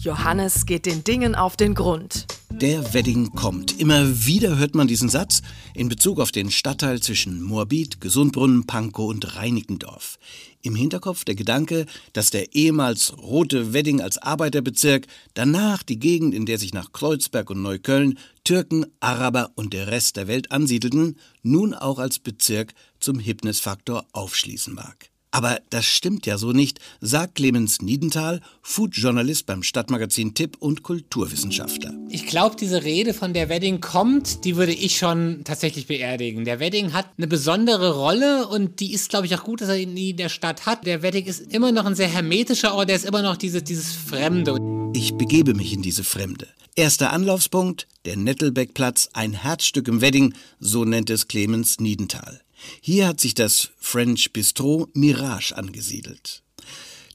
Johannes 0.00 0.66
geht 0.66 0.84
den 0.84 1.04
Dingen 1.04 1.36
auf 1.36 1.56
den 1.56 1.74
Grund. 1.76 2.26
Der 2.50 2.92
Wedding 2.92 3.30
kommt. 3.30 3.78
Immer 3.78 4.26
wieder 4.26 4.58
hört 4.58 4.74
man 4.74 4.88
diesen 4.88 5.08
Satz 5.08 5.42
in 5.74 5.88
Bezug 5.88 6.18
auf 6.18 6.32
den 6.32 6.50
Stadtteil 6.50 7.00
zwischen 7.00 7.40
Moabit, 7.40 8.00
Gesundbrunnen, 8.00 8.66
Pankow 8.66 9.08
und 9.08 9.36
Reinickendorf. 9.36 10.18
Im 10.62 10.74
Hinterkopf 10.74 11.24
der 11.24 11.36
Gedanke, 11.36 11.86
dass 12.14 12.30
der 12.30 12.56
ehemals 12.56 13.16
rote 13.16 13.72
Wedding 13.72 14.00
als 14.00 14.18
Arbeiterbezirk 14.18 15.06
danach 15.34 15.84
die 15.84 16.00
Gegend, 16.00 16.34
in 16.34 16.44
der 16.44 16.58
sich 16.58 16.74
nach 16.74 16.90
Kreuzberg 16.90 17.50
und 17.50 17.62
Neukölln 17.62 18.18
Türken, 18.42 18.86
Araber 18.98 19.52
und 19.54 19.72
der 19.72 19.86
Rest 19.86 20.16
der 20.16 20.26
Welt 20.26 20.50
ansiedelten, 20.50 21.16
nun 21.44 21.74
auch 21.74 22.00
als 22.00 22.18
Bezirk 22.18 22.74
zum 22.98 23.20
Hipnisfaktor 23.20 24.04
aufschließen 24.10 24.74
mag. 24.74 25.13
Aber 25.34 25.58
das 25.68 25.84
stimmt 25.84 26.26
ja 26.26 26.38
so 26.38 26.52
nicht, 26.52 26.78
sagt 27.00 27.34
Clemens 27.34 27.82
Niedenthal, 27.82 28.40
Food-Journalist 28.62 29.46
beim 29.46 29.64
Stadtmagazin 29.64 30.34
Tipp 30.34 30.56
und 30.60 30.84
Kulturwissenschaftler. 30.84 31.92
Ich 32.08 32.28
glaube, 32.28 32.54
diese 32.54 32.84
Rede 32.84 33.12
von 33.14 33.34
der 33.34 33.48
Wedding 33.48 33.80
kommt, 33.80 34.44
die 34.44 34.54
würde 34.54 34.72
ich 34.72 34.96
schon 34.96 35.42
tatsächlich 35.42 35.88
beerdigen. 35.88 36.44
Der 36.44 36.60
Wedding 36.60 36.92
hat 36.92 37.08
eine 37.18 37.26
besondere 37.26 37.96
Rolle 37.96 38.46
und 38.46 38.78
die 38.78 38.92
ist, 38.92 39.08
glaube 39.08 39.26
ich, 39.26 39.34
auch 39.34 39.42
gut, 39.42 39.60
dass 39.60 39.70
er 39.70 39.76
ihn 39.76 39.96
in 39.96 40.16
der 40.18 40.28
Stadt 40.28 40.66
hat. 40.66 40.86
Der 40.86 41.02
Wedding 41.02 41.24
ist 41.24 41.52
immer 41.52 41.72
noch 41.72 41.84
ein 41.84 41.96
sehr 41.96 42.06
hermetischer 42.06 42.72
Ort, 42.72 42.90
der 42.90 42.94
ist 42.94 43.04
immer 43.04 43.22
noch 43.22 43.36
dieses, 43.36 43.64
dieses 43.64 43.92
Fremde. 43.92 44.56
Ich 44.94 45.14
begebe 45.14 45.54
mich 45.54 45.72
in 45.72 45.82
diese 45.82 46.04
Fremde. 46.04 46.46
Erster 46.76 47.12
Anlaufspunkt, 47.12 47.88
der 48.04 48.16
Nettelbeckplatz, 48.16 49.08
ein 49.14 49.32
Herzstück 49.32 49.88
im 49.88 50.00
Wedding, 50.00 50.34
so 50.60 50.84
nennt 50.84 51.10
es 51.10 51.26
Clemens 51.26 51.80
Niedenthal. 51.80 52.43
Hier 52.80 53.06
hat 53.06 53.20
sich 53.20 53.34
das 53.34 53.70
French 53.78 54.32
Bistro 54.32 54.88
Mirage 54.94 55.56
angesiedelt. 55.56 56.42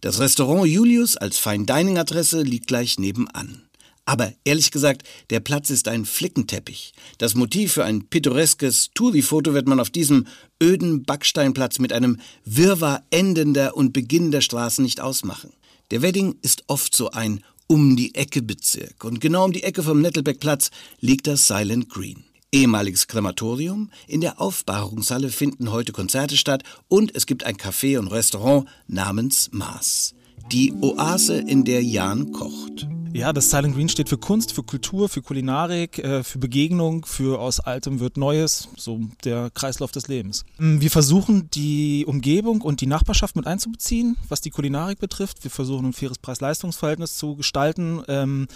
Das 0.02 0.20
Restaurant 0.20 0.68
Julius 0.68 1.18
als 1.18 1.38
Fine 1.38 1.66
Dining 1.66 1.98
Adresse 1.98 2.42
liegt 2.42 2.68
gleich 2.68 3.00
nebenan. 3.00 3.64
Aber 4.06 4.34
ehrlich 4.44 4.72
gesagt, 4.72 5.04
der 5.30 5.40
Platz 5.40 5.70
ist 5.70 5.88
ein 5.88 6.06
Flickenteppich. 6.06 6.94
Das 7.20 7.36
Motiv 7.36 7.74
für 7.74 7.86
ein 7.86 8.08
pittoreskes 8.08 8.90
Touri-Foto 8.96 9.54
wird 9.54 9.68
man 9.68 9.80
auf 9.80 9.92
diesem 9.92 10.26
öden 10.64 11.04
Backsteinplatz 11.04 11.78
mit 11.78 11.94
einem 11.94 12.20
Wirrwarr 12.44 13.04
endender 13.12 13.78
und 13.78 13.94
beginnender 13.94 14.42
Straßen 14.42 14.84
nicht 14.84 15.00
ausmachen. 15.00 15.54
Der 15.92 16.02
Wedding 16.02 16.38
ist 16.42 16.64
oft 16.68 16.96
so 16.96 17.12
ein 17.12 17.44
um 17.68 17.96
die 17.96 18.16
Ecke 18.16 18.42
Bezirk 18.42 19.04
und 19.04 19.22
genau 19.22 19.46
um 19.46 19.52
die 19.52 19.64
Ecke 19.64 19.84
vom 19.84 20.02
Nettelbeckplatz 20.02 20.72
liegt 21.02 21.28
das 21.28 21.46
Silent 21.46 21.90
Green 21.90 22.24
ehemaliges 22.52 23.08
Krematorium. 23.08 23.92
In 24.08 24.22
der 24.22 24.42
Aufbahrungshalle 24.42 25.30
finden 25.30 25.72
heute 25.72 25.92
Konzerte 25.92 26.38
statt 26.38 26.64
und 26.88 27.16
es 27.16 27.26
gibt 27.26 27.44
ein 27.44 27.56
Café 27.56 28.00
und 28.00 28.08
Restaurant 28.08 28.68
namens 28.88 29.50
Maas. 29.52 30.14
Die 30.52 30.74
Oase, 30.82 31.38
in 31.38 31.64
der 31.64 31.84
Jan 31.84 32.32
kocht. 32.32 32.88
Ja, 33.14 33.34
das 33.34 33.50
Silent 33.50 33.76
Green 33.76 33.90
steht 33.90 34.10
für 34.10 34.18
Kunst, 34.18 34.54
für 34.54 34.64
Kultur, 34.64 35.10
für 35.10 35.22
Kulinarik, 35.22 36.00
äh, 36.00 36.24
für 36.24 36.38
Begegnung, 36.40 37.06
für 37.06 37.40
aus 37.40 37.60
Altem 37.60 38.00
wird 38.00 38.18
Neues, 38.18 38.70
so 38.78 39.00
der 39.24 39.50
Kreislauf 39.50 39.92
des 39.92 40.08
Lebens. 40.08 40.46
Mm, 40.58 40.80
wir 40.80 40.92
versuchen 40.92 41.50
die 41.52 42.06
Umgebung 42.06 42.62
und 42.62 42.82
die 42.82 42.88
Nachbarschaft 42.88 43.36
mit 43.36 43.48
einzubeziehen, 43.48 44.18
was 44.28 44.42
die 44.42 44.52
Kulinarik 44.52 45.00
betrifft. 45.00 45.44
Wir 45.44 45.52
versuchen 45.52 45.88
ein 45.88 45.94
faires 45.94 46.20
Preis-Leistungs-Verhältnis 46.20 47.18
zu 47.18 47.36
gestalten. 47.36 48.04
Ähm, 48.08 48.48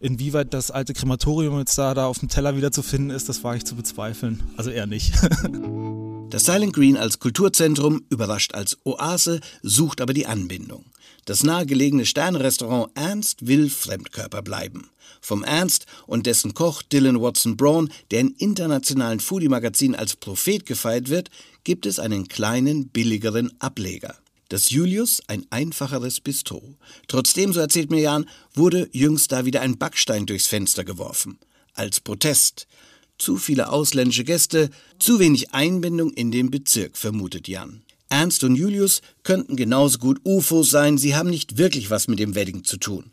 inwieweit 0.00 0.52
das 0.54 0.70
alte 0.70 0.92
Krematorium 0.92 1.58
jetzt 1.58 1.78
da, 1.78 1.94
da 1.94 2.06
auf 2.06 2.18
dem 2.18 2.28
Teller 2.28 2.56
wieder 2.56 2.72
zu 2.72 2.82
finden 2.82 3.10
ist, 3.10 3.28
das 3.28 3.44
wage 3.44 3.58
ich 3.58 3.64
zu 3.64 3.76
bezweifeln. 3.76 4.42
Also 4.56 4.70
eher 4.70 4.86
nicht. 4.86 5.12
Das 6.30 6.44
Silent 6.44 6.74
Green 6.74 6.96
als 6.96 7.18
Kulturzentrum, 7.18 8.04
überrascht 8.08 8.54
als 8.54 8.78
Oase, 8.84 9.40
sucht 9.62 10.00
aber 10.00 10.14
die 10.14 10.26
Anbindung. 10.26 10.84
Das 11.24 11.42
nahegelegene 11.42 12.06
Sternrestaurant 12.06 12.92
Ernst 12.94 13.48
will 13.48 13.68
Fremdkörper 13.68 14.40
bleiben. 14.40 14.90
Vom 15.20 15.42
Ernst 15.42 15.86
und 16.06 16.26
dessen 16.26 16.54
Koch 16.54 16.82
Dylan 16.82 17.20
Watson 17.20 17.56
Brown, 17.56 17.90
der 18.12 18.20
in 18.20 18.36
internationalen 18.38 19.18
Foodie-Magazinen 19.18 19.96
als 19.96 20.14
Prophet 20.14 20.64
gefeiert 20.66 21.08
wird, 21.08 21.30
gibt 21.64 21.84
es 21.84 21.98
einen 21.98 22.28
kleinen, 22.28 22.90
billigeren 22.90 23.50
Ableger. 23.58 24.14
Das 24.50 24.70
Julius 24.70 25.20
ein 25.26 25.46
einfacheres 25.50 26.20
Bistro. 26.20 26.76
Trotzdem, 27.08 27.52
so 27.52 27.58
erzählt 27.58 27.90
mir 27.90 28.02
Jan, 28.02 28.28
wurde 28.54 28.88
jüngst 28.92 29.32
da 29.32 29.44
wieder 29.44 29.62
ein 29.62 29.78
Backstein 29.78 30.26
durchs 30.26 30.46
Fenster 30.46 30.84
geworfen. 30.84 31.40
Als 31.74 32.00
Protest. 32.00 32.68
Zu 33.20 33.36
viele 33.36 33.70
ausländische 33.70 34.24
Gäste, 34.24 34.70
zu 34.98 35.18
wenig 35.18 35.52
Einbindung 35.52 36.10
in 36.14 36.30
den 36.30 36.50
Bezirk, 36.50 36.96
vermutet 36.96 37.48
Jan. 37.48 37.82
Ernst 38.08 38.44
und 38.44 38.56
Julius 38.56 39.02
könnten 39.24 39.56
genauso 39.56 39.98
gut 39.98 40.22
UFOs 40.24 40.70
sein, 40.70 40.96
sie 40.96 41.14
haben 41.14 41.28
nicht 41.28 41.58
wirklich 41.58 41.90
was 41.90 42.08
mit 42.08 42.18
dem 42.18 42.34
Wedding 42.34 42.64
zu 42.64 42.78
tun. 42.78 43.10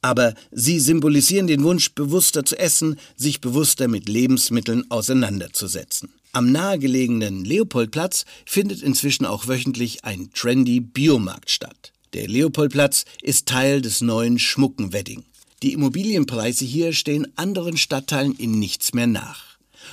Aber 0.00 0.34
sie 0.52 0.78
symbolisieren 0.78 1.48
den 1.48 1.64
Wunsch, 1.64 1.90
bewusster 1.90 2.44
zu 2.44 2.56
essen, 2.56 3.00
sich 3.16 3.40
bewusster 3.40 3.88
mit 3.88 4.08
Lebensmitteln 4.08 4.88
auseinanderzusetzen. 4.92 6.10
Am 6.30 6.52
nahegelegenen 6.52 7.44
Leopoldplatz 7.44 8.26
findet 8.46 8.80
inzwischen 8.80 9.26
auch 9.26 9.48
wöchentlich 9.48 10.04
ein 10.04 10.30
trendy 10.34 10.78
Biomarkt 10.78 11.50
statt. 11.50 11.92
Der 12.12 12.28
Leopoldplatz 12.28 13.06
ist 13.22 13.46
Teil 13.46 13.82
des 13.82 14.02
neuen 14.02 14.38
Schmuckenwedding. 14.38 15.24
Die 15.64 15.72
Immobilienpreise 15.72 16.64
hier 16.64 16.92
stehen 16.92 17.26
anderen 17.34 17.76
Stadtteilen 17.76 18.36
in 18.36 18.60
nichts 18.60 18.94
mehr 18.94 19.08
nach. 19.08 19.47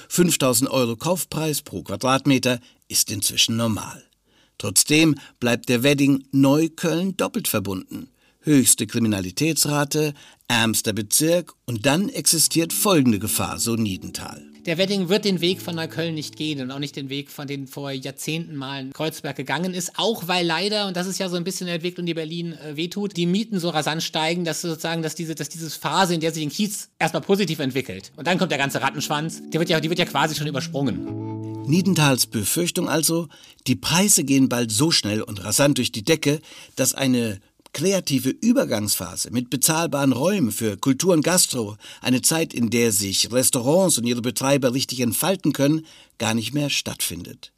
5000 0.09 0.69
Euro 0.69 0.95
Kaufpreis 0.95 1.61
pro 1.61 1.83
Quadratmeter 1.83 2.59
ist 2.87 3.11
inzwischen 3.11 3.57
normal. 3.57 4.03
Trotzdem 4.57 5.15
bleibt 5.39 5.69
der 5.69 5.83
Wedding 5.83 6.23
Neukölln 6.31 7.17
doppelt 7.17 7.47
verbunden. 7.47 8.09
Höchste 8.41 8.87
Kriminalitätsrate, 8.87 10.13
ärmster 10.47 10.93
Bezirk 10.93 11.53
und 11.65 11.85
dann 11.85 12.09
existiert 12.09 12.73
folgende 12.73 13.19
Gefahr, 13.19 13.59
so 13.59 13.75
Niedenthal. 13.75 14.54
Der 14.65 14.79
Wedding 14.79 15.09
wird 15.09 15.25
den 15.25 15.41
Weg 15.41 15.61
von 15.61 15.75
Neukölln 15.75 16.15
nicht 16.15 16.35
gehen 16.35 16.59
und 16.59 16.71
auch 16.71 16.79
nicht 16.79 16.95
den 16.95 17.09
Weg, 17.09 17.29
von 17.29 17.45
den 17.45 17.67
vor 17.67 17.91
Jahrzehnten 17.91 18.55
mal 18.55 18.81
in 18.81 18.93
Kreuzberg 18.93 19.35
gegangen 19.35 19.75
ist. 19.75 19.91
Auch 19.97 20.27
weil 20.27 20.43
leider, 20.43 20.87
und 20.87 20.97
das 20.97 21.05
ist 21.05 21.19
ja 21.19 21.29
so 21.29 21.35
ein 21.35 21.43
bisschen 21.43 21.67
eine 21.67 21.75
Entwicklung, 21.75 22.07
die 22.07 22.15
Berlin 22.15 22.53
äh, 22.53 22.75
wehtut, 22.75 23.15
die 23.15 23.27
Mieten 23.27 23.59
so 23.59 23.69
rasant 23.69 24.01
steigen, 24.01 24.43
dass 24.43 24.61
sozusagen, 24.61 25.03
dass 25.03 25.13
diese, 25.13 25.35
dass 25.35 25.49
diese 25.49 25.69
Phase, 25.69 26.15
in 26.15 26.19
der 26.19 26.31
sich 26.31 26.43
ein 26.43 26.49
Kiez 26.49 26.89
erstmal 26.97 27.21
positiv 27.21 27.59
entwickelt. 27.59 28.11
Und 28.15 28.25
dann 28.25 28.39
kommt 28.39 28.49
der 28.49 28.57
ganze 28.57 28.81
Rattenschwanz, 28.81 29.43
der 29.51 29.59
wird 29.59 29.69
ja, 29.69 29.79
die 29.79 29.89
wird 29.89 29.99
ja 29.99 30.05
quasi 30.05 30.33
schon 30.33 30.47
übersprungen. 30.47 31.65
Niedenthals 31.67 32.25
Befürchtung 32.25 32.89
also, 32.89 33.27
die 33.67 33.75
Preise 33.75 34.23
gehen 34.23 34.49
bald 34.49 34.71
so 34.71 34.89
schnell 34.89 35.21
und 35.21 35.43
rasant 35.43 35.77
durch 35.77 35.91
die 35.91 36.03
Decke, 36.03 36.39
dass 36.75 36.95
eine 36.95 37.39
kreative 37.75 38.29
Übergangsphase 38.29 39.31
mit 39.31 39.49
bezahlbaren 39.49 40.13
Räumen 40.13 40.53
für 40.53 40.77
Kultur 40.77 41.13
und 41.13 41.23
Gastro, 41.23 41.75
eine 42.01 42.21
Zeit, 42.21 42.53
in 42.53 42.69
der 42.69 42.93
sich 42.93 43.33
Restaurants 43.33 43.97
und 43.97 44.05
ihre 44.05 44.21
Betreiber 44.21 44.73
richtig 44.73 45.01
entfalten 45.01 45.51
können, 45.51 45.85
gar 46.17 46.33
nicht 46.33 46.53
mehr 46.53 46.69
stattfindet. 46.69 47.51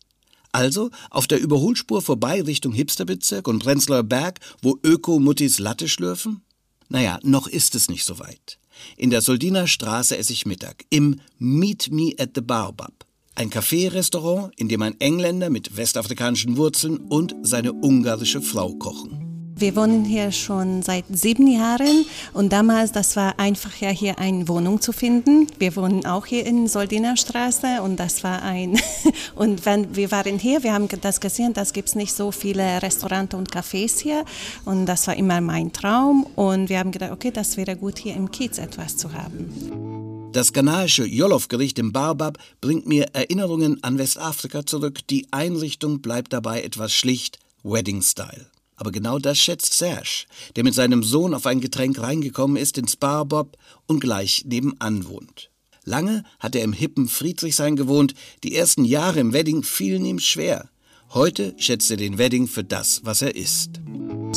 Also 0.52 0.90
auf 1.12 1.28
der 1.28 1.40
Überholspur 1.40 2.02
vorbei 2.02 2.42
Richtung 2.42 2.74
Hipsterbezirk 2.74 3.48
und 3.48 3.60
Prenzlauer 3.60 4.02
Berg, 4.02 4.40
wo 4.64 4.80
Öko-Muttis 4.84 5.60
Latte 5.60 5.88
schlürfen? 5.88 6.42
Naja, 6.90 7.20
noch 7.22 7.46
ist 7.48 7.76
es 7.76 7.88
nicht 7.88 8.04
so 8.04 8.18
weit. 8.18 8.58
In 8.96 9.12
der 9.12 9.22
Soldiner 9.22 9.68
Straße 9.68 10.18
esse 10.18 10.34
ich 10.34 10.48
Mittag 10.48 10.86
im 10.90 11.22
Meet 11.38 11.92
Me 11.92 12.14
at 12.18 12.32
the 12.34 12.42
Baobab. 12.42 13.06
Ein 13.36 13.52
Café-Restaurant, 13.52 14.52
in 14.58 14.68
dem 14.68 14.82
ein 14.82 15.00
Engländer 15.00 15.52
mit 15.52 15.78
westafrikanischen 15.78 16.58
Wurzeln 16.58 16.98
und 16.98 17.36
seine 17.44 17.72
ungarische 17.72 18.42
Frau 18.42 18.74
kochen. 18.74 19.27
Wir 19.60 19.76
wohnen 19.76 20.06
hier 20.06 20.32
schon 20.32 20.84
seit 20.84 21.06
sieben 21.10 21.48
Jahren 21.48 22.06
und 22.34 22.54
damals, 22.54 22.92
das 22.92 23.16
war 23.16 23.40
einfach 23.40 23.76
ja 23.78 23.90
hier 23.90 24.20
eine 24.20 24.48
Wohnung 24.48 24.82
zu 24.82 24.92
finden. 24.92 25.48
Wir 25.58 25.76
wohnen 25.76 26.06
auch 26.06 26.28
hier 26.28 26.46
in 26.46 26.68
Soldiner 26.68 27.18
Straße 27.18 27.82
und 27.82 27.96
das 28.00 28.24
war 28.24 28.44
ein, 28.44 28.80
und 29.36 29.66
wenn 29.66 29.96
wir 29.96 30.12
waren 30.12 30.38
hier, 30.38 30.62
wir 30.62 30.74
haben 30.74 30.88
das 31.02 31.20
gesehen, 31.20 31.54
das 31.54 31.74
es 31.74 31.96
nicht 31.96 32.14
so 32.14 32.32
viele 32.32 32.84
Restaurants 32.84 33.34
und 33.34 33.52
Cafés 33.52 34.00
hier 34.00 34.26
und 34.64 34.86
das 34.86 35.08
war 35.08 35.16
immer 35.16 35.42
mein 35.42 35.74
Traum 35.74 36.28
und 36.36 36.70
wir 36.70 36.78
haben 36.78 36.92
gedacht, 36.92 37.12
okay, 37.12 37.32
das 37.32 37.58
wäre 37.58 37.76
gut 37.76 37.98
hier 37.98 38.16
im 38.16 38.30
Kiez 38.30 38.60
etwas 38.60 38.96
zu 38.96 39.12
haben. 39.12 40.30
Das 40.34 40.54
ghanaische 40.54 41.04
Jollof-Gericht 41.04 41.80
im 41.80 41.92
Barbab 41.94 42.38
bringt 42.62 42.86
mir 42.86 43.08
Erinnerungen 43.14 43.84
an 43.84 43.98
Westafrika 43.98 44.68
zurück. 44.68 45.00
Die 45.10 45.26
Einrichtung 45.32 46.02
bleibt 46.02 46.32
dabei 46.32 46.62
etwas 46.62 46.94
schlicht, 46.94 47.40
Wedding-Style. 47.64 48.46
Aber 48.78 48.92
genau 48.92 49.20
das 49.20 49.40
schätzt 49.40 49.74
Serge, 49.74 50.26
der 50.56 50.64
mit 50.64 50.76
seinem 50.76 51.04
Sohn 51.04 51.34
auf 51.34 51.46
ein 51.46 51.60
Getränk 51.60 52.00
reingekommen 52.00 52.58
ist 52.58 52.78
ins 52.78 52.96
Barbob 52.96 53.58
und 53.88 54.00
gleich 54.00 54.46
nebenan 54.46 55.08
wohnt. 55.08 55.50
Lange 55.84 56.24
hat 56.40 56.56
er 56.56 56.64
im 56.64 56.74
hippen 56.74 57.08
Friedrichshain 57.08 57.76
gewohnt, 57.76 58.14
die 58.44 58.56
ersten 58.56 58.86
Jahre 58.86 59.20
im 59.20 59.34
Wedding 59.34 59.64
fielen 59.64 60.06
ihm 60.06 60.20
schwer. 60.20 60.70
Heute 61.14 61.56
schätzt 61.58 61.90
er 61.90 61.98
den 61.98 62.18
Wedding 62.18 62.48
für 62.48 62.64
das, 62.64 63.02
was 63.04 63.22
er 63.22 63.36
ist. 63.36 63.80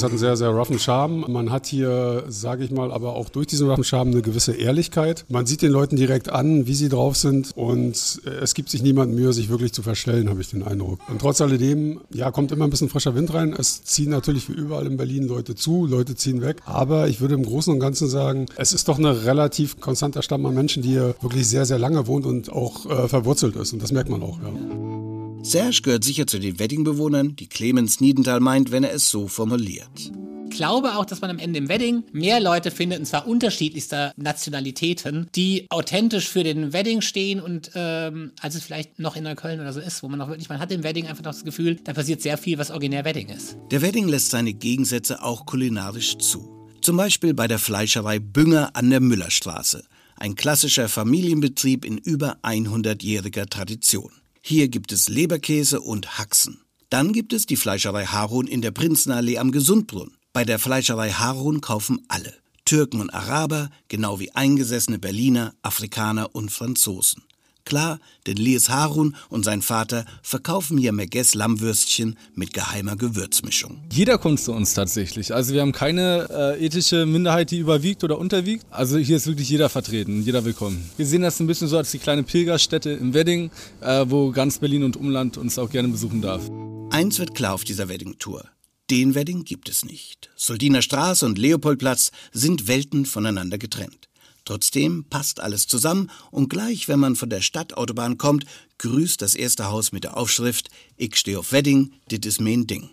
Es 0.00 0.04
hat 0.04 0.12
einen 0.12 0.18
sehr, 0.18 0.36
sehr 0.38 0.48
roughen 0.48 0.78
Charme. 0.78 1.26
Man 1.28 1.50
hat 1.50 1.66
hier, 1.66 2.24
sage 2.26 2.64
ich 2.64 2.70
mal, 2.70 2.90
aber 2.90 3.16
auch 3.16 3.28
durch 3.28 3.46
diesen 3.46 3.68
roughen 3.68 3.84
Charme 3.84 4.12
eine 4.12 4.22
gewisse 4.22 4.54
Ehrlichkeit. 4.54 5.26
Man 5.28 5.44
sieht 5.44 5.60
den 5.60 5.70
Leuten 5.70 5.96
direkt 5.96 6.32
an, 6.32 6.66
wie 6.66 6.72
sie 6.72 6.88
drauf 6.88 7.18
sind 7.18 7.54
und 7.54 8.22
es 8.24 8.54
gibt 8.54 8.70
sich 8.70 8.82
niemand 8.82 9.14
Mühe, 9.14 9.34
sich 9.34 9.50
wirklich 9.50 9.74
zu 9.74 9.82
verstellen, 9.82 10.30
habe 10.30 10.40
ich 10.40 10.48
den 10.48 10.62
Eindruck. 10.62 11.00
Und 11.10 11.20
trotz 11.20 11.42
alledem, 11.42 12.00
ja, 12.14 12.30
kommt 12.30 12.50
immer 12.50 12.64
ein 12.64 12.70
bisschen 12.70 12.88
frischer 12.88 13.14
Wind 13.14 13.34
rein. 13.34 13.54
Es 13.58 13.84
ziehen 13.84 14.08
natürlich 14.08 14.48
wie 14.48 14.54
überall 14.54 14.86
in 14.86 14.96
Berlin 14.96 15.28
Leute 15.28 15.54
zu, 15.54 15.84
Leute 15.84 16.14
ziehen 16.16 16.40
weg. 16.40 16.62
Aber 16.64 17.08
ich 17.08 17.20
würde 17.20 17.34
im 17.34 17.42
Großen 17.42 17.70
und 17.70 17.78
Ganzen 17.78 18.08
sagen, 18.08 18.46
es 18.56 18.72
ist 18.72 18.88
doch 18.88 18.96
ein 18.96 19.04
relativ 19.04 19.80
konstanter 19.80 20.22
Stamm 20.22 20.46
an 20.46 20.54
Menschen, 20.54 20.82
die 20.82 20.92
hier 20.92 21.14
wirklich 21.20 21.46
sehr, 21.46 21.66
sehr 21.66 21.78
lange 21.78 22.06
wohnt 22.06 22.24
und 22.24 22.50
auch 22.50 22.86
äh, 22.86 23.06
verwurzelt 23.06 23.54
ist. 23.56 23.74
Und 23.74 23.82
das 23.82 23.92
merkt 23.92 24.08
man 24.08 24.22
auch, 24.22 24.38
ja. 24.38 25.09
Serge 25.42 25.80
gehört 25.82 26.04
sicher 26.04 26.26
zu 26.26 26.38
den 26.38 26.58
Wedding-Bewohnern, 26.58 27.34
die 27.34 27.46
Clemens 27.46 28.00
Niedenthal 28.00 28.40
meint, 28.40 28.70
wenn 28.70 28.84
er 28.84 28.92
es 28.92 29.08
so 29.08 29.26
formuliert. 29.26 30.12
Ich 30.50 30.56
glaube 30.56 30.96
auch, 30.96 31.06
dass 31.06 31.20
man 31.22 31.30
am 31.30 31.38
Ende 31.38 31.58
im 31.58 31.68
Wedding 31.68 32.02
mehr 32.12 32.40
Leute 32.40 32.70
findet, 32.70 32.98
und 32.98 33.06
zwar 33.06 33.26
unterschiedlichster 33.26 34.12
Nationalitäten, 34.16 35.28
die 35.34 35.66
authentisch 35.70 36.28
für 36.28 36.44
den 36.44 36.72
Wedding 36.72 37.00
stehen 37.00 37.40
und 37.40 37.70
ähm, 37.74 38.32
als 38.40 38.54
es 38.54 38.64
vielleicht 38.64 38.98
noch 38.98 39.16
in 39.16 39.24
Neukölln 39.24 39.60
oder 39.60 39.72
so 39.72 39.80
ist, 39.80 40.02
wo 40.02 40.08
man 40.08 40.20
auch 40.20 40.28
wirklich, 40.28 40.48
man 40.48 40.58
hat 40.58 40.72
im 40.72 40.82
Wedding 40.82 41.06
einfach 41.06 41.24
noch 41.24 41.32
das 41.32 41.44
Gefühl, 41.44 41.76
da 41.84 41.94
passiert 41.94 42.20
sehr 42.20 42.36
viel, 42.36 42.58
was 42.58 42.70
originär 42.70 43.04
Wedding 43.04 43.28
ist. 43.28 43.56
Der 43.70 43.80
Wedding 43.80 44.08
lässt 44.08 44.30
seine 44.30 44.52
Gegensätze 44.52 45.22
auch 45.22 45.46
kulinarisch 45.46 46.18
zu. 46.18 46.68
Zum 46.82 46.96
Beispiel 46.96 47.32
bei 47.32 47.48
der 47.48 47.58
Fleischerei 47.58 48.18
Bünger 48.18 48.70
an 48.74 48.90
der 48.90 49.00
Müllerstraße. 49.00 49.84
Ein 50.16 50.34
klassischer 50.34 50.88
Familienbetrieb 50.88 51.84
in 51.84 51.96
über 51.96 52.36
100-jähriger 52.42 53.48
Tradition. 53.48 54.10
Hier 54.42 54.68
gibt 54.68 54.92
es 54.92 55.08
Leberkäse 55.08 55.80
und 55.80 56.18
Haxen. 56.18 56.62
Dann 56.88 57.12
gibt 57.12 57.32
es 57.32 57.46
die 57.46 57.56
Fleischerei 57.56 58.06
Harun 58.06 58.46
in 58.46 58.62
der 58.62 58.70
Prinzenallee 58.70 59.38
am 59.38 59.52
Gesundbrunn. 59.52 60.16
Bei 60.32 60.44
der 60.44 60.58
Fleischerei 60.58 61.10
Harun 61.10 61.60
kaufen 61.60 62.04
alle. 62.08 62.34
Türken 62.64 63.00
und 63.00 63.10
Araber, 63.10 63.70
genau 63.88 64.18
wie 64.18 64.32
eingesessene 64.32 64.98
Berliner, 64.98 65.54
Afrikaner 65.62 66.34
und 66.34 66.50
Franzosen. 66.50 67.22
Klar, 67.64 68.00
denn 68.26 68.36
Lies 68.36 68.68
Harun 68.68 69.16
und 69.28 69.44
sein 69.44 69.62
Vater 69.62 70.04
verkaufen 70.22 70.78
hier 70.78 70.92
Merguez 70.92 71.34
Lammwürstchen 71.34 72.16
mit 72.34 72.52
geheimer 72.52 72.96
Gewürzmischung. 72.96 73.82
Jeder 73.92 74.18
kommt 74.18 74.40
zu 74.40 74.52
uns 74.52 74.74
tatsächlich. 74.74 75.34
Also 75.34 75.54
wir 75.54 75.60
haben 75.60 75.72
keine 75.72 76.28
äh, 76.30 76.64
ethische 76.64 77.06
Minderheit, 77.06 77.50
die 77.50 77.58
überwiegt 77.58 78.04
oder 78.04 78.18
unterwiegt. 78.18 78.64
Also 78.70 78.98
hier 78.98 79.16
ist 79.16 79.26
wirklich 79.26 79.48
jeder 79.48 79.68
vertreten, 79.68 80.22
jeder 80.22 80.44
willkommen. 80.44 80.90
Wir 80.96 81.06
sehen 81.06 81.22
das 81.22 81.40
ein 81.40 81.46
bisschen 81.46 81.68
so 81.68 81.76
als 81.76 81.90
die 81.90 81.98
kleine 81.98 82.22
Pilgerstätte 82.22 82.90
im 82.90 83.14
Wedding, 83.14 83.50
äh, 83.80 84.04
wo 84.08 84.30
ganz 84.30 84.58
Berlin 84.58 84.84
und 84.84 84.96
Umland 84.96 85.36
uns 85.36 85.58
auch 85.58 85.70
gerne 85.70 85.88
besuchen 85.88 86.22
darf. 86.22 86.50
Eins 86.90 87.18
wird 87.18 87.34
klar 87.34 87.54
auf 87.54 87.64
dieser 87.64 87.88
Wedding-Tour. 87.88 88.44
Den 88.90 89.14
Wedding 89.14 89.44
gibt 89.44 89.68
es 89.68 89.84
nicht. 89.84 90.30
Soldiner 90.34 90.82
Straße 90.82 91.24
und 91.24 91.38
Leopoldplatz 91.38 92.10
sind 92.32 92.66
Welten 92.66 93.06
voneinander 93.06 93.56
getrennt. 93.56 94.09
Trotzdem 94.50 95.04
passt 95.04 95.38
alles 95.38 95.68
zusammen 95.68 96.10
und 96.32 96.48
gleich, 96.48 96.88
wenn 96.88 96.98
man 96.98 97.14
von 97.14 97.30
der 97.30 97.40
Stadtautobahn 97.40 98.18
kommt, 98.18 98.46
grüßt 98.78 99.22
das 99.22 99.36
erste 99.36 99.66
Haus 99.66 99.92
mit 99.92 100.02
der 100.02 100.16
Aufschrift 100.16 100.70
Ich 100.96 101.14
stehe 101.14 101.38
auf 101.38 101.52
Wedding, 101.52 101.92
dit 102.10 102.26
is 102.26 102.40
mein 102.40 102.66
Ding. 102.66 102.90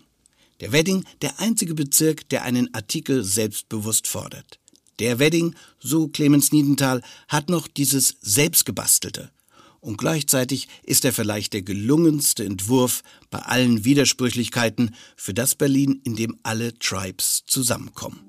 Der 0.60 0.70
Wedding, 0.70 1.04
der 1.20 1.40
einzige 1.40 1.74
Bezirk, 1.74 2.28
der 2.28 2.44
einen 2.44 2.72
Artikel 2.74 3.24
selbstbewusst 3.24 4.06
fordert. 4.06 4.60
Der 5.00 5.18
Wedding, 5.18 5.56
so 5.80 6.06
Clemens 6.06 6.52
Niedenthal, 6.52 7.02
hat 7.26 7.50
noch 7.50 7.66
dieses 7.66 8.18
Selbstgebastelte. 8.20 9.32
Und 9.80 9.98
gleichzeitig 9.98 10.68
ist 10.84 11.04
er 11.04 11.12
vielleicht 11.12 11.54
der 11.54 11.62
gelungenste 11.62 12.44
Entwurf 12.44 13.02
bei 13.32 13.40
allen 13.40 13.84
Widersprüchlichkeiten 13.84 14.94
für 15.16 15.34
das 15.34 15.56
Berlin, 15.56 16.02
in 16.04 16.14
dem 16.14 16.38
alle 16.44 16.78
Tribes 16.78 17.42
zusammenkommen. 17.48 18.20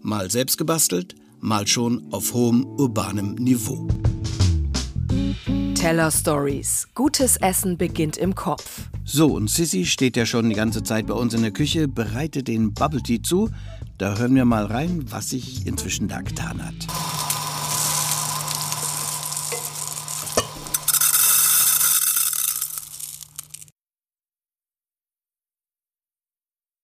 Mal 0.00 0.30
selbst 0.30 0.56
gebastelt, 0.56 1.16
mal 1.40 1.66
schon 1.66 2.06
auf 2.12 2.34
hohem 2.34 2.64
urbanem 2.64 3.34
Niveau. 3.34 3.88
Teller 5.74 6.10
Stories. 6.10 6.88
Gutes 6.94 7.36
Essen 7.36 7.76
beginnt 7.76 8.16
im 8.16 8.34
Kopf. 8.34 8.88
So, 9.04 9.28
und 9.34 9.48
Sissy 9.48 9.86
steht 9.86 10.16
ja 10.16 10.26
schon 10.26 10.48
die 10.48 10.56
ganze 10.56 10.82
Zeit 10.82 11.06
bei 11.06 11.14
uns 11.14 11.34
in 11.34 11.42
der 11.42 11.52
Küche, 11.52 11.88
bereitet 11.88 12.48
den 12.48 12.74
Bubble 12.74 13.02
Tea 13.02 13.22
zu. 13.22 13.48
Da 13.96 14.18
hören 14.18 14.34
wir 14.34 14.44
mal 14.44 14.66
rein, 14.66 15.04
was 15.10 15.30
sich 15.30 15.66
inzwischen 15.66 16.08
da 16.08 16.20
getan 16.20 16.64
hat. 16.64 16.74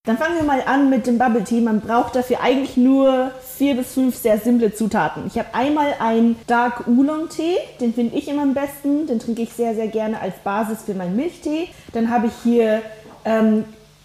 Dann 0.07 0.19
fangen 0.19 0.37
wir 0.37 0.45
mal 0.45 0.63
an 0.67 0.91
mit 0.91 1.07
dem 1.07 1.17
Bubble 1.17 1.45
Tea. 1.45 1.63
Man 1.63 1.81
braucht 1.81 2.15
dafür 2.15 2.43
eigentlich 2.43 2.77
nur 2.77 3.31
vier 3.57 3.75
bis 3.75 3.95
fünf 3.95 4.15
sehr 4.15 4.39
simple 4.39 4.75
Zutaten. 4.75 5.27
Ich 5.27 5.39
habe 5.39 5.55
einmal 5.55 5.95
einen 5.99 6.37
Dark 6.47 6.87
Oolong 6.87 7.31
Tee, 7.31 7.57
den 7.81 7.95
finde 7.95 8.15
ich 8.15 8.29
immer 8.29 8.43
am 8.43 8.53
besten. 8.53 9.07
Den 9.07 9.19
trinke 9.19 9.41
ich 9.41 9.55
sehr, 9.55 9.75
sehr 9.75 9.89
gerne 9.89 10.21
als 10.21 10.35
Basis 10.45 10.83
für 10.83 10.93
meinen 10.93 11.17
Milchtee. 11.17 11.69
Dann 11.95 12.11
habe 12.11 12.27
ich 12.27 12.35
hier 12.43 12.83
ähm, 13.25 13.65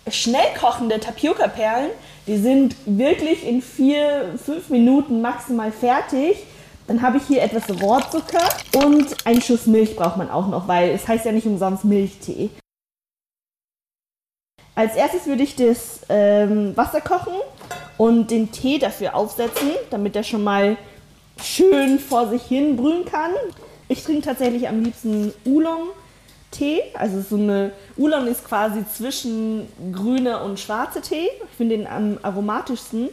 schnell 0.10 0.48
kochende 0.58 1.02
Tapioca-Perlen. 1.02 1.90
Die 2.28 2.38
sind 2.38 2.78
wirklich 2.86 3.46
in 3.46 3.62
vier, 3.62 4.36
fünf 4.42 4.70
Minuten 4.70 5.20
maximal 5.20 5.74
fertig. 5.74 6.38
Dann 6.88 7.02
habe 7.02 7.18
ich 7.18 7.24
hier 7.24 7.44
etwas 7.44 7.70
Rohrzucker 7.82 8.48
und 8.86 9.28
einen 9.28 9.42
Schuss 9.42 9.66
Milch 9.66 9.98
braucht 9.98 10.16
man 10.16 10.30
auch 10.30 10.48
noch, 10.48 10.70
weil 10.70 10.92
es 10.92 11.10
heißt 11.10 11.26
ja 11.26 11.34
nicht 11.34 11.46
umsonst 11.46 11.84
Milchtee. 11.84 12.52
Als 14.80 14.96
erstes 14.96 15.26
würde 15.26 15.44
ich 15.44 15.58
das 15.58 16.00
ähm, 16.08 16.72
Wasser 16.78 17.02
kochen 17.02 17.34
und 17.98 18.32
den 18.32 18.50
Tee 18.54 18.80
dafür 18.80 19.14
aufsetzen, 19.14 19.72
damit 19.90 20.16
er 20.16 20.24
schon 20.24 20.42
mal 20.42 20.78
schön 21.44 22.00
vor 22.00 22.30
sich 22.30 22.44
hin 22.44 22.78
brühen 22.78 23.04
kann. 23.04 23.32
Ich 23.90 24.06
trinke 24.06 24.22
tatsächlich 24.22 24.70
am 24.70 24.82
liebsten 24.82 25.34
Oolong-Tee. 25.46 26.82
Also 26.94 27.20
so 27.20 27.36
eine 27.36 27.74
Oolong 27.98 28.28
ist 28.28 28.46
quasi 28.46 28.86
zwischen 28.96 29.68
grüner 29.92 30.46
und 30.46 30.62
schwarzer 30.62 31.02
Tee. 31.02 31.28
Ich 31.52 31.58
finde 31.58 31.76
den 31.76 31.86
am 31.86 32.18
aromatischsten. 32.22 33.10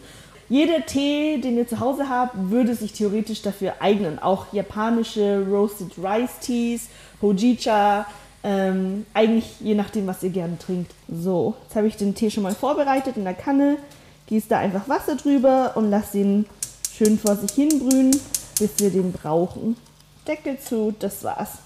Jeder 0.48 0.86
Tee, 0.86 1.40
den 1.40 1.56
ihr 1.56 1.66
zu 1.66 1.80
Hause 1.80 2.08
habt, 2.08 2.34
würde 2.36 2.76
sich 2.76 2.92
theoretisch 2.92 3.42
dafür 3.42 3.74
eignen. 3.80 4.20
Auch 4.20 4.52
japanische 4.52 5.44
Roasted 5.50 5.90
Rice 5.98 6.38
Teas, 6.40 6.82
Hojicha, 7.20 8.06
ähm, 8.46 9.06
eigentlich 9.12 9.58
je 9.58 9.74
nachdem, 9.74 10.06
was 10.06 10.22
ihr 10.22 10.30
gerne 10.30 10.56
trinkt. 10.56 10.92
So, 11.12 11.56
jetzt 11.64 11.74
habe 11.74 11.88
ich 11.88 11.96
den 11.96 12.14
Tee 12.14 12.30
schon 12.30 12.44
mal 12.44 12.54
vorbereitet 12.54 13.16
in 13.16 13.24
der 13.24 13.34
Kanne. 13.34 13.76
Gieße 14.28 14.48
da 14.48 14.58
einfach 14.60 14.88
Wasser 14.88 15.16
drüber 15.16 15.72
und 15.74 15.90
lasse 15.90 16.18
ihn 16.18 16.46
schön 16.96 17.18
vor 17.18 17.34
sich 17.34 17.50
hin 17.50 17.68
brühen, 17.80 18.12
bis 18.58 18.78
wir 18.78 18.90
den 18.90 19.10
brauchen. 19.10 19.76
Deckel 20.28 20.60
zu, 20.60 20.94
das 20.96 21.24
war's. 21.24 21.58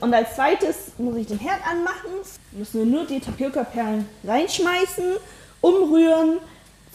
Und 0.00 0.14
als 0.14 0.34
zweites 0.34 0.92
muss 0.96 1.16
ich 1.16 1.26
den 1.26 1.38
Herd 1.38 1.60
anmachen. 1.70 2.10
Müssen 2.52 2.78
wir 2.78 2.86
nur 2.86 3.06
die 3.06 3.20
Tapioca-Perlen 3.20 4.08
reinschmeißen, 4.24 5.16
umrühren, 5.60 6.38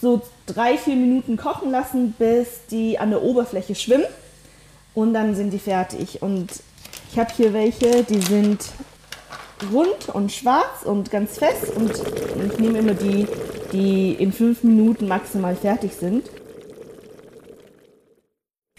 so 0.00 0.22
drei, 0.46 0.76
vier 0.76 0.96
Minuten 0.96 1.36
kochen 1.36 1.70
lassen, 1.70 2.16
bis 2.18 2.66
die 2.68 2.98
an 2.98 3.10
der 3.10 3.22
Oberfläche 3.22 3.76
schwimmen. 3.76 4.06
Und 4.92 5.14
dann 5.14 5.36
sind 5.36 5.52
die 5.52 5.60
fertig. 5.60 6.20
Und 6.20 6.50
ich 7.12 7.18
habe 7.18 7.32
hier 7.34 7.52
welche, 7.52 8.04
die 8.04 8.20
sind 8.20 8.66
rund 9.72 10.08
und 10.12 10.30
schwarz 10.30 10.84
und 10.84 11.10
ganz 11.10 11.38
fest. 11.38 11.72
Und 11.74 11.90
ich 11.90 12.58
nehme 12.58 12.78
immer 12.78 12.94
die, 12.94 13.26
die 13.72 14.12
in 14.12 14.32
fünf 14.32 14.62
Minuten 14.62 15.08
maximal 15.08 15.56
fertig 15.56 15.92
sind. 15.94 16.30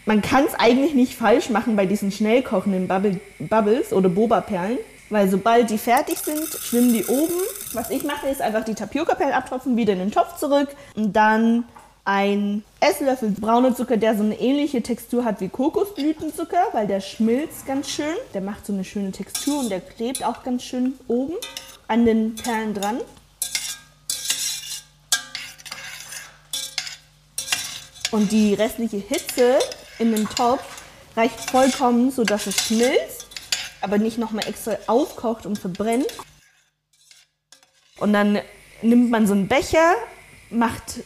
Man 0.06 0.22
kann 0.22 0.44
es 0.44 0.54
eigentlich 0.54 0.94
nicht 0.94 1.14
falsch 1.14 1.50
machen 1.50 1.76
bei 1.76 1.86
diesen 1.86 2.10
schnell 2.10 2.42
kochenden 2.42 2.88
Bubble, 2.88 3.20
Bubbles 3.38 3.92
oder 3.92 4.08
Boba-Perlen, 4.08 4.78
weil 5.10 5.28
sobald 5.28 5.70
die 5.70 5.78
fertig 5.78 6.18
sind, 6.18 6.48
schwimmen 6.48 6.92
die 6.92 7.04
oben. 7.04 7.34
Was 7.74 7.90
ich 7.90 8.02
mache, 8.02 8.28
ist 8.28 8.40
einfach 8.40 8.64
die 8.64 8.74
Tapioca-Perlen 8.74 9.34
abtropfen, 9.34 9.76
wieder 9.76 9.92
in 9.92 10.00
den 10.00 10.10
Topf 10.10 10.38
zurück 10.38 10.68
und 10.96 11.14
dann 11.14 11.64
ein 12.04 12.64
Esslöffel 12.80 13.30
brauner 13.30 13.76
Zucker, 13.76 13.96
der 13.96 14.16
so 14.16 14.24
eine 14.24 14.38
ähnliche 14.38 14.82
Textur 14.82 15.24
hat 15.24 15.40
wie 15.40 15.48
Kokosblütenzucker, 15.48 16.68
weil 16.72 16.86
der 16.86 17.00
schmilzt 17.00 17.66
ganz 17.66 17.90
schön. 17.90 18.16
Der 18.34 18.40
macht 18.40 18.66
so 18.66 18.72
eine 18.72 18.84
schöne 18.84 19.12
Textur 19.12 19.60
und 19.60 19.68
der 19.70 19.80
klebt 19.80 20.24
auch 20.24 20.42
ganz 20.42 20.64
schön 20.64 20.94
oben 21.06 21.34
an 21.86 22.04
den 22.04 22.34
Perlen 22.34 22.74
dran. 22.74 23.00
Und 28.10 28.30
die 28.32 28.54
restliche 28.54 28.98
Hitze 28.98 29.58
in 29.98 30.14
dem 30.14 30.28
Topf 30.28 30.82
reicht 31.16 31.50
vollkommen, 31.50 32.10
sodass 32.10 32.46
es 32.46 32.66
schmilzt, 32.66 33.26
aber 33.80 33.98
nicht 33.98 34.18
nochmal 34.18 34.46
extra 34.48 34.76
aufkocht 34.86 35.46
und 35.46 35.58
verbrennt. 35.58 36.08
Und 37.98 38.12
dann 38.12 38.40
nimmt 38.82 39.10
man 39.10 39.26
so 39.26 39.32
einen 39.32 39.48
Becher, 39.48 39.94
macht 40.50 41.00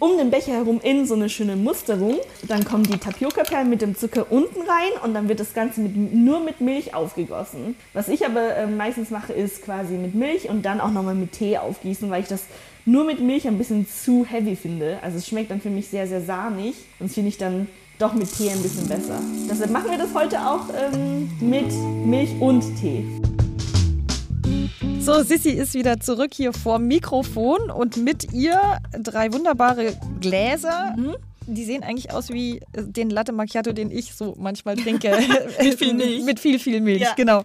um 0.00 0.18
den 0.18 0.30
Becher 0.30 0.52
herum 0.52 0.80
in 0.82 1.06
so 1.06 1.14
eine 1.14 1.28
schöne 1.28 1.56
Musterung. 1.56 2.16
Dann 2.46 2.64
kommen 2.64 2.84
die 2.84 2.98
Tapioca-Perlen 2.98 3.68
mit 3.68 3.82
dem 3.82 3.96
Zucker 3.96 4.26
unten 4.30 4.60
rein 4.60 5.02
und 5.02 5.14
dann 5.14 5.28
wird 5.28 5.40
das 5.40 5.54
Ganze 5.54 5.80
mit, 5.80 5.96
nur 5.96 6.40
mit 6.40 6.60
Milch 6.60 6.94
aufgegossen. 6.94 7.76
Was 7.92 8.08
ich 8.08 8.26
aber 8.26 8.54
äh, 8.56 8.66
meistens 8.66 9.10
mache, 9.10 9.32
ist 9.32 9.62
quasi 9.62 9.94
mit 9.94 10.14
Milch 10.14 10.48
und 10.48 10.62
dann 10.62 10.80
auch 10.80 10.90
nochmal 10.90 11.14
mit 11.14 11.32
Tee 11.32 11.58
aufgießen, 11.58 12.10
weil 12.10 12.22
ich 12.22 12.28
das 12.28 12.44
nur 12.84 13.04
mit 13.04 13.20
Milch 13.20 13.46
ein 13.46 13.58
bisschen 13.58 13.86
zu 13.88 14.26
heavy 14.26 14.56
finde. 14.56 14.98
Also 15.02 15.18
es 15.18 15.26
schmeckt 15.26 15.50
dann 15.50 15.60
für 15.60 15.70
mich 15.70 15.88
sehr, 15.88 16.06
sehr 16.06 16.20
sahnig 16.20 16.74
und 16.98 17.10
finde 17.10 17.28
ich 17.28 17.38
dann 17.38 17.68
doch 17.98 18.14
mit 18.14 18.36
Tee 18.36 18.50
ein 18.50 18.62
bisschen 18.62 18.88
besser. 18.88 19.20
Deshalb 19.48 19.70
machen 19.70 19.90
wir 19.90 19.98
das 19.98 20.12
heute 20.14 20.40
auch 20.40 20.66
ähm, 20.74 21.30
mit 21.40 21.72
Milch 22.04 22.30
und 22.40 22.62
Tee. 22.80 23.04
So, 25.00 25.22
Sissi 25.22 25.50
ist 25.50 25.74
wieder 25.74 26.00
zurück 26.00 26.30
hier 26.34 26.52
vor 26.52 26.78
dem 26.78 26.88
Mikrofon 26.88 27.70
und 27.70 27.96
mit 27.96 28.32
ihr 28.32 28.78
drei 28.92 29.32
wunderbare 29.32 29.96
Gläser. 30.20 30.94
Mhm. 30.96 31.16
Die 31.48 31.64
sehen 31.64 31.82
eigentlich 31.82 32.12
aus 32.12 32.28
wie 32.30 32.60
den 32.72 33.10
Latte 33.10 33.32
Macchiato, 33.32 33.72
den 33.72 33.90
ich 33.90 34.14
so 34.14 34.36
manchmal 34.38 34.76
trinke. 34.76 35.12
Mit 35.60 35.76
viel 35.76 35.92
Milch. 35.92 36.22
Mit 36.22 36.38
viel, 36.38 36.60
viel 36.60 36.80
Milch, 36.80 37.00
Ja. 37.02 37.14
genau. 37.16 37.42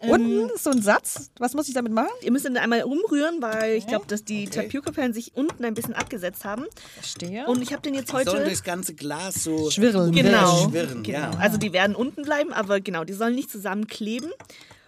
Ähm, 0.00 0.10
Unten 0.10 0.50
ist 0.54 0.62
so 0.62 0.70
ein 0.70 0.80
Satz. 0.82 1.32
Was 1.40 1.54
muss 1.54 1.66
ich 1.66 1.74
damit 1.74 1.92
machen? 1.92 2.10
Ihr 2.22 2.30
müsst 2.30 2.44
dann 2.44 2.56
einmal 2.56 2.84
umrühren, 2.84 3.42
weil 3.42 3.72
ich 3.74 3.88
glaube, 3.88 4.06
dass 4.06 4.24
die 4.24 4.44
Tapioca-Perlen 4.44 5.12
sich 5.12 5.32
unten 5.34 5.64
ein 5.64 5.74
bisschen 5.74 5.94
abgesetzt 5.94 6.44
haben. 6.44 6.64
Verstehe. 6.94 7.44
Und 7.46 7.60
ich 7.60 7.72
habe 7.72 7.82
den 7.82 7.94
jetzt 7.94 8.12
Sollen 8.12 8.28
heute. 8.28 8.44
das 8.48 8.62
ganze 8.62 8.94
Glas 8.94 9.42
so 9.42 9.68
Schwirren. 9.68 10.12
Genau. 10.12 10.68
schwirren. 10.68 11.02
Genau. 11.02 11.18
Ja. 11.18 11.30
Also 11.40 11.56
die 11.58 11.72
werden 11.72 11.96
unten 11.96 12.22
bleiben, 12.22 12.52
aber 12.52 12.78
genau, 12.80 13.02
die 13.02 13.14
sollen 13.14 13.34
nicht 13.34 13.50
zusammenkleben. 13.50 14.30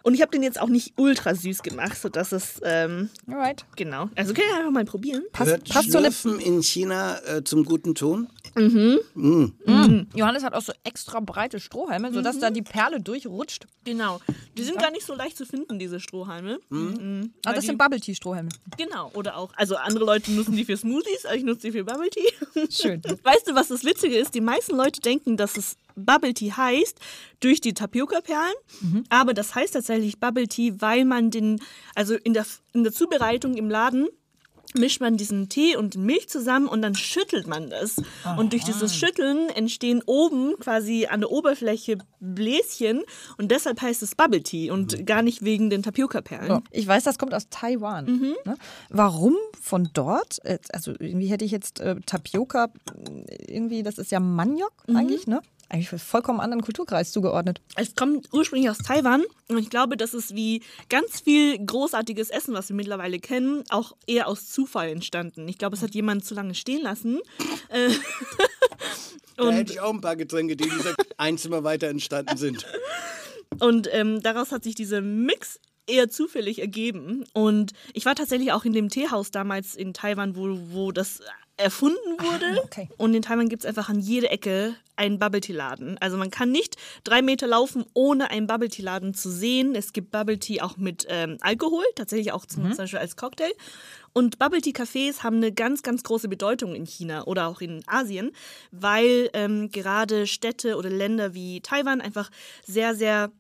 Und 0.03 0.15
ich 0.15 0.23
habe 0.23 0.31
den 0.33 0.43
jetzt 0.43 0.61
auch 0.61 0.69
nicht 0.69 0.95
ultra 0.97 1.35
süß 1.35 1.63
gemacht, 1.63 1.97
sodass 2.01 2.33
es, 2.33 2.61
ähm, 2.65 3.09
Alright. 3.31 3.65
genau. 3.77 4.09
Also 4.17 4.35
können 4.35 4.49
wir 4.49 4.57
einfach 4.59 4.71
mal 4.73 4.85
probieren. 4.85 5.23
Gehört 5.33 5.69
passt 5.69 5.93
so 5.93 5.99
eine- 5.99 6.11
in 6.43 6.63
China 6.63 7.19
äh, 7.27 7.45
zum 7.45 7.65
guten 7.65 7.95
Ton? 7.95 8.29
Mhm. 8.55 10.07
Johannes 10.15 10.43
hat 10.45 10.55
auch 10.55 10.63
so 10.63 10.73
extra 10.85 11.21
breite 11.21 11.61
Strohhalme, 11.61 12.13
sodass 12.13 12.39
da 12.39 12.51
die 12.51 12.63
Perle 12.63 13.01
durchrutscht. 13.01 13.67
Genau. 13.85 14.21
Die 14.57 14.63
sind 14.63 14.79
gar 14.79 14.91
nicht 14.91 15.07
so 15.07 15.15
leicht 15.15 15.37
zu 15.37 15.47
finden, 15.47 15.79
diese 15.79 16.01
Strohhalme. 16.01 16.59
Mhm. 16.69 17.33
Ah, 17.45 17.49
Weil 17.51 17.55
das 17.55 17.63
die- 17.63 17.67
sind 17.69 17.79
Bubble 17.79 18.01
Tea 18.01 18.15
Strohhalme. 18.15 18.51
Genau, 18.77 19.11
oder 19.15 19.37
auch. 19.37 19.53
Also 19.57 19.77
andere 19.77 20.05
Leute 20.05 20.31
nutzen 20.33 20.55
die 20.57 20.65
für 20.65 20.77
Smoothies, 20.77 21.25
aber 21.25 21.37
ich 21.37 21.45
nutze 21.45 21.69
die 21.69 21.73
für 21.73 21.85
Bubble 21.85 22.11
Tea. 22.11 22.67
Schön. 22.71 23.01
Weißt 23.23 23.49
du, 23.49 23.55
was 23.55 23.69
das 23.69 23.85
Witzige 23.85 24.17
ist? 24.19 24.35
Die 24.35 24.41
meisten 24.41 24.77
Leute 24.77 25.01
denken, 25.01 25.37
dass 25.37 25.57
es 25.57 25.77
Bubble 25.97 26.35
Tea 26.35 26.53
heißt 26.53 26.99
durch 27.41 27.61
die 27.61 27.75
Tapioca-Perlen, 27.75 28.55
aber 29.09 29.35
das 29.35 29.55
heißt 29.55 29.75
tatsächlich 29.75 30.19
Bubble 30.21 30.49
Tea, 30.49 30.75
weil 30.81 31.05
man 31.05 31.31
den, 31.31 31.61
also 31.95 32.15
in 32.15 32.35
der, 32.35 32.47
in 32.73 32.83
der 32.85 32.93
Zubereitung 32.93 33.55
im 33.55 33.71
Laden 33.71 34.09
mischt 34.75 35.03
man 35.03 35.19
diesen 35.19 35.51
Tee 35.51 35.77
und 35.77 35.97
Milch 35.97 36.31
zusammen 36.31 36.67
und 36.67 36.81
dann 36.81 36.95
schüttelt 36.95 37.47
man 37.47 37.69
das. 37.69 37.97
Und 38.39 38.55
durch 38.55 38.65
dieses 38.65 38.97
Schütteln 38.97 39.51
entstehen 39.51 40.03
oben 40.07 40.55
quasi 40.61 41.05
an 41.11 41.21
der 41.21 41.31
Oberfläche 41.31 41.99
Bläschen 42.21 43.03
und 43.37 43.51
deshalb 43.51 43.83
heißt 43.83 44.03
es 44.03 44.15
Bubble 44.15 44.43
Tea 44.43 44.71
und 44.71 45.05
gar 45.05 45.21
nicht 45.21 45.45
wegen 45.45 45.69
den 45.69 45.83
Tapioca-Perlen. 45.83 46.49
So, 46.49 46.63
ich 46.71 46.87
weiß, 46.87 47.05
das 47.05 47.19
kommt 47.19 47.35
aus 47.35 47.49
Taiwan. 47.51 48.07
Ne? 48.47 48.57
Warum 48.89 49.37
von 49.61 49.91
dort? 49.93 50.43
Äh, 50.45 50.59
Also 50.73 50.93
irgendwie 50.93 51.27
hätte 51.27 51.45
ich 51.45 51.51
jetzt 51.51 51.81
äh, 51.81 51.97
Tapioca, 52.07 52.71
irgendwie, 53.47 53.83
das 53.83 53.99
ist 53.99 54.11
ja 54.11 54.21
Maniok 54.21 54.73
eigentlich, 54.89 55.27
ne? 55.27 55.43
Eigentlich 55.73 55.89
für 55.89 55.99
vollkommen 55.99 56.39
anderen 56.41 56.63
Kulturkreis 56.63 57.13
zugeordnet. 57.13 57.63
Es 57.77 57.95
kommt 57.95 58.29
ursprünglich 58.31 58.69
aus 58.69 58.77
Taiwan 58.77 59.23
und 59.49 59.57
ich 59.57 59.71
glaube, 59.71 59.97
das 59.97 60.13
ist 60.13 60.37
wie 60.37 60.63
ganz 60.91 61.21
viel 61.21 61.59
großartiges 61.65 62.29
Essen, 62.29 62.53
was 62.53 62.69
wir 62.69 62.77
mittlerweile 62.77 63.19
kennen, 63.19 63.65
auch 63.71 63.97
eher 64.07 64.29
aus 64.29 64.51
Zufall 64.51 64.91
entstanden. 64.91 65.49
Ich 65.49 65.57
glaube, 65.57 65.75
es 65.75 65.83
hat 65.83 65.95
jemand 65.95 66.27
zu 66.27 66.35
lange 66.35 66.55
stehen 66.55 66.83
lassen. 66.83 67.21
Äh, 67.71 67.89
Da 69.37 69.51
hätte 69.51 69.73
ich 69.73 69.81
auch 69.81 69.93
ein 69.93 70.01
paar 70.03 70.17
Getränke, 70.17 70.57
die 70.57 70.69
dieser 70.69 70.95
ein 71.17 71.39
Zimmer 71.39 71.65
weiter 71.65 71.89
entstanden 71.89 72.37
sind. 72.37 72.67
Und 73.59 73.89
ähm, 73.93 74.23
daraus 74.23 74.53
hat 74.53 74.63
sich 74.63 74.75
dieser 74.75 75.01
Mix 75.01 75.59
eher 75.87 76.09
zufällig 76.09 76.61
ergeben. 76.61 77.25
Und 77.33 77.73
ich 77.93 78.05
war 78.05 78.15
tatsächlich 78.15 78.53
auch 78.53 78.65
in 78.65 78.73
dem 78.73 78.89
Teehaus 78.89 79.31
damals 79.31 79.75
in 79.75 79.95
Taiwan, 79.95 80.37
wo, 80.37 80.59
wo 80.71 80.93
das 80.93 81.21
erfunden 81.57 82.19
wurde. 82.19 82.61
okay. 82.65 82.89
Und 82.97 83.15
in 83.15 83.23
Taiwan 83.23 83.49
gibt 83.49 83.65
es 83.65 83.69
einfach 83.69 83.89
an 83.89 84.01
jeder 84.01 84.31
Ecke 84.31 84.75
einen 84.97 85.19
Bubble-Tea-Laden. 85.19 85.99
Also 85.99 86.17
man 86.17 86.31
kann 86.31 86.51
nicht 86.51 86.77
drei 87.05 87.23
Meter 87.23 87.47
laufen, 87.47 87.85
ohne 87.95 88.31
einen 88.31 88.47
Bubble-Tea-Laden 88.47 89.15
zu 89.15 89.31
sehen. 89.31 89.75
Es 89.75 89.93
gibt 89.93 90.11
Bubble-Tea 90.11 90.63
auch 90.63 90.77
mit 90.77 91.07
ähm, 91.09 91.39
Alkohol, 91.41 91.85
tatsächlich 91.97 92.33
auch 92.33 92.47
zum, 92.47 92.69
zum 92.69 92.77
Beispiel 92.77 92.99
als 92.99 93.17
Cocktail. 93.17 93.53
Und 94.13 94.39
Bubble-Tea-Cafés 94.39 95.23
haben 95.23 95.37
eine 95.37 95.53
ganz, 95.53 95.83
ganz 95.83 96.03
große 96.03 96.29
Bedeutung 96.29 96.75
in 96.75 96.87
China 96.87 97.25
oder 97.25 97.49
auch 97.49 97.61
in 97.61 97.83
Asien, 97.87 98.33
weil 98.71 99.31
ähm, 99.33 99.71
gerade 99.71 100.27
Städte 100.27 100.77
oder 100.77 100.91
Länder 100.91 101.35
wie 101.35 101.61
Taiwan 101.61 102.01
einfach 102.01 102.31
sehr, 102.67 102.95
sehr 102.95 103.31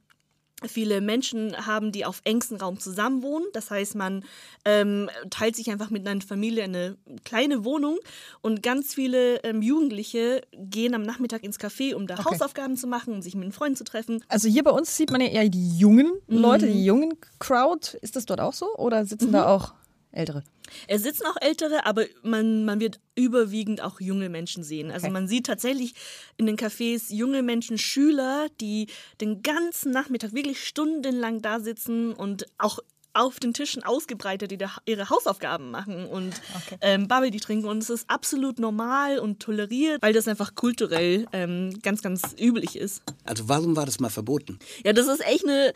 viele 0.69 1.01
Menschen 1.01 1.57
haben, 1.67 1.93
die 1.93 2.05
auf 2.05 2.21
engstem 2.25 2.59
Raum 2.59 2.79
zusammenwohnen. 2.81 3.47
Das 3.53 3.71
heißt, 3.71 3.95
man 3.95 4.25
ähm, 4.65 5.11
teilt 5.31 5.57
sich 5.57 5.71
einfach 5.71 5.91
mit 5.91 6.07
einer 6.07 6.21
Familie 6.21 6.65
eine 6.65 6.97
kleine 7.25 7.65
Wohnung 7.65 7.99
und 8.41 8.63
ganz 8.63 8.95
viele 8.95 9.43
ähm, 9.45 9.63
Jugendliche 9.63 10.43
gehen 10.53 10.95
am 10.95 11.03
Nachmittag 11.03 11.43
ins 11.43 11.59
Café, 11.59 11.95
um 11.95 12.07
da 12.07 12.15
Okay. 12.19 12.25
Hausaufgaben 12.31 12.77
zu 12.77 12.87
machen, 12.87 13.13
um 13.15 13.23
sich 13.23 13.35
mit 13.35 13.45
einem 13.45 13.53
Freund 13.53 13.77
zu 13.79 13.85
treffen. 13.85 14.23
Also 14.29 14.49
hier 14.49 14.63
bei 14.63 14.71
uns 14.71 14.97
sieht 14.97 15.11
man 15.11 15.21
ja 15.21 15.29
eher 15.29 15.49
die 15.49 15.79
jungen 15.79 16.13
Leute, 16.27 16.67
Mhm. 16.67 16.73
die 16.73 16.85
jungen 16.85 17.15
Crowd. 17.39 17.99
Ist 18.03 18.17
das 18.17 18.27
dort 18.27 18.41
auch 18.41 18.53
so? 18.53 18.75
Oder 18.77 19.05
sitzen 19.07 19.33
da 19.33 19.47
auch 19.47 19.75
Ältere? 20.13 20.45
Es 20.89 21.03
sitzen 21.03 21.27
auch 21.27 21.37
Ältere, 21.41 21.87
aber 21.87 22.05
man, 22.23 22.65
man 22.65 22.81
wird 22.81 23.01
überwiegend 23.15 23.81
auch 23.83 24.01
junge 24.01 24.29
Menschen 24.29 24.63
sehen. 24.65 24.91
Also 24.91 25.07
Okay. 25.07 25.13
man 25.13 25.29
sieht 25.29 25.47
tatsächlich 25.47 25.95
in 26.37 26.47
den 26.47 26.57
Cafés 26.57 27.13
junge 27.13 27.43
Menschen, 27.43 27.79
Schüler, 27.79 28.47
die 28.61 28.87
den 29.21 29.43
ganzen 29.43 29.93
Nachmittag 29.93 30.33
wirklich 30.33 30.65
stundenlang 30.67 31.43
da 31.43 31.61
sitzen 31.61 32.13
und 32.13 32.47
auch 32.59 32.79
auf 33.15 33.39
den 33.39 33.53
Tischen 33.53 33.83
ausgebreitet, 33.83 34.51
die 34.51 34.57
da 34.57 34.71
ihre 34.87 35.11
Hausaufgaben 35.11 35.71
machen 35.71 36.07
und 36.07 36.33
ähm, 36.81 37.09
Bubble 37.09 37.31
trinken. 37.39 37.69
Und 37.69 37.83
es 37.83 37.91
ist 37.91 38.09
absolut 38.09 38.59
normal 38.59 39.19
und 39.19 39.41
toleriert, 39.41 40.01
weil 40.01 40.15
das 40.15 40.29
einfach 40.29 40.55
kulturell 40.55 41.27
ähm, 41.33 41.79
ganz, 41.83 42.01
ganz 42.01 42.23
üblich 42.41 42.75
ist. 42.77 43.03
Also 43.25 43.49
warum 43.49 43.77
war 43.77 43.85
das 43.85 44.01
mal 44.01 44.09
verboten? 44.09 44.59
Ja, 44.85 44.95
das 44.95 45.09
ist 45.09 45.21
echt 45.27 45.45
eine. 45.45 45.75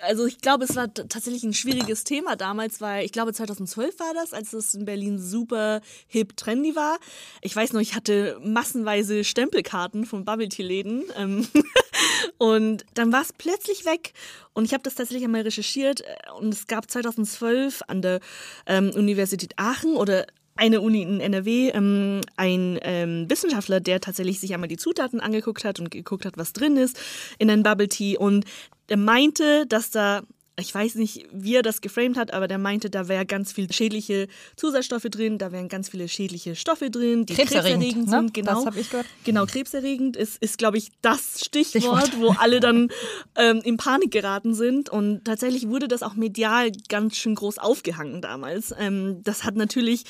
Also 0.00 0.26
ich 0.26 0.40
glaube, 0.40 0.64
es 0.64 0.74
war 0.74 0.92
tatsächlich 0.92 1.44
ein 1.44 1.54
schwieriges 1.54 2.02
Thema 2.02 2.34
damals, 2.34 2.80
weil 2.80 3.04
ich 3.04 3.12
glaube 3.12 3.32
2012 3.32 4.00
war 4.00 4.12
das, 4.12 4.32
als 4.32 4.52
es 4.52 4.74
in 4.74 4.84
Berlin 4.84 5.20
super 5.20 5.80
hip 6.08 6.36
trendy 6.36 6.74
war. 6.74 6.98
Ich 7.40 7.54
weiß 7.54 7.72
noch, 7.72 7.80
ich 7.80 7.94
hatte 7.94 8.38
massenweise 8.42 9.22
Stempelkarten 9.22 10.06
von 10.06 10.24
Bubble 10.24 10.48
Tea 10.48 10.64
Läden 10.64 11.04
ähm, 11.16 11.46
und 12.38 12.84
dann 12.94 13.12
war 13.12 13.22
es 13.22 13.32
plötzlich 13.32 13.84
weg 13.84 14.12
und 14.54 14.64
ich 14.64 14.72
habe 14.72 14.82
das 14.82 14.96
tatsächlich 14.96 15.24
einmal 15.24 15.42
recherchiert 15.42 16.00
äh, 16.00 16.32
und 16.36 16.52
es 16.52 16.66
gab 16.66 16.90
2012 16.90 17.82
an 17.86 18.02
der 18.02 18.18
ähm, 18.66 18.90
Universität 18.90 19.54
Aachen 19.56 19.94
oder 19.94 20.26
eine 20.56 20.80
Uni 20.80 21.02
in 21.02 21.20
NRW, 21.20 21.70
ähm, 21.70 22.20
ein 22.36 22.78
ähm, 22.82 23.28
Wissenschaftler, 23.28 23.80
der 23.80 24.00
tatsächlich 24.00 24.38
sich 24.38 24.54
einmal 24.54 24.68
die 24.68 24.76
Zutaten 24.76 25.20
angeguckt 25.20 25.64
hat 25.64 25.80
und 25.80 25.90
geguckt 25.90 26.24
hat, 26.24 26.38
was 26.38 26.52
drin 26.52 26.76
ist 26.76 26.98
in 27.38 27.50
einem 27.50 27.64
Bubble 27.64 27.88
Tea 27.88 28.16
und 28.16 28.44
er 28.88 28.96
meinte, 28.96 29.66
dass 29.66 29.90
da 29.90 30.22
ich 30.56 30.72
weiß 30.72 30.94
nicht, 30.96 31.26
wie 31.32 31.56
er 31.56 31.62
das 31.62 31.80
geframed 31.80 32.16
hat, 32.16 32.32
aber 32.32 32.46
der 32.46 32.58
meinte, 32.58 32.88
da 32.88 33.08
wäre 33.08 33.26
ganz 33.26 33.52
viel 33.52 33.72
schädliche 33.72 34.28
Zusatzstoffe 34.56 35.02
drin, 35.04 35.38
da 35.38 35.50
wären 35.50 35.68
ganz 35.68 35.88
viele 35.88 36.08
schädliche 36.08 36.54
Stoffe 36.54 36.90
drin, 36.90 37.26
die 37.26 37.34
Krebserregend, 37.34 37.82
krebserregend 37.82 38.06
ne? 38.06 38.18
sind. 38.18 38.34
Genau, 38.34 38.54
Das 38.54 38.66
hab 38.66 38.76
ich 38.76 38.90
gehört. 38.90 39.06
Genau, 39.24 39.46
krebserregend 39.46 40.16
ist, 40.16 40.40
ist 40.40 40.58
glaube 40.58 40.78
ich, 40.78 40.92
das 41.02 41.40
Stichwort, 41.44 42.06
Stichwort. 42.06 42.20
wo 42.20 42.30
alle 42.38 42.60
dann 42.60 42.88
ähm, 43.34 43.62
in 43.64 43.76
Panik 43.76 44.12
geraten 44.12 44.54
sind. 44.54 44.88
Und 44.88 45.24
tatsächlich 45.24 45.68
wurde 45.68 45.88
das 45.88 46.02
auch 46.02 46.14
medial 46.14 46.70
ganz 46.88 47.16
schön 47.16 47.34
groß 47.34 47.58
aufgehangen 47.58 48.22
damals. 48.22 48.72
Ähm, 48.78 49.22
das 49.24 49.42
hat 49.42 49.56
natürlich 49.56 50.04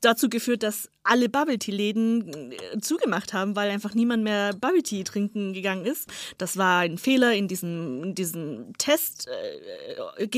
dazu 0.00 0.30
geführt, 0.30 0.62
dass 0.62 0.88
alle 1.02 1.28
Bubble 1.28 1.58
Tea 1.58 1.72
Läden 1.72 2.52
äh, 2.52 2.80
zugemacht 2.80 3.32
haben, 3.32 3.56
weil 3.56 3.70
einfach 3.70 3.94
niemand 3.94 4.22
mehr 4.22 4.52
Bubble 4.52 4.82
Tea 4.82 5.04
trinken 5.04 5.52
gegangen 5.52 5.84
ist. 5.84 6.08
Das 6.38 6.56
war 6.56 6.80
ein 6.80 6.98
Fehler 6.98 7.34
in 7.34 7.48
diesem, 7.48 8.04
in 8.04 8.14
diesem 8.14 8.72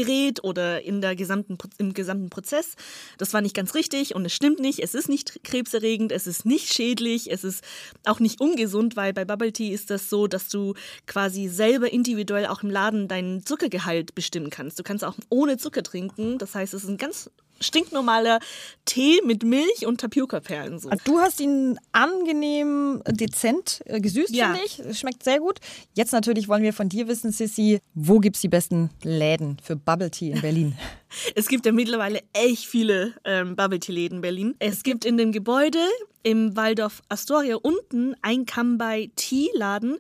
Testgerät 0.03 0.45
oder 0.45 0.83
in 0.83 1.01
der 1.01 1.17
gesamten, 1.17 1.59
im 1.79 1.95
gesamten 1.95 2.31
Prozess. 2.31 2.75
Das 3.19 3.33
war 3.33 3.41
nicht 3.41 3.55
ganz 3.55 3.75
richtig 3.75 4.15
und 4.15 4.25
es 4.25 4.33
stimmt 4.33 4.61
nicht. 4.61 4.81
Es 4.81 4.95
ist 4.95 5.09
nicht 5.09 5.45
krebserregend, 5.45 6.13
es 6.13 6.27
ist 6.27 6.45
nicht 6.47 6.73
schädlich, 6.73 7.31
es 7.31 7.45
ist 7.45 7.65
auch 8.05 8.21
nicht 8.21 8.41
ungesund, 8.41 8.97
weil 8.97 9.13
bei 9.13 9.25
Bubble 9.25 9.53
Tea 9.53 9.73
ist 9.73 9.91
das 9.91 10.09
so, 10.09 10.27
dass 10.27 10.49
du 10.49 10.75
quasi 11.07 11.49
selber 11.49 11.93
individuell 11.93 12.47
auch 12.47 12.63
im 12.63 12.71
Laden 12.71 13.09
deinen 13.09 13.45
Zuckergehalt 13.45 14.15
bestimmen 14.15 14.51
kannst. 14.51 14.79
Du 14.79 14.83
kannst 14.83 15.05
auch 15.05 15.17
ohne 15.29 15.57
Zucker 15.57 15.83
trinken. 15.83 16.39
Das 16.39 16.55
heißt, 16.55 16.75
es 16.75 16.85
ist 16.85 16.89
ein 16.91 16.99
ganz 16.99 17.31
stinknormaler 17.63 18.41
Tee 18.85 19.21
mit 19.25 19.43
Milch 19.45 19.87
und 19.87 20.01
Tapioca-Perlen. 20.01 20.79
So. 20.79 20.91
Du 21.05 21.19
hast 21.19 21.41
ihn 21.41 21.79
angenehm 21.93 23.03
äh, 23.05 23.13
dezent 23.13 23.81
äh, 23.87 24.01
gesüßt, 24.01 24.35
Ja. 24.35 24.53
finde 24.55 24.67
ich. 24.67 24.99
Schmeckt 24.99 25.23
sehr 25.23 25.39
gut. 25.41 25.59
Jetzt 25.95 26.13
natürlich 26.13 26.49
wollen 26.49 26.63
wir 26.63 26.73
von 26.73 26.89
dir 26.89 27.09
wissen, 27.09 27.33
Sissy, 27.33 27.81
wo 27.95 28.19
gibt 28.19 28.37
es 28.37 28.43
die 28.43 28.49
besten 28.49 28.91
Läden 29.03 29.57
für 29.63 29.77
Bubble 29.77 30.11
Tea 30.11 30.31
in 30.33 30.41
Berlin? 30.41 30.77
Es 31.35 31.49
gibt 31.49 31.67
ja 31.67 31.73
mittlerweile 31.73 32.21
echt 32.33 32.67
viele 32.67 33.15
ähm, 33.25 33.57
Bubble 33.57 33.81
Tea 33.81 33.93
Läden 33.93 34.17
in 34.17 34.21
Berlin. 34.23 34.55
Es 34.59 34.83
gibt 34.83 35.05
in 35.05 35.17
dem 35.17 35.33
Gebäude 35.33 35.79
im 36.23 36.57
Waldorf 36.57 37.03
Astoria 37.09 37.57
unten 37.57 38.15
ein 38.23 38.47
Kambai 38.47 39.11
Tea 39.17 39.49
Laden. 39.55 39.99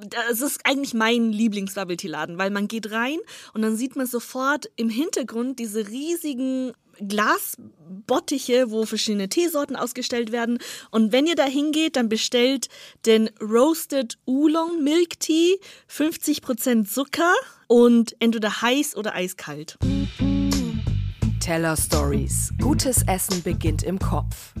Das 0.00 0.40
ist 0.40 0.60
eigentlich 0.64 0.94
mein 0.94 1.32
Lieblings 1.32 1.74
Bubble 1.74 1.96
Tea 1.96 2.08
Laden, 2.08 2.38
weil 2.38 2.50
man 2.50 2.66
geht 2.66 2.90
rein 2.92 3.18
und 3.52 3.60
dann 3.62 3.76
sieht 3.76 3.94
man 3.94 4.06
sofort 4.06 4.70
im 4.76 4.88
Hintergrund 4.88 5.58
diese 5.58 5.86
riesigen 5.86 6.72
Glasbottiche, 6.98 8.70
wo 8.70 8.86
verschiedene 8.86 9.28
Teesorten 9.28 9.76
ausgestellt 9.76 10.32
werden. 10.32 10.58
Und 10.90 11.12
wenn 11.12 11.26
ihr 11.26 11.34
da 11.34 11.44
hingeht, 11.44 11.96
dann 11.96 12.08
bestellt 12.08 12.68
den 13.06 13.30
Roasted 13.40 14.18
Oolong 14.24 14.82
Milk 14.82 15.20
Tea, 15.20 15.58
50% 15.90 16.86
Zucker 16.86 17.34
und 17.66 18.16
entweder 18.18 18.62
heiß 18.62 18.96
oder 18.96 19.14
eiskalt. 19.14 19.78
Teller 21.40 21.76
Stories. 21.76 22.52
Gutes 22.60 23.02
Essen 23.06 23.42
beginnt 23.42 23.82
im 23.82 23.98
Kopf. 23.98 24.54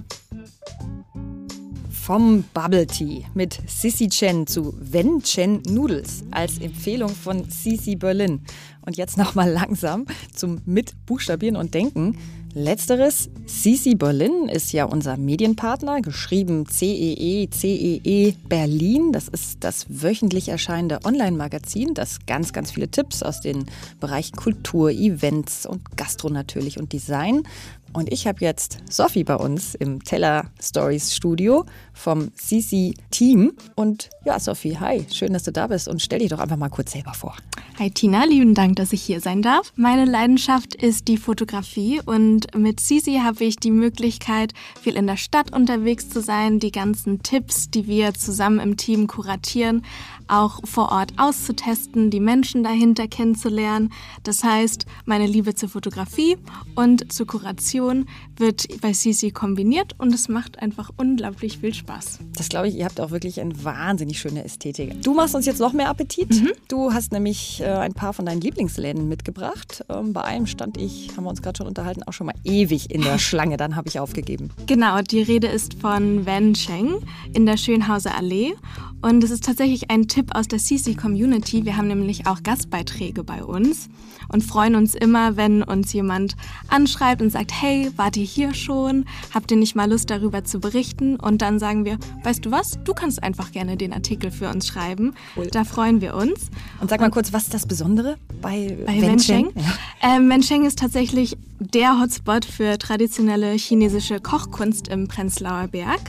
Vom 2.02 2.42
Bubble 2.52 2.84
Tea 2.84 3.26
mit 3.32 3.60
Sissy 3.68 4.08
Chen 4.08 4.48
zu 4.48 4.74
Wen 4.80 5.22
Chen 5.22 5.62
Noodles 5.68 6.24
als 6.32 6.58
Empfehlung 6.58 7.10
von 7.10 7.48
Sisi 7.48 7.94
Berlin. 7.94 8.40
Und 8.84 8.96
jetzt 8.96 9.16
nochmal 9.16 9.48
langsam 9.52 10.06
zum 10.34 10.60
Mitbuchstabieren 10.64 11.54
und 11.54 11.74
Denken. 11.74 12.18
Letzteres, 12.54 13.30
Sisi 13.46 13.94
Berlin 13.94 14.48
ist 14.50 14.72
ja 14.72 14.84
unser 14.84 15.16
Medienpartner, 15.16 16.02
geschrieben 16.02 16.66
CEE, 16.66 17.48
CEE 17.48 18.00
E 18.04 18.34
Berlin. 18.48 19.12
Das 19.12 19.28
ist 19.28 19.64
das 19.64 19.86
wöchentlich 19.88 20.48
erscheinende 20.48 20.98
Online-Magazin, 21.04 21.94
das 21.94 22.26
ganz, 22.26 22.52
ganz 22.52 22.72
viele 22.72 22.90
Tipps 22.90 23.22
aus 23.22 23.40
den 23.40 23.64
Bereichen 24.00 24.36
Kultur, 24.36 24.90
Events 24.90 25.66
und 25.66 25.96
Gastro 25.96 26.28
natürlich 26.28 26.78
und 26.78 26.92
Design. 26.92 27.44
Und 27.92 28.10
ich 28.10 28.26
habe 28.26 28.38
jetzt 28.40 28.78
Sophie 28.88 29.24
bei 29.24 29.36
uns 29.36 29.74
im 29.74 30.02
Teller 30.02 30.46
Stories 30.60 31.14
Studio 31.14 31.66
vom 31.92 32.34
CC 32.34 32.94
Team. 33.10 33.52
Und 33.74 34.08
ja, 34.24 34.40
Sophie, 34.40 34.78
hi, 34.78 35.04
schön, 35.12 35.32
dass 35.32 35.42
du 35.42 35.52
da 35.52 35.66
bist 35.66 35.88
und 35.88 36.00
stell 36.00 36.20
dich 36.20 36.30
doch 36.30 36.38
einfach 36.38 36.56
mal 36.56 36.70
kurz 36.70 36.92
selber 36.92 37.12
vor. 37.12 37.36
Hi 37.78 37.90
Tina, 37.90 38.24
lieben 38.24 38.54
Dank, 38.54 38.76
dass 38.76 38.92
ich 38.92 39.02
hier 39.02 39.20
sein 39.20 39.42
darf. 39.42 39.72
Meine 39.76 40.04
Leidenschaft 40.04 40.74
ist 40.74 41.08
die 41.08 41.16
Fotografie 41.16 42.00
und 42.04 42.54
mit 42.56 42.80
Sisi 42.80 43.20
habe 43.22 43.44
ich 43.44 43.56
die 43.56 43.70
Möglichkeit, 43.70 44.52
viel 44.80 44.96
in 44.96 45.06
der 45.06 45.16
Stadt 45.16 45.54
unterwegs 45.54 46.08
zu 46.08 46.20
sein, 46.20 46.60
die 46.60 46.70
ganzen 46.70 47.22
Tipps, 47.22 47.70
die 47.70 47.86
wir 47.86 48.14
zusammen 48.14 48.60
im 48.60 48.76
Team 48.76 49.06
kuratieren, 49.06 49.84
auch 50.32 50.60
vor 50.64 50.90
Ort 50.90 51.12
auszutesten, 51.18 52.10
die 52.10 52.20
Menschen 52.20 52.64
dahinter 52.64 53.06
kennenzulernen. 53.06 53.92
Das 54.22 54.42
heißt, 54.42 54.86
meine 55.04 55.26
Liebe 55.26 55.54
zur 55.54 55.68
Fotografie 55.68 56.38
und 56.74 57.12
zur 57.12 57.26
Kuration 57.26 58.06
wird 58.36 58.80
bei 58.80 58.94
Sisi 58.94 59.30
kombiniert 59.30 59.94
und 59.98 60.14
es 60.14 60.28
macht 60.28 60.60
einfach 60.60 60.90
unglaublich 60.96 61.58
viel 61.58 61.74
Spaß. 61.74 62.20
Das 62.36 62.48
glaube 62.48 62.68
ich, 62.68 62.76
ihr 62.76 62.86
habt 62.86 63.00
auch 63.00 63.10
wirklich 63.10 63.40
eine 63.40 63.62
wahnsinnig 63.62 64.18
schöne 64.18 64.42
Ästhetik. 64.42 65.02
Du 65.02 65.12
machst 65.12 65.34
uns 65.34 65.44
jetzt 65.44 65.60
noch 65.60 65.74
mehr 65.74 65.90
Appetit. 65.90 66.42
Du 66.68 66.92
hast 66.92 67.12
nämlich 67.12 67.60
äh, 67.60 67.66
ein 67.66 67.92
paar 67.92 68.14
von 68.14 68.24
deinen 68.24 68.40
Lieblingsläden 68.40 69.08
mitgebracht. 69.08 69.84
Ähm, 69.90 70.14
bei 70.14 70.22
einem 70.22 70.46
stand 70.46 70.78
ich, 70.78 71.10
haben 71.14 71.24
wir 71.24 71.30
uns 71.30 71.42
gerade 71.42 71.58
schon 71.58 71.66
unterhalten, 71.66 72.02
auch 72.04 72.12
schon 72.12 72.26
mal 72.26 72.34
ewig 72.44 72.90
in 72.90 73.02
der 73.02 73.18
Schlange. 73.18 73.58
Dann 73.58 73.76
habe 73.76 73.88
ich 73.88 74.00
aufgegeben. 74.00 74.50
Genau, 74.66 75.02
die 75.02 75.22
Rede 75.22 75.48
ist 75.48 75.74
von 75.74 76.24
Wen 76.24 76.54
Cheng 76.54 76.94
in 77.34 77.44
der 77.44 77.58
Schönhauser 77.58 78.16
Allee. 78.16 78.54
Und 79.02 79.24
es 79.24 79.32
ist 79.32 79.44
tatsächlich 79.44 79.90
ein 79.90 80.06
Tipp 80.06 80.21
aus 80.30 80.48
der 80.48 80.58
CC 80.58 80.94
Community. 80.94 81.64
Wir 81.64 81.76
haben 81.76 81.88
nämlich 81.88 82.26
auch 82.26 82.42
Gastbeiträge 82.42 83.24
bei 83.24 83.42
uns 83.42 83.88
und 84.28 84.42
freuen 84.42 84.74
uns 84.74 84.94
immer, 84.94 85.36
wenn 85.36 85.62
uns 85.62 85.92
jemand 85.92 86.36
anschreibt 86.68 87.20
und 87.22 87.30
sagt, 87.30 87.52
hey, 87.52 87.90
wart 87.96 88.16
ihr 88.16 88.24
hier 88.24 88.54
schon? 88.54 89.04
Habt 89.34 89.50
ihr 89.50 89.56
nicht 89.56 89.74
mal 89.74 89.90
Lust 89.90 90.10
darüber 90.10 90.44
zu 90.44 90.60
berichten? 90.60 91.16
Und 91.16 91.42
dann 91.42 91.58
sagen 91.58 91.84
wir, 91.84 91.98
weißt 92.22 92.44
du 92.44 92.50
was, 92.50 92.78
du 92.84 92.94
kannst 92.94 93.22
einfach 93.22 93.52
gerne 93.52 93.76
den 93.76 93.92
Artikel 93.92 94.30
für 94.30 94.48
uns 94.48 94.68
schreiben. 94.68 95.14
Da 95.50 95.64
freuen 95.64 96.00
wir 96.00 96.14
uns. 96.14 96.50
Und 96.80 96.90
sag 96.90 97.00
mal 97.00 97.10
kurz, 97.10 97.32
was 97.32 97.44
ist 97.44 97.54
das 97.54 97.66
Besondere 97.66 98.16
bei, 98.40 98.76
Bei 98.86 98.94
Wen 98.94 99.02
Wencheng? 99.02 99.52
Cheng? 99.52 99.64
Ähm, 100.02 100.28
Wencheng 100.30 100.64
ist 100.64 100.78
tatsächlich 100.78 101.36
der 101.58 102.00
Hotspot 102.00 102.44
für 102.44 102.78
traditionelle 102.78 103.52
chinesische 103.52 104.20
Kochkunst 104.20 104.88
im 104.88 105.08
Prenzlauer 105.08 105.68
Berg. 105.68 106.00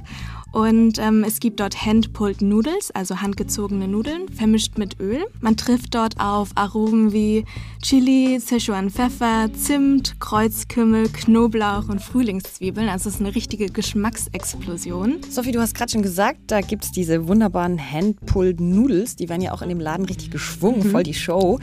Und 0.54 0.99
ähm, 0.99 1.24
es 1.26 1.39
gibt 1.39 1.60
dort 1.60 1.84
Hand-Pulled 1.84 2.43
Noodles, 2.43 2.91
also 2.91 3.22
handgezogene 3.22 3.88
Nudeln, 3.88 4.30
vermischt 4.30 4.78
mit 4.78 4.99
Öl. 4.99 5.26
Man 5.41 5.58
trifft 5.58 5.95
dort 5.95 6.20
auf 6.20 6.51
Aromen 6.54 7.12
wie 7.12 7.43
Chili, 7.82 8.39
Sichuan 8.39 8.91
Pfeffer, 8.91 9.49
Zimt, 9.51 10.20
Kreuzkümmel, 10.20 11.10
Knoblauch 11.10 11.89
und 11.89 12.04
Frühlingszwiebeln. 12.04 12.88
Also 12.88 13.10
es 13.10 13.16
ist 13.16 13.22
eine 13.22 13.34
richtige 13.34 13.66
Geschmacksexplosion. 13.66 15.22
Sophie, 15.28 15.54
du 15.54 15.60
hast 15.60 15.74
gerade 15.74 15.91
schon 15.91 16.04
gesagt, 16.04 16.38
da 16.45 16.62
gibt 16.62 16.84
es 16.84 16.91
diese 16.91 17.28
wunderbaren 17.28 17.80
Hand-Pulled 17.80 18.62
Noodles. 18.62 19.16
Die 19.16 19.30
werden 19.30 19.41
ja 19.41 19.54
auch 19.54 19.64
in 19.64 19.70
dem 19.70 19.80
Laden 19.80 20.06
richtig 20.06 20.30
geschwungen, 20.30 20.86
mhm. 20.86 20.91
voll 20.91 21.01
die 21.01 21.16
Show. 21.16 21.60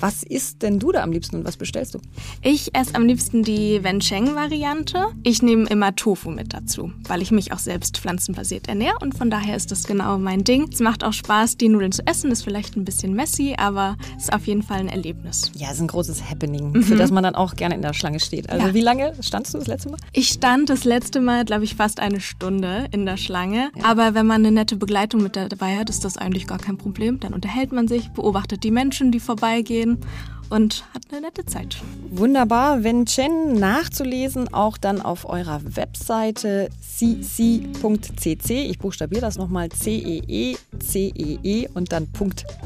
Was 0.00 0.22
isst 0.22 0.62
denn 0.62 0.78
du 0.78 0.92
da 0.92 1.02
am 1.02 1.12
liebsten 1.12 1.36
und 1.36 1.44
was 1.44 1.58
bestellst 1.58 1.94
du? 1.94 1.98
Ich 2.40 2.74
esse 2.74 2.94
am 2.94 3.04
liebsten 3.04 3.42
die 3.42 3.84
Wencheng-Variante. 3.84 5.08
Ich 5.22 5.42
nehme 5.42 5.68
immer 5.68 5.94
Tofu 5.94 6.30
mit 6.30 6.54
dazu, 6.54 6.90
weil 7.06 7.20
ich 7.20 7.30
mich 7.30 7.52
auch 7.52 7.58
selbst 7.58 7.98
pflanzenbasiert 7.98 8.66
ernähre 8.66 8.96
und 9.02 9.14
von 9.14 9.28
daher 9.28 9.56
ist 9.56 9.70
das 9.70 9.84
genau 9.84 10.16
mein 10.16 10.42
Ding. 10.42 10.70
Es 10.72 10.80
macht 10.80 11.04
auch 11.04 11.12
Spaß, 11.12 11.58
die 11.58 11.68
Nudeln 11.68 11.92
zu 11.92 12.06
essen. 12.06 12.30
Ist 12.30 12.44
vielleicht 12.44 12.78
ein 12.78 12.86
bisschen 12.86 13.12
messy, 13.12 13.56
aber 13.58 13.98
ist 14.16 14.32
auf 14.32 14.46
jeden 14.46 14.62
Fall 14.62 14.78
ein 14.78 14.88
Erlebnis. 14.88 15.52
Ja, 15.54 15.70
ist 15.70 15.80
ein 15.80 15.88
großes 15.88 16.30
Happening, 16.30 16.72
mhm. 16.72 16.82
für 16.82 16.96
das 16.96 17.10
man 17.10 17.22
dann 17.22 17.34
auch 17.34 17.54
gerne 17.54 17.74
in 17.74 17.82
der 17.82 17.92
Schlange 17.92 18.20
steht. 18.20 18.48
Also 18.48 18.68
ja. 18.68 18.74
wie 18.74 18.80
lange 18.80 19.12
standst 19.20 19.52
du 19.52 19.58
das 19.58 19.66
letzte 19.66 19.90
Mal? 19.90 19.98
Ich 20.14 20.28
stand 20.28 20.70
das 20.70 20.84
letzte 20.84 21.20
Mal, 21.20 21.44
glaube 21.44 21.64
ich, 21.64 21.74
fast 21.74 22.00
eine 22.00 22.22
Stunde 22.22 22.86
in 22.90 23.04
der 23.04 23.18
Schlange. 23.18 23.70
Ja. 23.76 23.84
Aber 23.84 24.14
wenn 24.14 24.26
man 24.26 24.40
eine 24.40 24.50
nette 24.50 24.76
Begleitung 24.76 25.22
mit 25.22 25.36
dabei 25.36 25.76
hat, 25.76 25.90
ist 25.90 26.06
das 26.06 26.16
eigentlich 26.16 26.46
gar 26.46 26.58
kein 26.58 26.78
Problem. 26.78 27.20
Dann 27.20 27.34
unterhält 27.34 27.72
man 27.72 27.86
sich, 27.86 28.08
beobachtet 28.08 28.64
die 28.64 28.70
Menschen, 28.70 29.12
die 29.12 29.20
vorbeigehen 29.20 29.89
gehen 29.96 30.06
und 30.50 30.84
hat 30.92 31.02
eine 31.10 31.20
nette 31.20 31.46
Zeit. 31.46 31.76
Wunderbar. 32.10 32.82
Wenn 32.82 33.06
Chen 33.06 33.54
nachzulesen, 33.54 34.52
auch 34.52 34.76
dann 34.78 35.00
auf 35.00 35.28
eurer 35.28 35.60
Webseite 35.76 36.70
cc.cc. 36.80 38.50
Ich 38.50 38.78
buchstabiere 38.78 39.20
das 39.20 39.38
nochmal 39.38 39.68
C-E-E, 39.68 40.56
C-E-E 40.78 41.68
und 41.74 41.92
dann 41.92 42.08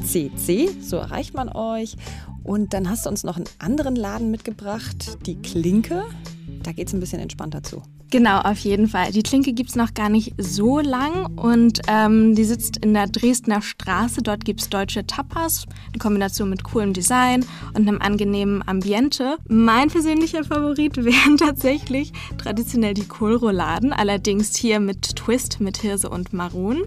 .cc. 0.03 0.69
So 0.81 0.97
erreicht 0.97 1.35
man 1.35 1.49
euch. 1.49 1.95
Und 2.43 2.73
dann 2.73 2.89
hast 2.89 3.05
du 3.05 3.09
uns 3.09 3.23
noch 3.23 3.37
einen 3.37 3.49
anderen 3.59 3.95
Laden 3.95 4.31
mitgebracht, 4.31 5.17
die 5.25 5.35
Klinke. 5.35 6.05
Da 6.63 6.71
geht 6.71 6.87
es 6.87 6.93
ein 6.93 6.99
bisschen 6.99 7.19
entspannter 7.19 7.63
zu. 7.63 7.81
Genau, 8.11 8.39
auf 8.39 8.59
jeden 8.59 8.87
Fall. 8.87 9.11
Die 9.11 9.23
Klinke 9.23 9.51
gibt 9.53 9.71
es 9.71 9.75
noch 9.75 9.93
gar 9.93 10.09
nicht 10.09 10.35
so 10.37 10.79
lang 10.79 11.37
und 11.37 11.81
ähm, 11.87 12.35
die 12.35 12.43
sitzt 12.43 12.77
in 12.77 12.93
der 12.93 13.07
Dresdner 13.07 13.61
Straße. 13.61 14.21
Dort 14.21 14.45
gibt 14.45 14.61
es 14.61 14.69
deutsche 14.69 15.07
Tapas, 15.07 15.65
in 15.91 15.99
Kombination 15.99 16.49
mit 16.49 16.63
coolem 16.63 16.93
Design 16.93 17.43
und 17.73 17.87
einem 17.87 17.99
angenehmen 17.99 18.65
Ambiente. 18.67 19.37
Mein 19.49 19.89
persönlicher 19.89 20.43
Favorit 20.43 20.97
wären 21.03 21.37
tatsächlich 21.37 22.13
traditionell 22.37 22.93
die 22.93 23.07
Kohlrouladen, 23.07 23.91
allerdings 23.91 24.55
hier 24.55 24.79
mit 24.79 25.15
Twist 25.15 25.59
mit 25.59 25.77
Hirse 25.77 26.09
und 26.09 26.31
Maroon 26.31 26.83